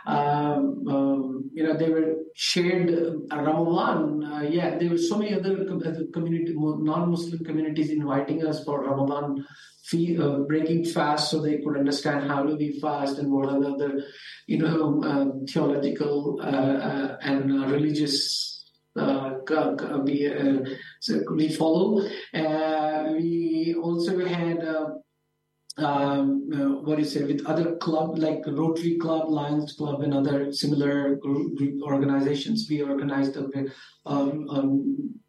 Um, 0.05 0.87
um, 0.87 1.49
you 1.53 1.63
know, 1.63 1.75
they 1.77 1.89
were 1.89 2.15
shared 2.35 2.89
uh, 2.91 3.37
Ramadan. 3.37 4.23
Uh, 4.23 4.41
yeah, 4.41 4.77
there 4.77 4.89
were 4.89 4.97
so 4.97 5.17
many 5.17 5.33
other 5.33 5.65
community, 6.13 6.53
non-Muslim 6.55 7.43
communities 7.43 7.89
inviting 7.89 8.45
us 8.45 8.63
for 8.63 8.83
Ramadan 8.83 9.45
fee, 9.85 10.17
uh, 10.17 10.39
breaking 10.47 10.85
fast 10.85 11.31
so 11.31 11.41
they 11.41 11.57
could 11.59 11.77
understand 11.77 12.29
how 12.29 12.43
do 12.43 12.55
we 12.55 12.79
fast 12.79 13.19
and 13.19 13.31
what 13.31 13.49
are 13.49 13.59
the 13.59 13.69
other, 13.69 14.03
you 14.47 14.57
know, 14.57 15.03
um, 15.03 15.45
theological 15.47 16.39
uh, 16.41 16.45
uh, 16.45 17.17
and 17.21 17.51
uh, 17.51 17.67
religious 17.67 18.55
uh, 18.97 19.31
we, 20.03 20.27
uh, 20.27 20.59
so 21.01 21.21
we 21.33 21.49
follow. 21.49 21.99
Uh, 22.33 23.11
we 23.11 23.75
also 23.81 24.25
had 24.25 24.63
uh, 24.63 24.85
um, 25.77 26.49
uh, 26.53 26.81
what 26.81 26.95
do 26.95 27.03
you 27.03 27.09
say 27.09 27.23
with 27.23 27.45
other 27.45 27.75
club 27.77 28.17
like 28.17 28.43
Rotary 28.47 28.97
Club, 28.97 29.29
Lions 29.29 29.73
Club, 29.73 30.01
and 30.01 30.13
other 30.13 30.51
similar 30.53 31.15
group, 31.15 31.57
group 31.57 31.81
organizations. 31.83 32.67
We 32.69 32.81
organized 32.81 33.35
a, 33.35 33.49
um, 34.05 34.49
um, 34.49 35.19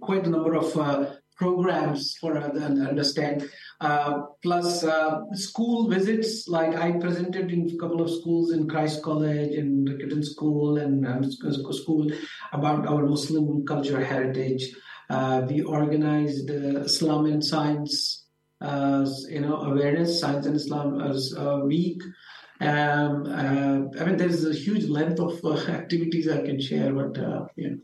quite 0.00 0.26
a 0.26 0.30
number 0.30 0.54
of 0.54 0.76
uh, 0.76 1.14
programs 1.36 2.16
for 2.20 2.36
uh, 2.36 2.48
understand. 2.48 3.48
Uh, 3.80 4.22
plus 4.42 4.82
uh, 4.82 5.20
school 5.34 5.88
visits, 5.88 6.48
like 6.48 6.74
I 6.74 6.92
presented 6.92 7.52
in 7.52 7.70
a 7.70 7.78
couple 7.78 8.02
of 8.02 8.10
schools 8.10 8.52
in 8.52 8.68
Christ 8.68 9.02
College 9.02 9.54
and 9.54 9.88
Riccarton 9.88 10.24
School 10.24 10.78
and 10.78 11.06
um, 11.06 11.22
school 11.30 12.10
about 12.52 12.86
our 12.88 13.06
Muslim 13.06 13.64
culture 13.66 14.04
heritage. 14.04 14.74
Uh, 15.10 15.42
we 15.48 15.62
organized 15.62 16.50
Islam 16.50 17.26
and 17.26 17.44
Science 17.44 18.23
uh, 18.60 19.06
you 19.28 19.40
know, 19.40 19.56
awareness, 19.56 20.20
science 20.20 20.46
and 20.46 20.56
Islam 20.56 21.00
as 21.00 21.34
a 21.36 21.60
week. 21.60 22.02
Um, 22.60 23.26
uh, 23.26 24.00
I 24.00 24.04
mean, 24.04 24.16
there's 24.16 24.44
a 24.44 24.54
huge 24.54 24.84
length 24.84 25.20
of 25.20 25.44
uh, 25.44 25.56
activities 25.68 26.28
I 26.28 26.42
can 26.42 26.60
share, 26.60 26.92
but 26.92 27.18
uh, 27.18 27.46
yeah. 27.56 27.76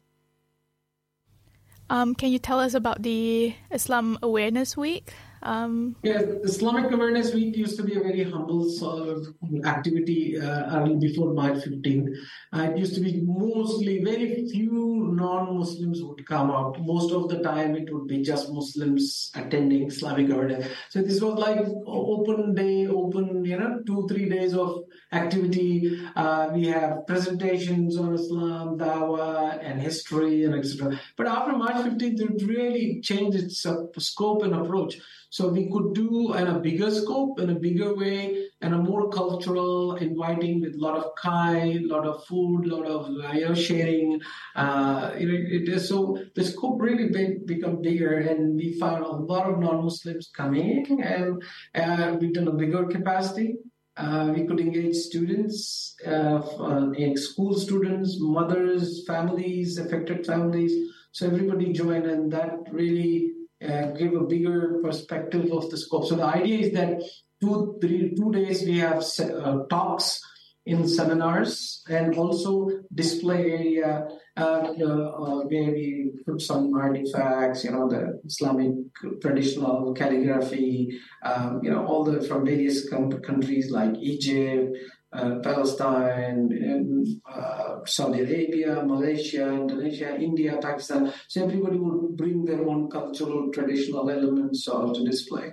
Um, 1.91 2.15
can 2.15 2.31
you 2.31 2.39
tell 2.39 2.61
us 2.61 2.75
about 2.75 3.03
the 3.03 3.55
Islam 3.71 4.17
Awareness 4.23 4.77
Week? 4.77 5.13
Um, 5.43 5.97
yeah, 6.03 6.21
Islamic 6.45 6.91
Awareness 6.93 7.33
Week 7.33 7.57
used 7.57 7.77
to 7.79 7.83
be 7.83 7.97
a 7.97 8.01
very 8.01 8.25
humble 8.25 8.69
sort 8.69 9.09
of 9.09 9.27
activity 9.65 10.39
uh, 10.41 10.87
before 10.99 11.33
March 11.33 11.65
15. 11.65 12.17
Uh, 12.53 12.63
it 12.63 12.79
used 12.79 12.95
to 12.95 13.01
be 13.01 13.23
mostly 13.25 14.05
very 14.05 14.47
few 14.49 15.13
non-Muslims 15.15 16.03
would 16.03 16.27
come 16.27 16.51
out. 16.51 16.81
Most 16.81 17.13
of 17.13 17.29
the 17.29 17.41
time, 17.41 17.75
it 17.75 17.93
would 17.93 18.07
be 18.07 18.23
just 18.23 18.53
Muslims 18.53 19.31
attending 19.35 19.87
Islamic 19.87 20.31
Awareness. 20.31 20.67
So 20.91 21.03
this 21.03 21.21
was 21.21 21.39
like 21.39 21.61
open 21.87 22.55
day, 22.55 22.87
open 22.87 23.45
you 23.45 23.59
know 23.59 23.81
two 23.87 24.07
three 24.09 24.29
days 24.29 24.55
of 24.55 24.85
activity. 25.13 26.01
Uh, 26.15 26.51
we 26.53 26.67
have 26.67 27.07
presentations 27.07 27.97
on 27.97 28.15
Islam, 28.15 28.79
Dawah, 28.79 29.59
and 29.63 29.81
history, 29.81 30.45
and 30.45 30.55
etc. 30.55 31.01
But 31.17 31.27
after 31.27 31.57
March 31.57 31.77
15th, 31.77 32.21
it 32.21 32.47
really 32.47 33.01
changed 33.01 33.39
its 33.39 33.65
uh, 33.65 33.87
scope 33.99 34.43
and 34.43 34.55
approach. 34.55 34.99
So 35.31 35.49
we 35.49 35.71
could 35.71 35.95
do 35.95 36.35
in 36.35 36.49
a 36.49 36.59
bigger 36.59 36.91
scope, 36.91 37.39
in 37.39 37.51
a 37.51 37.55
bigger 37.55 37.95
way, 37.95 38.49
and 38.61 38.75
a 38.75 38.79
more 38.79 39.09
cultural, 39.11 39.95
inviting 39.95 40.61
with 40.61 40.75
a 40.75 40.79
lot 40.79 40.97
of 40.97 41.15
kai, 41.17 41.57
a 41.57 41.87
lot 41.87 42.05
of 42.05 42.25
food, 42.27 42.67
a 42.67 42.77
lot 42.77 42.87
of 42.87 43.09
know 43.11 43.55
sharing. 43.55 44.21
Uh, 44.57 45.13
you 45.17 45.29
know, 45.29 45.39
it 45.39 45.69
is 45.69 45.89
so 45.89 46.19
the 46.35 46.45
scope 46.45 46.83
really 46.83 47.09
big, 47.09 47.47
become 47.47 47.81
bigger, 47.81 48.19
and 48.19 48.57
we 48.57 48.79
found 48.81 49.05
a 49.05 49.09
lot 49.09 49.49
of 49.49 49.61
non-Muslims 49.61 50.31
coming, 50.37 51.01
and 51.01 51.41
uh, 51.77 52.17
we've 52.21 52.35
done 52.35 52.49
a 52.49 52.53
bigger 52.53 52.87
capacity. 52.87 53.55
Uh, 53.97 54.33
we 54.35 54.47
could 54.47 54.61
engage 54.61 54.97
students, 54.97 55.95
uh, 56.07 56.39
uh, 56.39 57.17
school 57.17 57.55
students, 57.55 58.17
mothers, 58.19 59.05
families, 59.07 59.79
affected 59.79 60.27
families. 60.27 60.73
So 61.13 61.27
everybody 61.27 61.73
joined, 61.73 62.07
and 62.07 62.33
that 62.33 62.51
really 62.73 63.33
give 63.61 64.15
a 64.15 64.25
bigger 64.25 64.81
perspective 64.83 65.53
of 65.53 65.71
the 65.71 65.77
scope. 65.77 66.07
So 66.07 66.17
the 66.17 66.25
idea 66.25 66.59
is 66.59 66.73
that 66.73 67.03
two, 67.41 67.79
three, 67.81 68.15
two 68.15 68.33
days 68.33 68.65
we 68.65 68.79
have 68.79 69.05
uh, 69.21 69.65
talks 69.69 70.21
in 70.67 70.87
seminars 70.87 71.83
and 71.89 72.15
also 72.17 72.69
display 72.95 73.51
area 73.51 74.09
uh, 74.37 74.43
uh, 74.43 75.41
where 75.49 75.71
we 75.73 76.13
put 76.27 76.41
some 76.41 76.73
artifacts, 76.75 77.65
you 77.65 77.71
know, 77.71 77.89
the 77.89 78.21
Islamic 78.25 78.73
traditional 79.21 79.93
calligraphy, 79.95 80.99
um, 81.25 81.61
you 81.63 81.71
know, 81.71 81.85
all 81.87 82.05
the 82.05 82.21
from 82.23 82.45
various 82.45 82.89
countries 82.91 83.71
like 83.71 83.95
Egypt, 83.97 84.77
uh, 85.13 85.41
Palestine, 85.43 86.53
and, 86.53 87.07
uh, 87.29 87.85
Saudi 87.85 88.21
Arabia, 88.21 88.83
Malaysia, 88.85 89.49
Indonesia, 89.53 90.17
India, 90.17 90.59
Pakistan. 90.63 91.13
So 91.29 91.45
everybody 91.45 91.79
would 91.79 92.17
bring 92.17 92.45
their 92.45 92.65
own 92.67 92.89
cultural, 92.91 93.51
traditional 93.53 94.09
elements 94.09 94.69
uh, 94.69 94.93
to 94.93 95.05
display. 95.05 95.53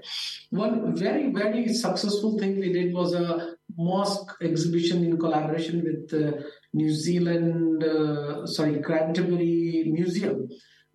One 0.51 0.95
very, 0.95 1.31
very 1.31 1.73
successful 1.73 2.37
thing 2.37 2.59
we 2.59 2.71
did 2.71 2.93
was 2.93 3.13
a 3.13 3.55
mosque 3.77 4.31
exhibition 4.41 5.03
in 5.03 5.17
collaboration 5.17 5.83
with 5.83 6.09
the 6.09 6.45
New 6.73 6.91
Zealand, 6.91 7.83
uh, 7.83 8.45
sorry, 8.45 8.81
Canterbury 8.81 9.85
Museum 9.91 10.49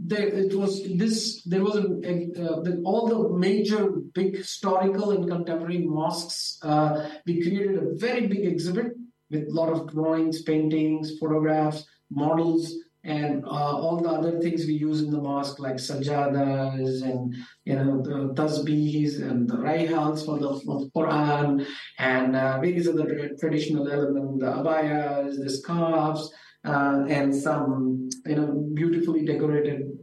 there 0.04 0.26
it 0.26 0.54
was 0.54 0.82
this 0.96 1.42
there 1.44 1.62
was 1.62 1.76
uh, 1.76 2.60
the, 2.66 2.82
all 2.84 3.06
the 3.06 3.38
major 3.38 3.90
big 4.14 4.36
historical 4.36 5.12
and 5.12 5.28
contemporary 5.28 5.78
mosques 5.78 6.58
uh, 6.62 7.08
we 7.26 7.40
created 7.42 7.76
a 7.76 7.94
very 7.96 8.26
big 8.26 8.44
exhibit 8.44 8.92
with 9.30 9.48
a 9.48 9.52
lot 9.52 9.68
of 9.68 9.90
drawings 9.92 10.42
paintings 10.42 11.18
photographs 11.20 11.84
models 12.10 12.74
and 13.04 13.44
uh, 13.44 13.48
all 13.48 14.00
the 14.00 14.08
other 14.08 14.40
things 14.40 14.64
we 14.64 14.74
use 14.74 15.02
in 15.02 15.10
the 15.10 15.20
mosque 15.20 15.58
like 15.58 15.76
sajadas 15.76 17.02
and 17.02 17.34
you 17.64 17.74
know 17.74 18.00
the 18.02 18.32
tasbihs 18.34 19.20
and 19.20 19.48
the 19.48 19.56
rayhals 19.56 20.24
for 20.24 20.38
the, 20.38 20.60
for 20.64 20.86
Quran 20.96 21.66
and 21.98 22.36
uh, 22.36 22.60
various 22.60 22.88
other 22.88 23.30
traditional 23.40 23.90
elements 23.90 24.40
the 24.40 24.46
abayas 24.46 25.36
the 25.36 25.50
scarves 25.50 26.32
uh, 26.64 27.04
and 27.08 27.34
some 27.34 28.08
you 28.26 28.36
know 28.36 28.70
beautifully 28.74 29.24
decorated 29.24 29.98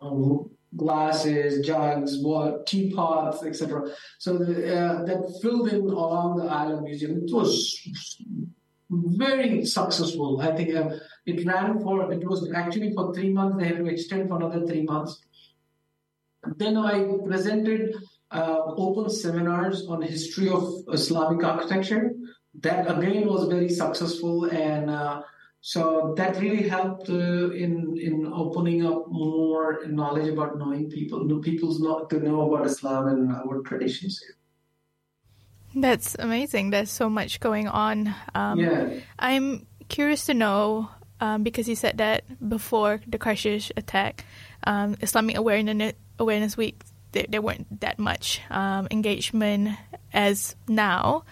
um, 0.00 0.50
glasses, 0.76 1.66
jugs, 1.66 2.22
what 2.22 2.66
teapots, 2.66 3.42
etc. 3.42 3.90
So 4.18 4.38
the, 4.38 4.78
uh, 4.78 5.04
that 5.04 5.38
filled 5.42 5.68
in 5.68 5.90
around 5.90 6.38
the 6.38 6.44
Island 6.44 6.82
Museum. 6.84 7.22
It 7.24 7.32
was 7.32 7.78
very 8.90 9.64
successful. 9.64 10.40
I 10.40 10.54
think 10.54 10.74
uh, 10.74 10.90
it 11.26 11.46
ran 11.46 11.80
for 11.80 12.12
it 12.12 12.26
was 12.26 12.50
actually 12.54 12.94
for 12.94 13.14
three 13.14 13.32
months. 13.32 13.58
They 13.58 13.68
had 13.68 13.78
to 13.78 13.86
extend 13.86 14.28
for 14.28 14.36
another 14.36 14.66
three 14.66 14.82
months. 14.82 15.20
Then 16.56 16.76
I 16.76 17.04
presented 17.26 17.94
uh, 18.30 18.60
open 18.76 19.10
seminars 19.10 19.86
on 19.86 20.02
history 20.02 20.48
of 20.48 20.84
Islamic 20.92 21.44
architecture. 21.44 22.12
That 22.60 22.90
again 22.90 23.26
was 23.26 23.48
very 23.48 23.68
successful 23.68 24.46
and 24.46 24.90
uh, 24.90 25.22
so 25.60 26.14
that 26.16 26.40
really 26.40 26.68
helped 26.68 27.10
uh, 27.10 27.50
in 27.50 27.98
in 27.98 28.30
opening 28.32 28.86
up 28.86 29.08
more 29.08 29.80
knowledge 29.86 30.28
about 30.28 30.58
knowing 30.58 30.88
people, 30.88 31.24
know 31.24 31.40
people's 31.40 31.80
not 31.80 32.08
to 32.10 32.20
know 32.20 32.52
about 32.52 32.66
Islam 32.66 33.08
and 33.08 33.32
our 33.32 33.60
traditions. 33.62 34.20
That's 35.74 36.16
amazing. 36.18 36.70
There's 36.70 36.90
so 36.90 37.10
much 37.10 37.40
going 37.40 37.68
on. 37.68 38.14
Um, 38.34 38.58
yeah. 38.58 38.88
I'm 39.18 39.66
curious 39.88 40.26
to 40.26 40.34
know 40.34 40.88
um, 41.20 41.42
because 41.42 41.68
you 41.68 41.76
said 41.76 41.98
that 41.98 42.24
before 42.48 43.00
the 43.06 43.18
Christchurch 43.18 43.72
attack, 43.76 44.24
um, 44.64 44.96
Islamic 45.00 45.36
Awareness 45.36 45.92
Awareness 46.18 46.56
Week, 46.56 46.80
there, 47.12 47.26
there 47.28 47.42
weren't 47.42 47.80
that 47.80 47.98
much 47.98 48.40
um, 48.50 48.88
engagement 48.90 49.76
as 50.12 50.56
now. 50.68 51.24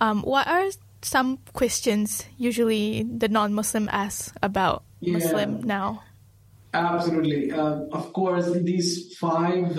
Um, 0.00 0.22
what 0.22 0.46
are 0.46 0.70
some 1.08 1.38
questions 1.52 2.24
usually 2.36 3.02
the 3.02 3.28
non-Muslim 3.28 3.88
ask 3.90 4.34
about 4.42 4.84
yeah, 5.00 5.14
Muslim 5.14 5.62
now. 5.62 6.02
Absolutely. 6.74 7.50
Uh, 7.50 7.86
of 7.92 8.12
course, 8.12 8.52
these 8.52 9.16
five 9.16 9.78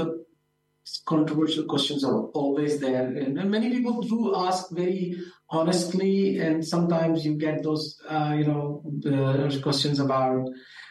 controversial 1.05 1.65
questions 1.65 2.03
are 2.03 2.23
always 2.33 2.79
there. 2.79 3.05
And, 3.05 3.37
and, 3.37 3.51
many 3.51 3.69
people 3.69 4.01
do 4.01 4.35
ask 4.35 4.71
very 4.71 5.15
honestly, 5.49 6.39
and 6.39 6.65
sometimes 6.65 7.25
you 7.25 7.35
get 7.35 7.63
those, 7.63 7.99
uh, 8.09 8.33
you 8.37 8.45
know, 8.45 8.81
the 8.99 9.59
questions 9.61 9.99
about, 9.99 10.47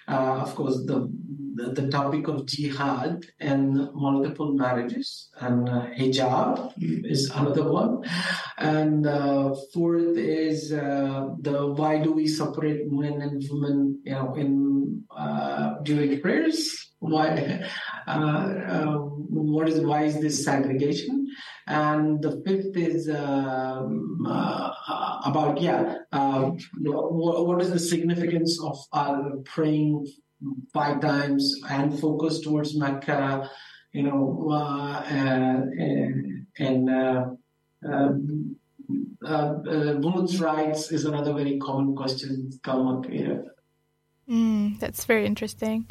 uh, 0.06 0.38
of 0.46 0.54
course, 0.54 0.76
the 0.86 1.10
the, 1.58 1.88
topic 1.88 2.28
of 2.28 2.46
jihad 2.46 3.24
and 3.40 3.92
multiple 3.94 4.52
marriages 4.52 5.30
and 5.40 5.68
uh, 5.68 5.86
hijab 5.98 6.72
is 6.78 7.30
another 7.30 7.70
one. 7.70 8.04
And 8.58 9.06
uh, 9.06 9.54
fourth 9.72 10.16
is 10.16 10.72
uh, 10.72 11.28
the 11.40 11.66
why 11.66 11.98
do 11.98 12.12
we 12.12 12.26
separate 12.26 12.90
men 12.90 13.20
and 13.22 13.42
women 13.50 14.00
you 14.04 14.12
know 14.12 14.34
in 14.34 15.04
uh, 15.16 15.74
during 15.82 16.20
prayers? 16.20 16.92
Why 17.00 17.64
uh, 18.06 18.10
uh, 18.10 18.96
what 18.98 19.68
is 19.68 19.80
why 19.80 20.04
is 20.04 20.20
this 20.20 20.44
segregation? 20.44 21.26
And 21.66 22.22
the 22.22 22.42
fifth 22.46 22.76
is 22.76 23.08
um, 23.08 24.26
about 25.24 25.60
yeah 25.60 25.98
what, 26.12 27.46
what 27.46 27.62
is 27.62 27.70
the 27.70 27.78
significance 27.78 28.60
of 28.62 28.78
our 28.92 29.36
praying 29.44 30.06
five 30.72 31.00
times 31.00 31.60
and 31.68 31.98
focus 31.98 32.40
towards 32.40 32.76
Mecca, 32.76 33.50
you 33.92 34.02
know, 34.02 34.48
uh, 34.52 35.02
and, 35.08 36.46
and 36.58 36.90
uh, 36.90 37.24
um, 37.86 38.56
uh, 39.24 39.28
uh, 39.28 39.98
women's 39.98 40.40
rights 40.40 40.92
is 40.92 41.04
another 41.04 41.32
very 41.32 41.58
common 41.58 41.94
question 41.94 42.50
come 42.62 42.86
up 42.86 43.06
here. 43.06 43.44
Mm, 44.28 44.78
that's 44.78 45.04
very 45.04 45.26
interesting. 45.26 45.86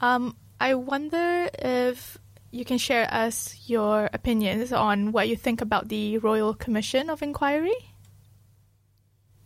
Um, 0.00 0.36
I 0.60 0.74
wonder 0.74 1.48
if 1.58 2.18
you 2.50 2.64
can 2.64 2.78
share 2.78 3.12
us 3.12 3.56
your 3.66 4.08
opinions 4.12 4.72
on 4.72 5.12
what 5.12 5.28
you 5.28 5.36
think 5.36 5.60
about 5.60 5.88
the 5.88 6.18
Royal 6.18 6.54
Commission 6.54 7.10
of 7.10 7.22
Inquiry. 7.22 7.74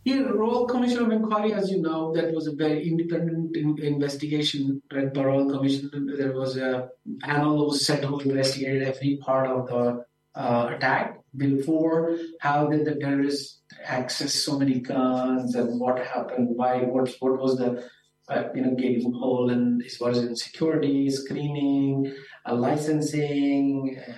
Yeah, 0.09 0.21
Royal 0.21 0.65
Commission 0.65 1.05
of 1.05 1.11
Inquiry, 1.11 1.53
as 1.53 1.69
you 1.69 1.83
know, 1.83 2.11
that 2.15 2.33
was 2.33 2.47
a 2.47 2.55
very 2.55 2.87
independent 2.87 3.55
in- 3.55 3.77
investigation 3.77 4.81
led 4.91 5.13
by 5.13 5.23
Royal 5.23 5.47
Commission. 5.47 5.91
There 6.17 6.33
was 6.33 6.57
a 6.57 6.89
panel 7.21 7.67
was 7.67 7.85
set 7.85 8.03
who 8.03 8.19
investigated 8.19 8.81
every 8.87 9.17
part 9.17 9.45
of 9.47 9.67
the 9.67 10.03
uh, 10.33 10.71
attack 10.73 11.19
before. 11.37 12.17
How 12.39 12.65
did 12.65 12.85
the 12.85 12.95
terrorists 12.95 13.61
access 13.85 14.33
so 14.33 14.57
many 14.57 14.79
guns 14.79 15.53
and 15.53 15.79
what 15.79 15.99
happened? 15.99 16.47
Why? 16.55 16.77
What? 16.93 17.13
What 17.19 17.39
was 17.39 17.57
the 17.59 17.87
uh, 18.29 18.45
you 18.55 18.63
know 18.63 19.19
hole 19.19 19.51
and 19.51 19.79
this 19.79 19.99
was 19.99 20.17
in 20.17 20.35
security, 20.35 21.07
screening, 21.11 22.11
uh, 22.47 22.55
licensing, 22.55 23.99
uh, 24.07 24.13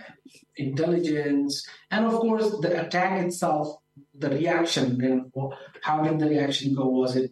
intelligence, 0.55 1.67
and 1.89 2.05
of 2.05 2.13
course 2.13 2.49
the 2.61 2.85
attack 2.85 3.21
itself 3.25 3.80
the 4.21 4.29
reaction 4.29 5.03
and 5.03 5.31
how 5.81 6.03
did 6.03 6.19
the 6.19 6.27
reaction 6.27 6.75
go? 6.75 6.87
Was 6.87 7.15
it 7.15 7.31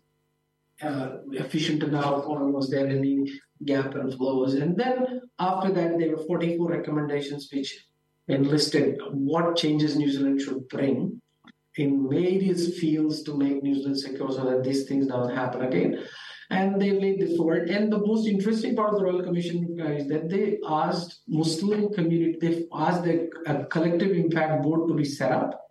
uh, 0.81 1.17
efficient 1.31 1.83
enough 1.83 2.25
or 2.25 2.51
was 2.51 2.69
there 2.69 2.87
any 2.87 3.31
gap 3.65 3.95
and 3.95 4.13
flaws? 4.13 4.55
And 4.55 4.75
then 4.75 5.21
after 5.39 5.71
that, 5.71 5.97
there 5.99 6.11
were 6.11 6.23
44 6.23 6.69
recommendations 6.69 7.49
which 7.51 7.85
enlisted 8.27 8.99
what 9.11 9.55
changes 9.55 9.95
New 9.95 10.11
Zealand 10.11 10.41
should 10.41 10.67
bring 10.69 11.21
in 11.75 12.09
various 12.09 12.77
fields 12.79 13.23
to 13.23 13.37
make 13.37 13.63
New 13.63 13.75
Zealand 13.75 13.99
secure 13.99 14.31
so 14.31 14.43
that 14.45 14.63
these 14.63 14.83
things 14.83 15.07
don't 15.07 15.35
happen 15.35 15.61
again. 15.63 16.03
And 16.51 16.81
they 16.81 16.91
laid 16.91 17.19
this 17.19 17.37
forward. 17.37 17.69
And 17.69 17.91
the 17.91 17.99
most 17.99 18.27
interesting 18.27 18.75
part 18.75 18.93
of 18.93 18.99
the 18.99 19.05
Royal 19.05 19.21
Commission 19.21 19.77
uh, 19.79 19.91
is 19.91 20.07
that 20.07 20.29
they 20.29 20.57
asked 20.67 21.21
Muslim 21.27 21.93
community, 21.93 22.37
they 22.41 22.65
asked 22.73 23.03
the 23.03 23.29
a 23.45 23.65
collective 23.65 24.11
impact 24.11 24.63
board 24.63 24.87
to 24.89 24.95
be 24.95 25.05
set 25.05 25.31
up 25.31 25.68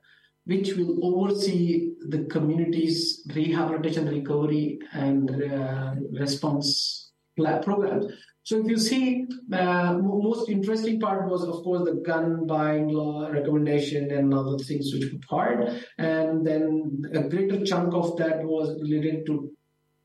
which 0.49 0.75
will 0.77 0.95
oversee 1.05 1.93
the 2.09 2.25
community's 2.25 3.23
rehabilitation, 3.35 4.09
recovery, 4.09 4.79
and 4.93 5.31
uh, 5.31 5.95
response 6.19 7.11
programs. 7.37 8.07
So 8.45 8.59
if 8.61 8.67
you 8.67 8.79
see, 8.79 9.27
uh, 9.53 9.99
most 9.99 10.49
interesting 10.49 10.99
part 11.01 11.29
was, 11.29 11.45
of 11.45 11.63
course, 11.63 11.85
the 11.85 11.97
gun 11.97 12.47
buying 12.47 12.89
law 12.89 13.29
recommendation 13.29 14.11
and 14.11 14.33
other 14.33 14.57
things 14.57 14.91
which 14.91 15.13
were 15.13 15.19
part. 15.29 15.69
And 15.99 16.47
then 16.47 17.03
a 17.13 17.25
greater 17.25 17.63
chunk 17.67 17.93
of 17.93 18.17
that 18.17 18.43
was 18.43 18.81
related 18.81 19.27
to, 19.27 19.51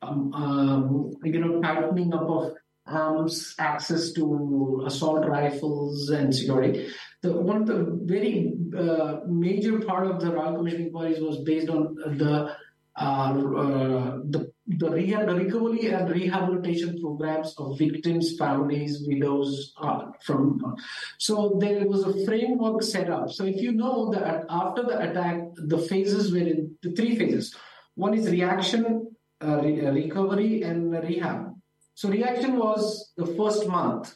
um, 0.02 0.34
um, 0.34 1.12
you 1.24 1.40
know, 1.40 1.62
tightening 1.62 2.12
up 2.12 2.28
of 2.28 2.52
arms, 2.86 3.54
access 3.58 4.12
to 4.12 4.84
assault 4.86 5.24
rifles 5.26 6.10
and 6.10 6.34
security 6.34 6.86
the 7.24 7.32
one 7.32 7.62
of 7.62 7.66
the 7.66 7.78
very 8.12 8.52
uh, 8.78 9.20
major 9.26 9.80
part 9.80 10.06
of 10.06 10.20
the 10.20 10.30
Royal 10.30 10.56
Commission 10.56 10.82
inquiries 10.86 11.20
was 11.20 11.38
based 11.50 11.70
on 11.70 11.94
the 12.22 12.54
uh, 12.96 13.02
uh, 13.02 14.18
the 14.34 14.52
the, 14.66 14.90
rehab, 14.90 15.26
the 15.26 15.34
recovery 15.34 15.88
and 15.88 16.08
rehabilitation 16.08 16.98
programs 17.00 17.54
of 17.58 17.78
victims, 17.78 18.36
families, 18.38 19.02
widows 19.06 19.74
uh, 19.78 20.06
from. 20.22 20.76
So 21.18 21.58
there 21.60 21.86
was 21.86 22.04
a 22.04 22.24
framework 22.24 22.82
set 22.82 23.10
up. 23.10 23.30
So 23.30 23.44
if 23.44 23.56
you 23.56 23.72
know 23.72 24.10
that 24.12 24.44
after 24.48 24.82
the 24.82 24.98
attack, 25.10 25.38
the 25.56 25.78
phases 25.78 26.32
were 26.32 26.38
in 26.38 26.76
the 26.82 26.92
three 26.92 27.16
phases. 27.16 27.54
One 27.94 28.14
is 28.14 28.30
reaction, 28.30 29.10
uh, 29.44 29.60
re- 29.62 29.86
uh, 29.86 29.92
recovery, 29.92 30.62
and 30.62 30.92
rehab. 30.92 31.52
So 31.94 32.08
reaction 32.08 32.56
was 32.56 33.12
the 33.16 33.26
first 33.26 33.68
month. 33.68 34.14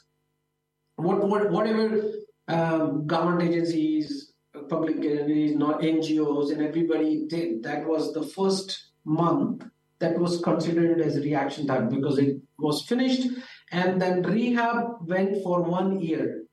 What, 0.96 1.26
what 1.28 1.50
whatever 1.50 2.02
um, 2.48 3.06
government 3.06 3.50
agencies, 3.50 4.32
public 4.68 4.98
agencies, 4.98 5.54
not 5.54 5.80
NGOs, 5.82 6.50
and 6.52 6.62
everybody 6.62 7.26
did. 7.28 7.62
That 7.62 7.86
was 7.86 8.12
the 8.12 8.22
first 8.22 8.90
month 9.04 9.64
that 9.98 10.18
was 10.18 10.40
considered 10.40 11.00
as 11.00 11.18
reaction 11.18 11.66
time 11.66 11.88
because 11.88 12.18
it 12.18 12.36
was 12.58 12.82
finished, 12.86 13.28
and 13.72 14.00
then 14.00 14.22
rehab 14.22 15.06
went 15.06 15.42
for 15.42 15.62
one 15.62 16.00
year. 16.00 16.44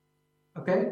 Okay, 0.57 0.85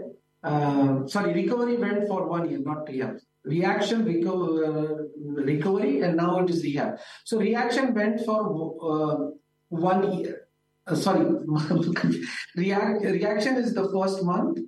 um, 0.43 1.07
sorry, 1.07 1.33
recovery 1.33 1.77
went 1.77 2.07
for 2.07 2.27
one 2.27 2.49
year, 2.49 2.59
not 2.59 2.87
rehab. 2.87 3.17
Reaction, 3.45 4.05
reco- 4.05 4.63
uh, 4.67 5.41
recovery, 5.43 6.01
and 6.01 6.15
now 6.15 6.39
it 6.39 6.49
is 6.49 6.63
rehab. 6.63 6.97
So 7.25 7.39
reaction 7.39 7.93
went 7.93 8.21
for 8.25 8.39
uh, 8.81 9.31
one 9.67 10.17
year. 10.17 10.47
Uh, 10.87 10.95
sorry, 10.95 11.25
React, 12.55 13.03
reaction 13.03 13.55
is 13.55 13.73
the 13.73 13.89
first 13.91 14.23
month 14.23 14.59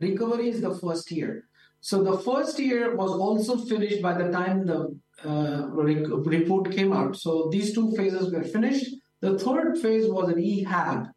Recovery 0.00 0.48
is 0.48 0.60
the 0.60 0.74
first 0.74 1.10
year. 1.10 1.44
So 1.80 2.02
the 2.02 2.18
first 2.18 2.58
year 2.58 2.96
was 2.96 3.10
also 3.10 3.58
finished 3.58 4.02
by 4.02 4.14
the 4.14 4.30
time 4.30 4.66
the 4.66 4.98
uh, 5.24 5.66
report 5.68 6.72
came 6.72 6.92
out. 6.92 7.16
So 7.16 7.48
these 7.52 7.74
two 7.74 7.94
phases 7.96 8.32
were 8.32 8.42
finished. 8.42 8.86
The 9.20 9.38
third 9.38 9.78
phase 9.78 10.08
was 10.08 10.34
rehab, 10.34 11.08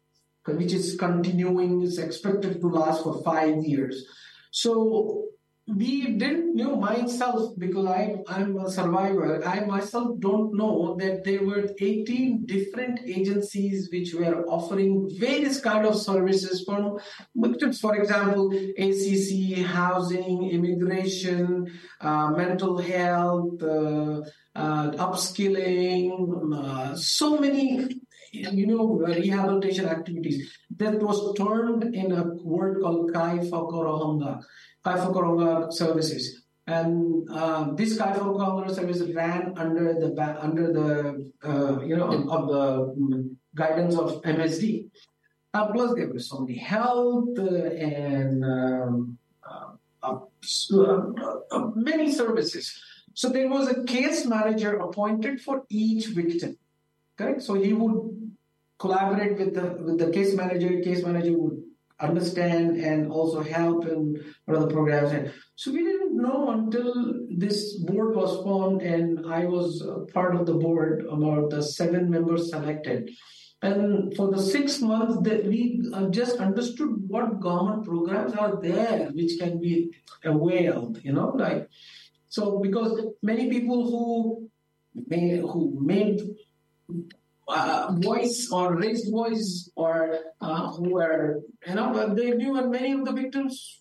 which 0.46 0.72
is 0.72 0.96
continuing, 0.96 1.82
is 1.82 1.98
expected 1.98 2.60
to 2.60 2.68
last 2.68 3.02
for 3.02 3.22
five 3.22 3.64
years. 3.64 4.06
So 4.50 5.27
we 5.68 6.12
didn't 6.16 6.56
know 6.56 6.76
myself 6.76 7.52
because 7.58 7.86
I, 7.86 8.16
I'm 8.26 8.56
a 8.56 8.70
survivor. 8.70 9.44
I 9.44 9.60
myself 9.60 10.18
don't 10.18 10.56
know 10.56 10.96
that 10.98 11.24
there 11.24 11.44
were 11.44 11.68
18 11.78 12.46
different 12.46 13.00
agencies 13.04 13.90
which 13.92 14.14
were 14.14 14.46
offering 14.46 15.10
various 15.18 15.60
kind 15.60 15.84
of 15.84 15.96
services 15.96 16.64
for 16.64 17.00
victims. 17.36 17.80
For 17.80 17.96
example, 17.96 18.50
ACC, 18.52 19.64
housing, 19.66 20.50
immigration, 20.50 21.70
uh, 22.00 22.30
mental 22.30 22.78
health, 22.78 23.62
uh, 23.62 24.22
uh, 24.54 24.90
upskilling, 24.92 26.54
uh, 26.54 26.96
so 26.96 27.38
many 27.38 28.00
you 28.32 28.66
know, 28.66 28.86
rehabilitation 28.94 29.86
activities 29.86 30.56
that 30.76 31.02
was 31.02 31.34
turned 31.36 31.94
in 31.94 32.12
a 32.12 32.24
word 32.42 32.80
called 32.82 33.12
Kaiwhakaoranga. 33.12 34.42
Kaiwhakaoranga 34.84 35.72
services. 35.72 36.42
And 36.66 37.28
uh, 37.30 37.72
this 37.72 37.98
Kaiwhakaoranga 37.98 38.74
service 38.74 39.02
ran 39.14 39.54
under 39.56 39.94
the 39.94 40.38
under 40.40 40.72
the 40.72 41.32
uh, 41.42 41.80
you 41.80 41.96
know 41.96 42.08
of 42.28 42.48
the 42.48 42.94
mm, 42.98 43.36
guidance 43.54 43.96
of 43.96 44.22
MSD. 44.22 44.90
Uh, 45.54 45.72
plus, 45.72 45.94
there 45.94 46.08
was 46.12 46.28
so 46.28 46.40
many 46.40 46.58
health 46.58 47.38
and 47.38 48.44
um, 48.44 49.18
uh, 50.02 50.20
uh, 51.50 51.70
many 51.74 52.12
services. 52.12 52.80
So 53.14 53.30
there 53.30 53.48
was 53.48 53.68
a 53.68 53.82
case 53.84 54.26
manager 54.26 54.76
appointed 54.78 55.40
for 55.40 55.64
each 55.68 56.06
victim. 56.08 56.56
Correct. 57.16 57.42
So 57.42 57.54
he 57.54 57.72
would 57.72 58.32
collaborate 58.78 59.38
with 59.38 59.54
the 59.54 59.82
with 59.82 59.98
the 59.98 60.10
case 60.12 60.34
manager. 60.34 60.80
Case 60.80 61.02
manager 61.04 61.36
would 61.36 61.62
understand 62.00 62.76
and 62.76 63.10
also 63.10 63.42
help 63.42 63.86
in 63.86 64.14
are 64.46 64.58
the 64.58 64.68
programs. 64.68 65.12
And 65.12 65.32
so 65.56 65.72
we 65.72 65.84
didn't 65.84 66.16
know 66.16 66.50
until 66.50 67.14
this 67.36 67.76
board 67.78 68.14
was 68.14 68.42
formed 68.42 68.82
and 68.82 69.26
I 69.26 69.44
was 69.44 69.86
part 70.12 70.36
of 70.36 70.46
the 70.46 70.54
board 70.54 71.06
about 71.10 71.50
the 71.50 71.62
seven 71.62 72.10
members 72.10 72.50
selected. 72.50 73.10
And 73.60 74.14
for 74.14 74.30
the 74.30 74.40
six 74.40 74.80
months 74.80 75.18
that 75.22 75.44
we 75.44 75.82
uh, 75.92 76.08
just 76.10 76.38
understood 76.38 76.90
what 77.08 77.40
government 77.40 77.84
programs 77.84 78.32
are 78.34 78.60
there 78.62 79.08
which 79.12 79.32
can 79.40 79.60
be 79.60 79.90
availed, 80.24 81.00
you 81.02 81.12
know, 81.12 81.30
like 81.36 81.68
so 82.28 82.60
because 82.60 83.04
many 83.20 83.50
people 83.50 83.90
who 83.90 84.48
may, 85.08 85.38
who 85.38 85.76
made 85.80 86.20
uh, 87.48 87.92
voice 87.96 88.50
or 88.52 88.76
raised 88.76 89.10
voice 89.10 89.70
or 89.74 90.18
uh, 90.40 90.70
who 90.72 90.94
were, 90.94 91.40
you 91.66 91.74
know, 91.74 91.92
But 91.92 92.16
they 92.16 92.32
knew, 92.32 92.56
and 92.56 92.70
many 92.70 92.92
of 92.92 93.04
the 93.04 93.12
victims, 93.12 93.80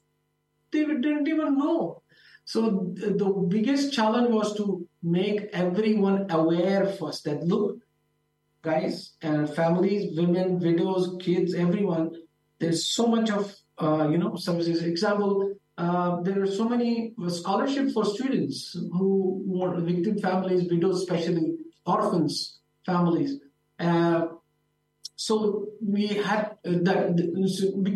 they 0.72 0.86
didn't 0.86 1.28
even 1.28 1.57
know. 1.57 2.01
So 2.45 2.93
the 2.95 3.26
biggest 3.49 3.93
challenge 3.93 4.30
was 4.30 4.55
to 4.55 4.88
make 5.03 5.49
everyone 5.51 6.28
aware 6.30 6.86
first 6.86 7.26
that 7.26 7.43
look, 7.43 7.80
guys 8.61 9.15
and 9.22 9.53
families, 9.53 10.18
women, 10.18 10.59
widows, 10.59 11.18
kids, 11.20 11.53
everyone, 11.53 12.11
there's 12.59 12.88
so 12.88 13.07
much 13.07 13.30
of, 13.30 13.53
uh, 13.78 14.07
you 14.09 14.18
know, 14.18 14.36
services. 14.36 14.82
Example, 14.82 15.55
uh, 15.78 16.22
there 16.22 16.41
are 16.41 16.47
so 16.47 16.68
many 16.68 17.13
scholarships 17.28 17.93
for 17.93 18.05
students 18.05 18.74
who 18.93 19.43
want 19.45 19.86
victim 19.86 20.18
families, 20.18 20.72
widows, 20.72 21.01
especially 21.01 21.55
orphans 21.86 22.59
families. 22.86 23.39
Uh, 23.80 24.28
so 25.15 25.67
we 25.82 26.07
had 26.07 26.57
uh, 26.65 26.78
that 26.84 27.15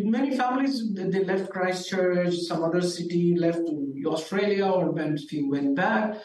many 0.04 0.36
families 0.36 0.92
they 0.92 1.24
left 1.24 1.50
Christchurch, 1.50 2.34
some 2.34 2.64
other 2.64 2.80
city, 2.80 3.36
left 3.38 3.62
Australia, 4.06 4.66
or 4.66 4.90
went 4.90 5.20
few 5.20 5.48
went 5.48 5.76
back. 5.76 6.16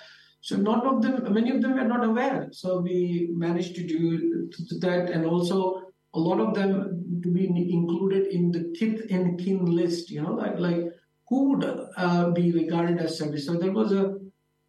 So 0.41 0.55
not 0.55 0.85
of 0.85 1.01
them, 1.01 1.33
many 1.33 1.51
of 1.51 1.61
them 1.61 1.75
were 1.75 1.83
not 1.83 2.03
aware. 2.03 2.49
So 2.51 2.79
we 2.79 3.29
managed 3.31 3.75
to 3.75 3.85
do 3.85 4.49
that, 4.79 5.09
and 5.11 5.25
also 5.25 5.83
a 6.13 6.19
lot 6.19 6.39
of 6.39 6.55
them 6.55 7.21
to 7.21 7.29
be 7.29 7.45
included 7.45 8.27
in 8.27 8.51
the 8.51 8.73
kith 8.77 9.05
and 9.11 9.39
kin 9.39 9.65
list. 9.65 10.09
You 10.09 10.23
know, 10.23 10.33
like 10.33 10.57
like 10.57 10.85
who 11.29 11.49
would 11.49 11.63
uh, 11.97 12.31
be 12.31 12.51
regarded 12.51 12.97
as 12.99 13.19
service. 13.19 13.45
So 13.45 13.53
there 13.53 13.71
was 13.71 13.91
a 13.91 14.15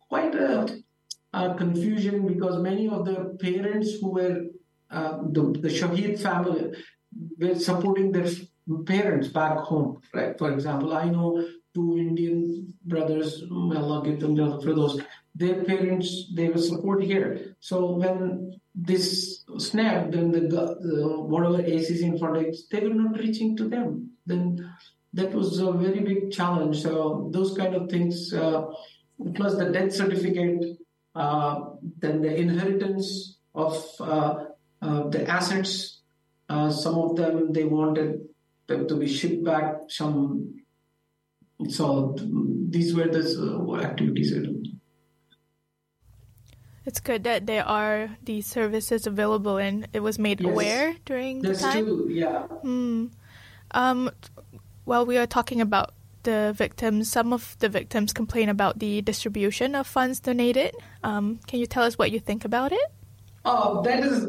quite 0.09 0.35
a, 0.35 0.83
a 1.33 1.55
confusion 1.55 2.27
because 2.27 2.61
many 2.61 2.89
of 2.89 3.05
the 3.05 3.39
parents 3.41 3.93
who 4.01 4.11
were 4.11 4.43
uh, 4.91 5.19
the, 5.23 5.43
the 5.61 5.69
Shahid 5.69 6.21
family 6.21 6.73
were 7.39 7.55
supporting 7.55 8.13
their 8.13 8.31
parents 8.87 9.29
back 9.29 9.59
home. 9.59 10.01
Right. 10.15 10.37
For 10.39 10.53
example, 10.53 10.95
I 10.95 11.09
know 11.09 11.47
two 11.75 11.97
Indian 11.99 12.73
brothers, 12.85 13.45
Allah 13.51 14.03
give 14.05 14.21
them 14.21 14.35
the 14.35 14.61
for 14.63 14.75
those. 14.75 15.01
Their 15.35 15.63
parents 15.65 16.33
they 16.35 16.49
were 16.49 16.59
support 16.59 17.03
here. 17.03 17.55
So 17.61 17.93
when 17.93 18.61
this 18.75 19.45
snapped, 19.59 20.13
then 20.13 20.33
the, 20.33 20.41
the 20.41 21.21
whatever 21.21 21.59
ACs 21.59 22.01
in 22.01 22.19
front 22.19 22.57
they 22.71 22.81
were 22.81 22.95
not 22.95 23.19
reaching 23.19 23.57
to 23.57 23.69
them. 23.69 24.11
Then 24.27 24.73
that 25.15 25.33
was 25.33 25.59
a 25.59 25.73
very 25.73 26.01
big 26.01 26.33
challenge. 26.33 26.83
So 26.83 27.29
those 27.33 27.57
kind 27.57 27.75
of 27.75 27.89
things, 27.91 28.33
uh, 28.33 28.67
plus 29.35 29.57
the 29.57 29.71
death 29.71 29.93
certificate, 29.93 30.79
uh, 31.15 31.61
then 31.99 32.23
the 32.23 32.35
inheritance 32.35 33.39
of 33.55 33.85
uh, 34.01 34.45
uh 34.83 35.09
the 35.09 35.29
assets. 35.29 36.01
Uh, 36.49 36.71
some 36.71 36.95
of 36.95 37.17
them 37.17 37.53
they 37.53 37.65
wanted 37.65 38.21
them 38.67 38.89
to 38.89 38.97
be 38.97 39.07
shipped 39.07 39.45
back. 39.45 39.75
Some 39.89 40.55
so 41.69 42.15
these 42.71 42.95
were 42.95 43.09
the 43.09 43.25
uh, 43.27 43.77
activities 43.81 44.33
It's 46.87 47.01
good 47.01 47.25
that 47.25 47.47
there 47.47 47.67
are 47.67 48.17
these 48.23 48.47
services 48.47 49.07
available 49.07 49.57
and 49.59 49.89
it 49.93 50.01
was 50.01 50.19
made 50.19 50.41
yes. 50.41 50.51
aware 50.51 50.95
during 51.05 51.43
the 51.43 51.55
time. 51.55 51.85
True, 51.85 52.09
yeah. 52.09 52.43
Hmm. 52.63 53.07
Um, 53.73 54.11
while 54.85 55.05
we 55.05 55.19
are 55.19 55.27
talking 55.27 55.61
about 55.61 55.93
the 56.23 56.55
victims, 56.57 57.11
some 57.11 57.33
of 57.33 57.57
the 57.59 57.69
victims 57.69 58.13
complain 58.13 58.49
about 58.49 58.79
the 58.79 59.03
distribution 59.03 59.75
of 59.75 59.87
funds 59.87 60.21
donated. 60.21 60.75
Um, 61.03 61.41
can 61.47 61.59
you 61.59 61.67
tell 61.67 61.83
us 61.83 61.99
what 61.99 62.11
you 62.11 62.21
think 62.21 62.45
about 62.45 62.73
it? 62.73 62.89
Uh, 63.45 63.81
that 63.83 64.01
is 64.01 64.27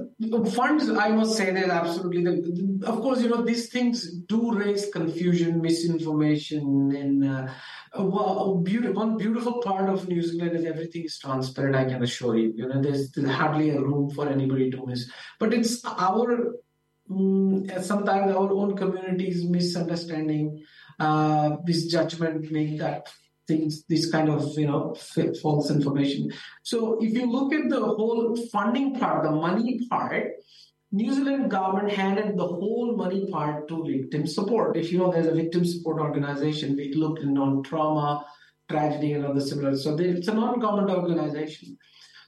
funds. 0.53 0.89
I 0.89 1.09
must 1.09 1.35
say 1.35 1.51
that 1.51 1.69
absolutely. 1.69 2.23
The, 2.23 2.87
of 2.87 3.01
course, 3.01 3.21
you 3.21 3.29
know 3.29 3.43
these 3.43 3.69
things 3.69 4.13
do 4.27 4.53
raise 4.53 4.89
confusion, 4.91 5.61
misinformation, 5.61 6.95
and 6.95 7.25
uh, 7.25 7.47
well, 7.97 8.57
beautiful, 8.63 8.95
one 8.95 9.17
beautiful 9.17 9.61
part 9.61 9.89
of 9.89 10.07
New 10.07 10.21
Zealand 10.21 10.55
is 10.55 10.65
everything 10.65 11.05
is 11.05 11.17
transparent. 11.17 11.75
I 11.75 11.85
can 11.85 12.03
assure 12.03 12.37
you. 12.37 12.53
You 12.55 12.67
know, 12.67 12.81
there's, 12.81 13.11
there's 13.11 13.29
hardly 13.29 13.71
a 13.71 13.81
room 13.81 14.09
for 14.11 14.29
anybody 14.29 14.69
to 14.71 14.85
miss. 14.85 15.09
But 15.39 15.53
it's 15.53 15.83
our 15.85 16.53
mm, 17.09 17.83
sometimes 17.83 18.31
our 18.31 18.51
own 18.51 18.75
community's 18.77 19.43
misunderstanding, 19.43 20.63
uh, 20.99 21.57
misjudgment 21.65 22.51
make 22.51 22.77
that 22.79 23.11
things, 23.49 23.83
this 23.89 24.09
kind 24.09 24.29
of 24.29 24.57
you 24.57 24.67
know 24.67 24.95
false 25.41 25.69
information. 25.77 26.31
So 26.63 26.97
if 27.01 27.11
you 27.17 27.25
look 27.29 27.53
at 27.53 27.69
the 27.69 27.81
whole 27.81 28.37
funding 28.53 28.97
part, 28.99 29.23
the 29.23 29.31
money 29.31 29.81
part, 29.89 30.27
New 30.91 31.13
Zealand 31.13 31.51
government 31.51 31.91
handed 31.91 32.37
the 32.37 32.47
whole 32.47 32.95
money 32.95 33.29
part 33.29 33.67
to 33.67 33.83
victim 33.83 34.25
support. 34.25 34.77
If 34.77 34.91
you 34.91 34.99
know 34.99 35.11
there's 35.11 35.27
a 35.27 35.35
victim 35.43 35.65
support 35.65 35.99
organization, 35.99 36.75
we 36.77 36.93
looked 36.93 37.21
in 37.21 37.37
on 37.37 37.61
trauma, 37.63 38.25
tragedy, 38.69 39.13
and 39.13 39.25
other 39.25 39.45
similar. 39.51 39.75
So 39.75 39.97
it's 39.99 40.27
a 40.29 40.33
non-government 40.33 40.97
organization. 40.97 41.77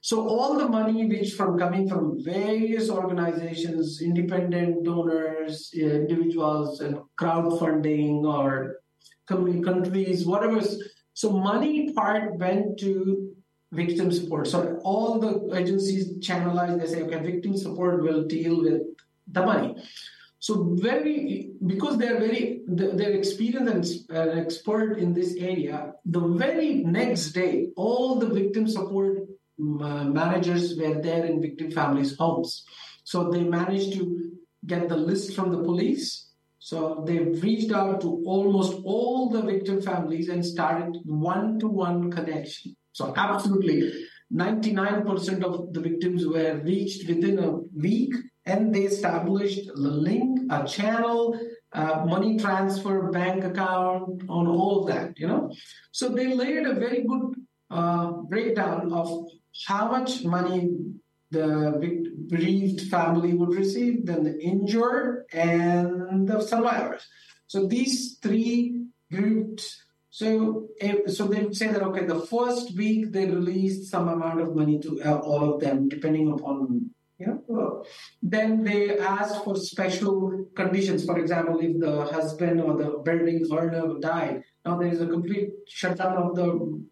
So 0.04 0.28
all 0.28 0.58
the 0.58 0.68
money 0.68 1.06
which 1.06 1.34
from 1.34 1.60
coming 1.60 1.88
from 1.88 2.24
various 2.24 2.90
organizations, 2.90 4.02
independent 4.02 4.84
donors, 4.84 5.72
uh, 5.76 5.86
individuals, 5.86 6.82
and 6.82 7.00
crowdfunding 7.20 8.24
or 8.24 8.78
countries, 9.28 10.26
whatever 10.26 10.60
so 11.14 11.32
money 11.32 11.92
part 11.94 12.38
went 12.38 12.80
to 12.80 13.36
victim 13.72 14.12
support. 14.12 14.48
So 14.48 14.80
all 14.84 15.20
the 15.20 15.56
agencies 15.56 16.18
channelize, 16.20 16.80
they 16.80 16.88
say, 16.88 17.02
okay, 17.04 17.20
victim 17.20 17.58
support 17.58 18.02
will 18.02 18.24
deal 18.26 18.62
with 18.62 18.82
the 19.28 19.46
money. 19.46 19.76
So 20.40 20.76
very, 20.80 21.52
because 21.66 21.98
they're 21.98 22.20
very, 22.20 22.62
they're 22.68 23.14
experienced 23.14 24.10
and 24.10 24.40
expert 24.40 24.98
in 24.98 25.14
this 25.14 25.36
area, 25.36 25.94
the 26.06 26.20
very 26.20 26.76
next 26.84 27.32
day, 27.34 27.68
all 27.76 28.16
the 28.16 28.28
victim 28.28 28.68
support 28.68 29.28
managers 29.58 30.76
were 30.78 31.00
there 31.00 31.26
in 31.26 31.42
victim 31.42 31.70
families' 31.72 32.18
homes. 32.18 32.64
So 33.04 33.30
they 33.30 33.44
managed 33.44 33.94
to 33.94 34.32
get 34.66 34.90
the 34.90 34.98
list 34.98 35.36
from 35.36 35.52
the 35.52 35.64
police 35.64 36.31
so 36.64 37.04
they've 37.08 37.42
reached 37.42 37.72
out 37.72 38.02
to 38.02 38.22
almost 38.24 38.74
all 38.86 39.30
the 39.30 39.42
victim 39.42 39.82
families 39.82 40.30
and 40.30 40.46
started 40.46 40.96
one 41.06 41.58
to 41.58 41.68
one 41.68 42.12
connection. 42.12 42.76
So, 42.92 43.14
absolutely, 43.18 43.92
99% 44.32 45.44
of 45.44 45.74
the 45.74 45.80
victims 45.82 46.28
were 46.28 46.62
reached 46.64 47.08
within 47.10 47.40
a 47.40 47.58
week 47.76 48.14
and 48.46 48.74
they 48.74 48.84
established 48.84 49.70
a 49.70 49.80
link, 49.80 50.40
a 50.52 50.68
channel, 50.68 51.40
a 51.72 52.06
money 52.06 52.38
transfer, 52.38 53.10
bank 53.10 53.44
account, 53.44 54.22
on 54.30 54.46
all 54.46 54.86
that, 54.86 55.18
you 55.18 55.26
know. 55.26 55.52
So 55.92 56.10
they 56.10 56.32
laid 56.36 56.68
a 56.68 56.76
very 56.76 57.04
good 57.04 57.38
uh, 57.72 58.12
breakdown 58.30 58.94
of 58.94 59.26
how 59.66 59.90
much 59.90 60.24
money 60.24 60.70
the 61.32 62.12
bereaved 62.28 62.90
family 62.90 63.34
would 63.34 63.56
receive, 63.56 64.06
then 64.06 64.24
the 64.24 64.40
injured 64.40 65.26
and 65.34 66.28
the 66.28 66.42
survivors. 66.42 67.04
So 67.48 67.68
these 67.68 68.18
three 68.22 68.86
groups. 69.12 69.82
So, 70.10 70.68
so 71.08 71.28
they 71.28 71.42
would 71.42 71.56
say 71.56 71.68
that 71.68 71.82
okay, 71.84 72.06
the 72.06 72.20
first 72.20 72.76
week 72.76 73.14
they 73.14 73.26
released 73.26 73.90
some 73.90 74.10
amount 74.10 74.42
of 74.42 74.56
money 74.56 74.78
to 74.80 75.02
uh, 75.04 75.20
all 75.20 75.54
of 75.54 75.62
them, 75.62 75.88
depending 75.88 76.32
upon 76.32 76.92
you 77.18 77.44
know. 77.48 77.86
then 78.22 78.64
they 78.64 78.98
asked 78.98 79.44
for 79.44 79.56
special 79.56 80.46
conditions. 80.56 81.06
For 81.06 81.18
example, 81.18 81.60
if 81.62 81.80
the 81.80 82.06
husband 82.06 82.60
or 82.62 82.76
the 82.78 82.90
building 83.06 83.46
owner 83.52 84.00
died, 84.00 84.44
now 84.66 84.78
there 84.78 84.90
is 84.90 85.02
a 85.02 85.08
complete 85.08 85.50
shutdown 85.68 86.18
of 86.18 86.36
the 86.36 86.48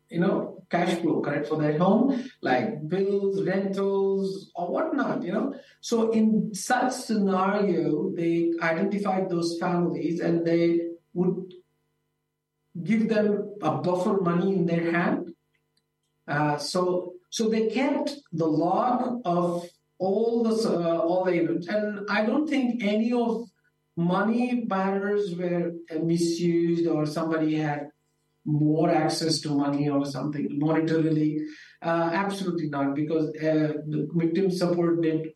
you 0.09 0.19
know 0.19 0.59
cash 0.69 0.99
flow, 0.99 1.21
correct, 1.21 1.47
for 1.47 1.57
their 1.57 1.77
home, 1.77 2.29
like 2.41 2.87
bills, 2.87 3.43
rentals, 3.43 4.51
or 4.55 4.71
whatnot, 4.71 5.23
you 5.23 5.31
know. 5.31 5.55
So 5.81 6.11
in 6.11 6.53
such 6.53 6.93
scenario, 6.93 8.11
they 8.15 8.53
identified 8.61 9.29
those 9.29 9.57
families 9.59 10.19
and 10.19 10.45
they 10.45 10.81
would 11.13 11.53
give 12.83 13.09
them 13.09 13.55
a 13.61 13.71
buffer 13.77 14.21
money 14.21 14.53
in 14.53 14.65
their 14.65 14.91
hand. 14.91 15.33
Uh, 16.27 16.57
so 16.57 17.13
so 17.29 17.49
they 17.49 17.67
kept 17.67 18.15
the 18.31 18.45
log 18.45 19.21
of 19.25 19.67
all 19.97 20.43
the 20.43 20.69
uh, 20.69 20.99
all 20.99 21.25
the 21.25 21.33
events, 21.33 21.67
and 21.67 22.05
I 22.09 22.25
don't 22.25 22.47
think 22.47 22.83
any 22.83 23.11
of 23.11 23.49
money 23.99 24.63
matters 24.67 25.35
were 25.35 25.73
misused 26.01 26.87
or 26.87 27.05
somebody 27.05 27.55
had 27.55 27.89
more 28.45 28.89
access 28.89 29.39
to 29.41 29.49
money 29.49 29.89
or 29.89 30.05
something 30.05 30.59
monetarily? 30.61 31.39
Uh, 31.81 32.09
absolutely 32.13 32.69
not, 32.69 32.95
because 32.95 33.27
uh, 33.37 33.73
the 33.87 34.07
victim 34.13 34.49
support 34.49 35.01
did 35.01 35.33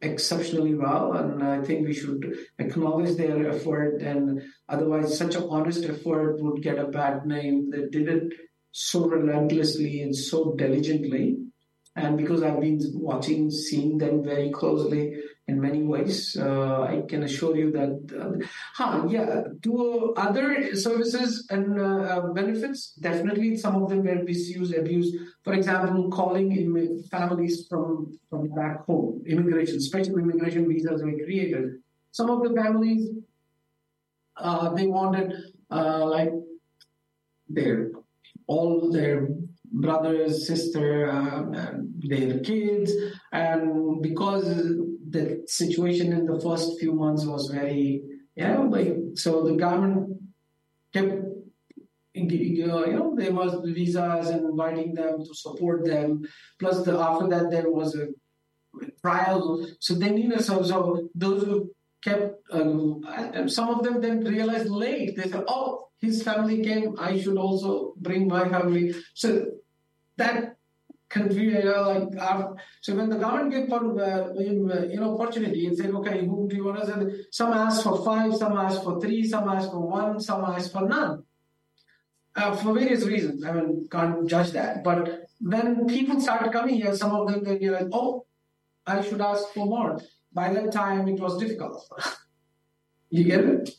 exceptionally 0.00 0.74
well, 0.74 1.12
and 1.12 1.42
I 1.42 1.62
think 1.62 1.86
we 1.86 1.92
should 1.92 2.34
acknowledge 2.58 3.16
their 3.16 3.50
effort. 3.50 4.00
And 4.00 4.42
otherwise, 4.68 5.18
such 5.18 5.34
an 5.34 5.46
honest 5.50 5.84
effort 5.84 6.40
would 6.40 6.62
get 6.62 6.78
a 6.78 6.88
bad 6.88 7.26
name. 7.26 7.70
They 7.70 7.86
did 7.90 8.08
it 8.08 8.32
so 8.72 9.06
relentlessly 9.06 10.00
and 10.02 10.14
so 10.16 10.54
diligently. 10.56 11.36
And 12.00 12.16
because 12.16 12.42
I've 12.42 12.60
been 12.60 12.80
watching, 12.94 13.50
seeing 13.50 13.98
them 13.98 14.24
very 14.24 14.50
closely, 14.50 15.04
in 15.50 15.60
many 15.60 15.82
ways. 15.82 16.36
Uh, 16.38 16.82
I 16.82 17.02
can 17.10 17.22
assure 17.24 17.56
you 17.56 17.70
that, 17.72 17.92
uh, 18.20 18.32
huh, 18.78 19.06
yeah, 19.08 19.42
do 19.60 20.14
other 20.16 20.74
services 20.74 21.46
and 21.50 21.78
uh, 21.78 21.84
uh, 22.14 22.32
benefits, 22.32 22.94
definitely 23.08 23.56
some 23.56 23.74
of 23.82 23.88
them 23.90 24.04
were 24.04 24.22
misused, 24.22 24.74
abused. 24.74 25.14
For 25.44 25.52
example, 25.54 26.10
calling 26.10 26.48
in 26.52 27.02
families 27.10 27.66
from, 27.68 28.18
from 28.28 28.48
back 28.54 28.86
home, 28.86 29.22
immigration, 29.26 29.80
special 29.80 30.18
immigration 30.18 30.68
visas 30.68 31.02
were 31.02 31.18
created. 31.26 31.64
Some 32.12 32.30
of 32.30 32.42
the 32.42 32.54
families, 32.60 33.10
uh, 34.36 34.70
they 34.74 34.86
wanted 34.86 35.32
uh, 35.70 36.04
like 36.06 36.32
their 37.48 37.90
all 38.46 38.90
their 38.90 39.28
brothers, 39.72 40.46
sister, 40.46 41.10
their 41.98 42.40
kids, 42.40 42.92
and 43.32 44.02
because 44.02 44.44
the 45.08 45.42
situation 45.46 46.12
in 46.12 46.24
the 46.26 46.40
first 46.40 46.78
few 46.78 46.92
months 46.92 47.24
was 47.24 47.48
very, 47.48 48.02
yeah, 48.36 48.58
like, 48.58 48.96
so 49.14 49.44
the 49.44 49.54
government 49.54 50.16
kept 50.92 51.30
you 52.12 52.66
know, 52.66 53.14
there 53.16 53.32
was 53.32 53.56
visas 53.64 54.28
and 54.28 54.44
inviting 54.44 54.94
them 54.94 55.24
to 55.24 55.34
support 55.34 55.84
them. 55.84 56.22
Plus, 56.58 56.82
the, 56.84 56.98
after 56.98 57.28
that, 57.28 57.50
there 57.50 57.70
was 57.70 57.94
a 57.94 58.08
trial. 59.00 59.66
So 59.78 59.94
they 59.94 60.10
needed 60.10 60.42
so, 60.44 60.62
so 60.62 61.08
those 61.14 61.44
who 61.44 61.70
kept 62.02 62.36
um, 62.50 63.02
some 63.48 63.68
of 63.68 63.84
them 63.84 64.00
then 64.00 64.24
realized 64.24 64.68
late. 64.70 65.16
They 65.16 65.30
said, 65.30 65.44
"Oh, 65.46 65.88
his 66.00 66.22
family 66.22 66.62
came. 66.62 66.96
I 66.98 67.20
should 67.20 67.36
also 67.36 67.94
bring 67.98 68.26
my 68.26 68.48
family." 68.48 68.94
So 69.14 69.46
that 70.20 70.56
confusion, 71.10 71.62
you 71.62 71.70
know, 71.70 71.82
like 71.92 72.16
uh, 72.18 72.52
so 72.80 72.94
when 72.94 73.10
the 73.10 73.16
government 73.16 73.50
gave 73.52 73.72
uh, 73.72 74.86
you 74.92 75.00
know 75.00 75.14
opportunity 75.18 75.66
and 75.66 75.76
said, 75.76 75.90
"Okay, 76.00 76.24
who 76.24 76.48
do 76.48 76.56
you 76.56 76.64
want 76.64 76.80
to?" 76.80 76.86
Send? 76.86 77.12
Some 77.30 77.52
asked 77.52 77.82
for 77.82 77.96
five, 78.04 78.34
some 78.42 78.56
asked 78.56 78.84
for 78.84 79.00
three, 79.00 79.26
some 79.26 79.48
asked 79.48 79.70
for 79.70 79.80
one, 79.80 80.20
some 80.20 80.44
asked 80.44 80.72
for 80.72 80.86
none. 80.88 81.24
Uh, 82.36 82.54
for 82.54 82.72
various 82.74 83.04
reasons. 83.04 83.44
I 83.44 83.52
mean, 83.52 83.88
can't 83.90 84.28
judge 84.28 84.52
that. 84.52 84.84
But 84.84 85.26
when 85.40 85.86
people 85.86 86.20
started 86.20 86.52
coming 86.52 86.76
here, 86.76 86.94
some 86.94 87.14
of 87.18 87.28
them 87.28 87.42
they 87.44 87.58
realized, 87.58 87.90
"Oh, 87.92 88.26
I 88.86 89.00
should 89.02 89.20
ask 89.20 89.52
for 89.54 89.66
more." 89.66 90.00
By 90.32 90.52
that 90.54 90.70
time, 90.72 91.08
it 91.08 91.20
was 91.20 91.38
difficult. 91.38 91.88
you 93.10 93.24
get 93.24 93.40
it? 93.40 93.70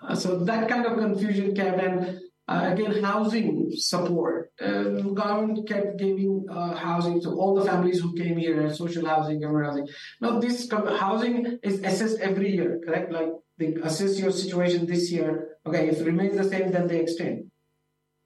Uh, 0.00 0.14
so 0.14 0.38
that 0.50 0.68
kind 0.68 0.86
of 0.86 0.98
confusion 0.98 1.54
came, 1.54 1.74
and 1.74 2.20
uh, 2.48 2.70
again, 2.72 3.04
housing 3.04 3.70
support. 3.76 4.50
Uh, 4.60 4.84
government 5.12 5.68
kept 5.68 5.98
giving 5.98 6.46
uh, 6.50 6.74
housing 6.74 7.20
to 7.20 7.30
all 7.30 7.54
the 7.54 7.64
families 7.64 8.00
who 8.00 8.14
came 8.14 8.38
here, 8.38 8.74
social 8.74 9.06
housing, 9.06 9.40
government 9.40 9.66
housing. 9.66 9.88
Now, 10.22 10.40
this 10.40 10.66
housing 10.70 11.58
is 11.62 11.80
assessed 11.80 12.20
every 12.20 12.54
year, 12.54 12.80
correct? 12.84 13.12
Like 13.12 13.28
they 13.58 13.74
assess 13.74 14.18
your 14.18 14.32
situation 14.32 14.86
this 14.86 15.12
year. 15.12 15.58
Okay, 15.66 15.88
if 15.88 16.00
it 16.00 16.06
remains 16.06 16.38
the 16.38 16.44
same, 16.44 16.72
then 16.72 16.86
they 16.86 17.00
extend. 17.00 17.50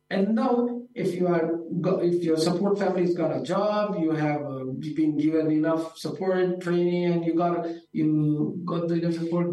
And 0.08 0.36
now, 0.36 0.82
if 0.94 1.14
you 1.14 1.26
are, 1.26 1.58
if 2.02 2.22
your 2.22 2.36
support 2.36 2.78
family's 2.78 3.16
got 3.16 3.36
a 3.36 3.42
job, 3.42 3.96
you 3.98 4.12
have 4.12 4.42
uh, 4.42 4.64
been 4.94 5.16
given 5.16 5.50
enough 5.50 5.98
support, 5.98 6.60
training, 6.60 7.06
and 7.06 7.24
you 7.24 7.34
got 7.34 7.66
you 7.90 8.62
got 8.64 8.86
the 8.86 8.94
enough 9.02 9.14
support. 9.14 9.48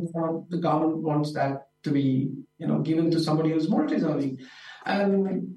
The 0.49 0.57
government 0.57 0.97
wants 1.01 1.34
that 1.34 1.68
to 1.84 1.91
be, 1.91 2.30
you 2.57 2.67
know, 2.67 2.80
given 2.80 3.11
to 3.11 3.19
somebody 3.19 3.51
who's 3.51 3.69
more 3.69 3.86
deserving. 3.86 4.39
And 4.86 5.55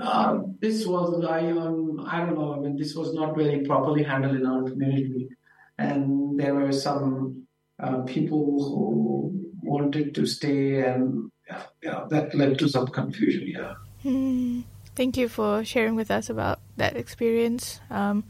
uh, 0.00 0.38
this 0.60 0.86
was, 0.86 1.24
I, 1.24 1.50
um, 1.50 2.04
I 2.06 2.20
don't 2.20 2.34
know, 2.34 2.54
I 2.54 2.58
mean, 2.58 2.76
this 2.76 2.94
was 2.94 3.14
not 3.14 3.36
very 3.36 3.64
properly 3.64 4.02
handled 4.02 4.36
in 4.36 4.46
our 4.46 4.62
community. 4.62 5.28
And 5.78 6.38
there 6.38 6.54
were 6.54 6.72
some 6.72 7.46
uh, 7.82 8.02
people 8.02 8.44
who 8.62 9.50
wanted 9.62 10.14
to 10.14 10.26
stay, 10.26 10.82
and 10.82 11.30
yeah, 11.48 11.62
yeah, 11.82 12.04
that 12.10 12.34
led 12.34 12.58
to 12.58 12.68
some 12.68 12.86
confusion, 12.88 13.48
yeah. 13.48 13.74
Mm, 14.04 14.64
thank 14.94 15.16
you 15.16 15.28
for 15.28 15.64
sharing 15.64 15.94
with 15.94 16.10
us 16.10 16.30
about 16.30 16.60
that 16.76 16.96
experience. 16.96 17.80
Um, 17.90 18.24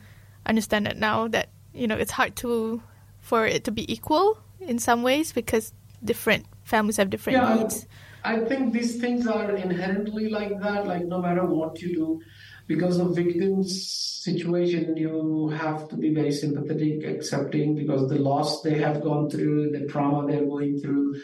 I 0.44 0.50
understand 0.50 0.86
that 0.86 0.98
now 0.98 1.28
that, 1.28 1.48
you 1.72 1.86
know, 1.86 1.96
it's 1.96 2.12
hard 2.12 2.36
to, 2.36 2.82
for 3.20 3.46
it 3.46 3.64
to 3.64 3.70
be 3.70 3.90
equal 3.92 4.38
in 4.60 4.78
some 4.78 5.02
ways 5.02 5.32
because 5.32 5.72
different 6.04 6.46
families 6.64 6.96
have 6.96 7.10
different 7.10 7.38
yeah, 7.38 7.54
needs. 7.54 7.86
I 8.24 8.40
think 8.40 8.72
these 8.72 9.00
things 9.00 9.26
are 9.26 9.50
inherently 9.56 10.30
like 10.30 10.60
that, 10.60 10.86
like 10.86 11.04
no 11.04 11.20
matter 11.20 11.44
what 11.44 11.80
you 11.82 11.94
do, 11.94 12.20
because 12.68 12.98
of 12.98 13.16
victims' 13.16 14.20
situation, 14.22 14.96
you 14.96 15.48
have 15.48 15.88
to 15.88 15.96
be 15.96 16.14
very 16.14 16.30
sympathetic, 16.30 17.04
accepting 17.04 17.74
because 17.74 18.08
the 18.08 18.18
loss 18.18 18.62
they 18.62 18.78
have 18.78 19.02
gone 19.02 19.28
through, 19.28 19.72
the 19.72 19.86
trauma 19.86 20.26
they're 20.26 20.46
going 20.46 20.78
through, 20.78 21.16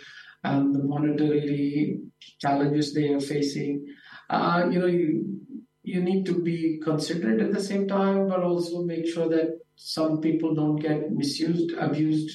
and 0.43 0.75
the 0.75 0.83
monetary 0.83 2.01
challenges 2.41 2.93
they 2.95 3.13
are 3.13 3.21
facing. 3.21 3.87
Uh, 4.29 4.69
you 4.71 4.79
know, 4.79 4.87
you 4.87 5.39
you 5.83 6.03
need 6.03 6.27
to 6.27 6.43
be 6.43 6.81
considerate 6.83 7.41
at 7.41 7.53
the 7.53 7.63
same 7.63 7.89
time, 7.89 8.29
but 8.29 8.43
also 8.43 8.83
make 8.83 9.07
sure 9.07 9.29
that 9.29 9.59
some 9.77 10.21
people 10.21 10.55
don't 10.55 10.77
get 10.77 11.11
misused, 11.13 11.73
abused, 11.79 12.31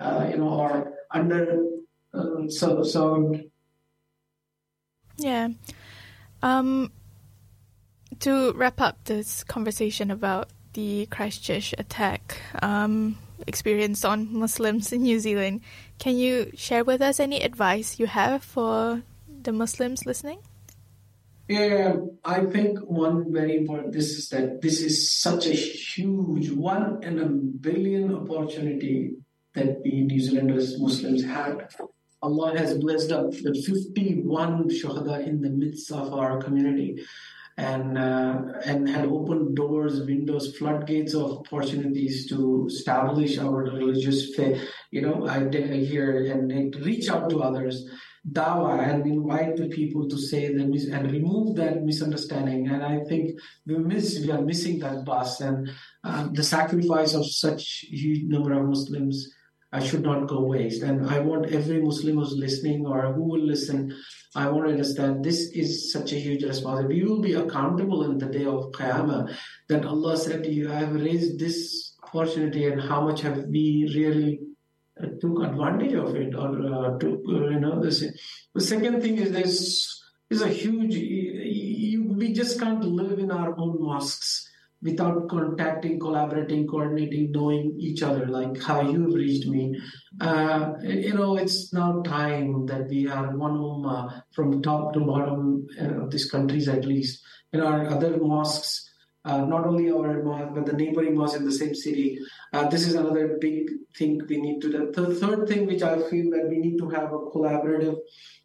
uh, 0.00 0.28
you 0.30 0.36
know, 0.36 0.48
or 0.48 0.92
under 1.12 1.64
uh, 2.14 2.48
so 2.48 2.82
so 2.82 3.40
yeah. 5.16 5.48
Um, 6.42 6.90
to 8.20 8.52
wrap 8.54 8.80
up 8.80 9.04
this 9.04 9.44
conversation 9.44 10.10
about 10.10 10.48
the 10.72 11.06
Christchurch 11.06 11.74
attack 11.78 12.40
um, 12.62 13.18
experience 13.46 14.04
on 14.04 14.32
Muslims 14.32 14.92
in 14.92 15.02
New 15.02 15.18
Zealand, 15.18 15.60
can 15.98 16.16
you 16.16 16.50
share 16.54 16.84
with 16.84 17.02
us 17.02 17.20
any 17.20 17.42
advice 17.42 17.98
you 17.98 18.06
have 18.06 18.42
for 18.42 19.02
the 19.42 19.52
Muslims 19.52 20.06
listening? 20.06 20.38
Yeah, 21.48 21.96
I 22.24 22.44
think 22.46 22.78
one 22.78 23.32
very 23.32 23.56
important 23.56 23.92
this 23.92 24.10
is 24.10 24.28
that 24.28 24.62
this 24.62 24.80
is 24.80 25.10
such 25.10 25.46
a 25.46 25.52
huge 25.52 26.50
one 26.50 27.02
in 27.02 27.18
a 27.18 27.26
billion 27.26 28.14
opportunity 28.14 29.16
that 29.54 29.80
we 29.82 30.02
New 30.02 30.20
Zealanders 30.20 30.80
Muslims 30.80 31.24
had 31.24 31.68
Allah 32.22 32.58
has 32.58 32.76
blessed 32.76 33.12
us 33.12 33.40
with 33.42 33.64
51 33.64 34.68
shuhada 34.68 35.26
in 35.26 35.40
the 35.40 35.50
midst 35.50 35.90
of 35.90 36.12
our 36.12 36.42
community 36.42 37.02
and 37.56 37.98
uh, 37.98 38.42
and 38.64 38.88
had 38.88 39.06
opened 39.06 39.56
doors, 39.56 40.00
windows, 40.00 40.56
floodgates 40.56 41.14
of 41.14 41.38
opportunities 41.38 42.26
to 42.28 42.66
establish 42.68 43.38
our 43.38 43.64
religious 43.64 44.34
faith, 44.34 44.62
you 44.90 45.02
know, 45.02 45.26
here 45.26 46.32
and, 46.32 46.76
reach 46.76 47.10
out 47.10 47.28
to 47.30 47.42
others, 47.42 47.88
dawah, 48.32 48.78
and 48.78 49.06
invite 49.06 49.56
the 49.56 49.68
people 49.68 50.08
to 50.08 50.16
say 50.16 50.54
them 50.54 50.72
and 50.72 51.12
remove 51.12 51.56
that 51.56 51.82
misunderstanding. 51.82 52.68
And 52.68 52.82
I 52.82 53.00
think 53.04 53.38
we 53.66 53.76
miss, 53.78 54.20
we 54.24 54.30
are 54.30 54.42
missing 54.42 54.78
that 54.80 55.04
bus 55.04 55.40
and 55.40 55.70
uh, 56.04 56.28
the 56.32 56.44
sacrifice 56.44 57.14
of 57.14 57.26
such 57.26 57.84
huge 57.90 58.24
number 58.24 58.52
of 58.52 58.66
Muslims 58.66 59.28
I 59.72 59.80
should 59.84 60.02
not 60.02 60.26
go 60.26 60.40
waste. 60.40 60.82
And 60.82 61.08
I 61.08 61.20
want 61.20 61.52
every 61.52 61.80
Muslim 61.80 62.16
who's 62.16 62.32
listening 62.32 62.86
or 62.86 63.12
who 63.12 63.22
will 63.22 63.44
listen, 63.44 63.96
I 64.34 64.48
want 64.48 64.66
to 64.66 64.72
understand 64.72 65.24
this 65.24 65.50
is 65.52 65.92
such 65.92 66.12
a 66.12 66.16
huge 66.18 66.42
responsibility. 66.42 66.98
You 66.98 67.08
will 67.08 67.20
be 67.20 67.34
accountable 67.34 68.04
in 68.04 68.18
the 68.18 68.26
day 68.26 68.44
of 68.44 68.72
Qiyamah. 68.72 69.36
That 69.68 69.84
Allah 69.84 70.16
said 70.16 70.46
you, 70.46 70.68
have 70.68 70.94
raised 70.94 71.38
this 71.38 71.94
opportunity 72.02 72.66
and 72.66 72.80
how 72.80 73.02
much 73.02 73.20
have 73.20 73.44
we 73.44 73.90
really 73.94 74.40
uh, 75.00 75.06
took 75.20 75.42
advantage 75.44 75.94
of 75.94 76.16
it 76.16 76.34
or 76.34 76.48
uh, 76.48 76.98
took, 76.98 77.20
uh, 77.28 77.48
you 77.50 77.60
know, 77.60 77.80
this. 77.80 78.04
The 78.54 78.60
second 78.60 79.00
thing 79.02 79.18
is 79.18 79.30
this 79.30 80.02
is 80.30 80.42
a 80.42 80.48
huge, 80.48 80.94
you, 80.94 82.12
we 82.12 82.32
just 82.32 82.58
can't 82.58 82.84
live 82.84 83.20
in 83.20 83.30
our 83.30 83.56
own 83.56 83.80
mosques 83.80 84.49
without 84.82 85.28
contacting, 85.28 85.98
collaborating, 85.98 86.66
coordinating, 86.66 87.30
knowing 87.32 87.74
each 87.78 88.02
other, 88.02 88.26
like 88.26 88.60
how 88.62 88.80
you've 88.80 89.14
reached 89.14 89.46
me. 89.46 89.78
Uh, 90.20 90.72
you 90.82 91.14
know, 91.14 91.36
it's 91.36 91.72
now 91.72 92.00
time 92.02 92.66
that 92.66 92.88
we 92.88 93.06
are 93.06 93.36
one 93.36 93.56
ummah 93.56 94.22
from 94.32 94.62
top 94.62 94.92
to 94.94 95.00
bottom 95.00 95.66
uh, 95.80 96.02
of 96.04 96.10
these 96.10 96.30
countries, 96.30 96.68
at 96.68 96.84
least. 96.84 97.22
In 97.52 97.60
our 97.60 97.86
other 97.88 98.16
mosques, 98.16 98.88
uh, 99.24 99.44
not 99.44 99.66
only 99.66 99.90
our 99.90 100.22
mosque, 100.22 100.54
but 100.54 100.64
the 100.64 100.72
neighboring 100.72 101.14
mosque 101.14 101.36
in 101.36 101.44
the 101.44 101.52
same 101.52 101.74
city. 101.74 102.18
Uh, 102.52 102.66
this 102.68 102.86
is 102.86 102.94
another 102.94 103.36
big 103.38 103.68
thing 103.96 104.20
we 104.28 104.40
need 104.40 104.60
to 104.62 104.72
do. 104.72 104.90
The 104.92 105.14
third 105.14 105.46
thing, 105.46 105.66
which 105.66 105.82
I 105.82 105.96
feel 106.08 106.30
that 106.30 106.46
we 106.48 106.58
need 106.58 106.78
to 106.78 106.88
have 106.88 107.12
a 107.12 107.18
collaborative 107.18 107.96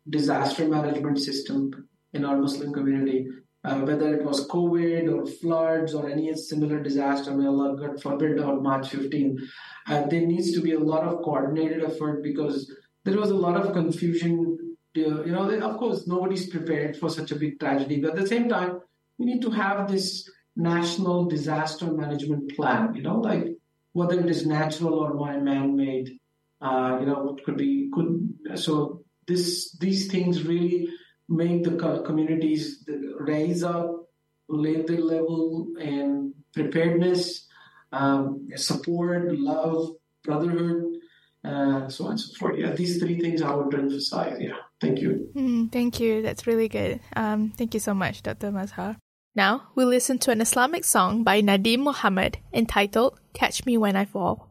disaster 0.09 0.67
management 0.67 1.19
system 1.19 1.87
in 2.13 2.25
our 2.25 2.37
Muslim 2.37 2.73
community 2.73 3.27
uh, 3.65 3.79
whether 3.79 4.13
it 4.15 4.23
was 4.23 4.47
COVID 4.47 5.11
or 5.11 5.25
floods 5.25 5.93
or 5.93 6.07
any 6.07 6.33
similar 6.35 6.81
disaster, 6.81 7.31
may 7.33 7.47
Allah 7.47 7.75
God 7.75 8.01
forbid, 8.01 8.39
on 8.39 8.61
March 8.61 8.89
15, 8.89 9.49
uh, 9.87 10.05
there 10.07 10.25
needs 10.25 10.53
to 10.53 10.61
be 10.61 10.73
a 10.73 10.79
lot 10.79 11.03
of 11.03 11.23
coordinated 11.23 11.83
effort 11.83 12.21
because 12.21 12.71
there 13.03 13.17
was 13.17 13.31
a 13.31 13.35
lot 13.35 13.57
of 13.57 13.73
confusion. 13.73 14.75
You 14.93 15.25
know, 15.25 15.49
of 15.49 15.77
course, 15.77 16.07
nobody's 16.07 16.47
prepared 16.47 16.95
for 16.95 17.09
such 17.09 17.31
a 17.31 17.35
big 17.35 17.59
tragedy, 17.59 17.99
but 17.99 18.11
at 18.11 18.17
the 18.17 18.27
same 18.27 18.47
time, 18.47 18.79
we 19.17 19.25
need 19.25 19.41
to 19.41 19.49
have 19.49 19.91
this 19.91 20.29
national 20.55 21.25
disaster 21.25 21.91
management 21.91 22.55
plan. 22.55 22.93
You 22.93 23.01
know, 23.01 23.19
like 23.19 23.47
whether 23.93 24.19
it 24.19 24.29
is 24.29 24.45
natural 24.45 24.93
or 24.93 25.13
man-made. 25.41 26.19
Uh, 26.61 26.97
you 26.99 27.05
know, 27.05 27.37
could 27.45 27.57
be 27.57 27.89
could 27.93 28.33
so 28.55 29.03
this 29.27 29.75
these 29.77 30.07
things 30.07 30.43
really 30.43 30.87
make 31.27 31.63
the 31.63 32.01
communities 32.05 32.83
raise 33.19 33.63
up 33.63 34.05
their 34.47 35.01
level 35.01 35.73
and 35.79 36.33
preparedness, 36.53 37.47
um, 37.91 38.47
support, 38.55 39.31
love, 39.31 39.95
brotherhood, 40.23 40.83
uh, 41.43 41.87
so 41.89 42.05
on 42.05 42.11
and 42.11 42.19
so 42.19 42.33
forth. 42.35 42.57
Yeah, 42.57 42.71
these 42.71 42.99
three 42.99 43.19
things 43.19 43.41
I 43.41 43.53
would 43.53 43.73
emphasize. 43.73 44.37
Yeah, 44.39 44.57
thank 44.81 44.99
you. 44.99 45.29
Mm, 45.35 45.71
thank 45.71 45.99
you. 45.99 46.21
That's 46.21 46.47
really 46.47 46.67
good. 46.67 46.99
Um, 47.15 47.51
thank 47.57 47.73
you 47.73 47.79
so 47.79 47.93
much, 47.93 48.23
Dr. 48.23 48.51
Mazhar. 48.51 48.97
Now 49.35 49.67
we'll 49.75 49.87
listen 49.87 50.17
to 50.19 50.31
an 50.31 50.41
Islamic 50.41 50.83
song 50.85 51.23
by 51.23 51.41
Nadim 51.41 51.79
Muhammad 51.79 52.37
entitled 52.53 53.19
Catch 53.33 53.65
Me 53.65 53.77
When 53.77 53.95
I 53.95 54.05
Fall. 54.05 54.49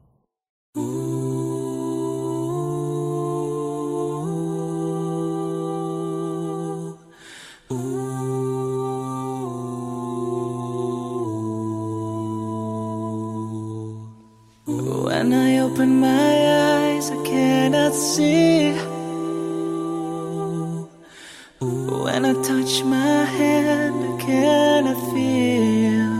Open 15.75 15.99
my 15.99 16.35
eyes, 16.87 17.11
I 17.11 17.17
cannot 17.25 17.93
see. 17.93 18.73
When 22.05 22.25
I 22.25 22.35
touch 22.51 22.85
my 22.85 23.25
hand, 23.39 23.97
I 24.11 24.17
cannot 24.23 24.99
feel. 25.13 26.13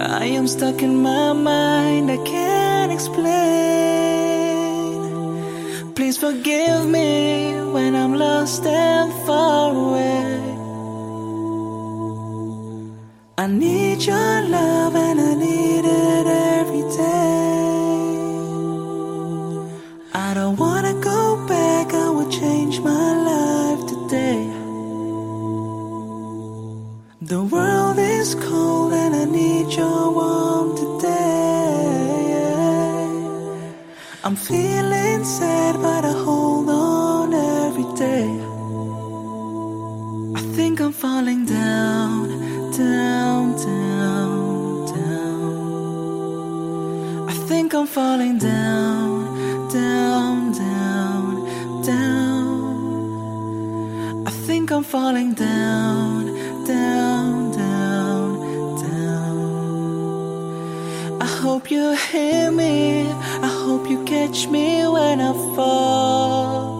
I 0.00 0.24
am 0.38 0.46
stuck 0.48 0.80
in 0.82 1.02
my 1.02 1.34
mind, 1.34 2.10
I 2.10 2.16
can't 2.24 2.90
explain. 2.90 3.26
Please 5.94 6.16
forgive 6.16 6.86
me 6.86 7.60
when 7.74 7.94
I'm 7.94 8.14
lost 8.14 8.64
and 8.64 9.12
far 9.26 9.72
away. 9.84 10.56
I 13.36 13.46
need 13.46 14.02
your 14.02 14.42
love 14.56 14.94
and 14.96 15.20
I 15.20 15.34
need 15.34 15.87
I'm 34.28 34.36
feeling 34.36 35.24
sad, 35.24 35.76
but 35.80 36.04
I 36.04 36.12
hold 36.12 36.68
on 36.68 37.32
every 37.32 37.86
day. 37.96 38.28
I 40.36 40.42
think 40.54 40.80
I'm 40.82 40.92
falling 40.92 41.46
down, 41.46 42.28
down, 42.76 43.56
down, 43.56 44.84
down. 44.84 45.70
I 47.30 47.32
think 47.48 47.72
I'm 47.72 47.86
falling 47.86 48.36
down, 48.36 49.70
down, 49.72 50.52
down, 50.52 51.82
down. 51.86 53.06
I 54.26 54.30
think 54.30 54.70
I'm 54.70 54.84
falling 54.84 55.32
down, 55.32 56.26
down, 56.66 57.52
down, 57.56 58.76
down. 58.76 59.38
I 61.18 61.24
hope 61.24 61.70
you 61.70 61.96
hear 62.12 62.50
me. 62.50 63.08
You 63.88 64.04
catch 64.04 64.46
me 64.48 64.86
when 64.86 65.18
I 65.18 65.32
fall. 65.56 66.77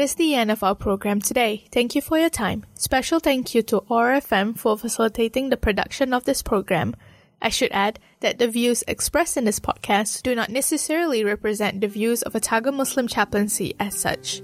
That 0.00 0.04
is 0.04 0.14
the 0.14 0.34
end 0.34 0.50
of 0.50 0.62
our 0.62 0.74
program 0.74 1.20
today. 1.20 1.66
Thank 1.72 1.94
you 1.94 2.00
for 2.00 2.16
your 2.16 2.30
time. 2.30 2.64
Special 2.74 3.20
thank 3.20 3.54
you 3.54 3.60
to 3.64 3.82
OARFM 3.82 4.56
for 4.56 4.78
facilitating 4.78 5.50
the 5.50 5.58
production 5.58 6.14
of 6.14 6.24
this 6.24 6.40
program. 6.40 6.96
I 7.42 7.50
should 7.50 7.70
add 7.70 7.98
that 8.20 8.38
the 8.38 8.48
views 8.48 8.82
expressed 8.88 9.36
in 9.36 9.44
this 9.44 9.60
podcast 9.60 10.22
do 10.22 10.34
not 10.34 10.48
necessarily 10.48 11.22
represent 11.22 11.82
the 11.82 11.88
views 11.88 12.22
of 12.22 12.34
Otago 12.34 12.72
Muslim 12.72 13.08
Chaplaincy 13.08 13.74
as 13.78 13.94
such. 14.00 14.40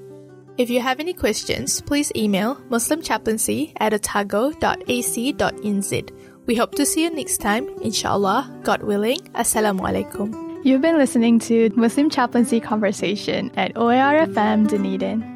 If 0.59 0.69
you 0.69 0.83
have 0.83 1.01
any 1.01 1.15
questions, 1.15 1.81
please 1.81 2.13
email 2.15 2.57
muslimchaplaincy 2.69 3.73
at 3.81 3.95
otago.ac.nz. 3.95 4.51
We 6.45 6.55
hope 6.55 6.75
to 6.75 6.85
see 6.85 7.05
you 7.05 7.15
next 7.15 7.39
time, 7.39 7.67
inshallah, 7.81 8.61
God 8.63 8.83
willing. 8.83 9.21
Assalamu 9.33 9.81
alaikum. 9.81 10.65
You've 10.67 10.83
been 10.83 10.99
listening 10.99 11.39
to 11.49 11.71
Muslim 11.77 12.11
Chaplaincy 12.11 12.61
Conversation 12.61 13.51
at 13.57 13.73
OARFM 13.73 14.69
Dunedin. 14.69 15.36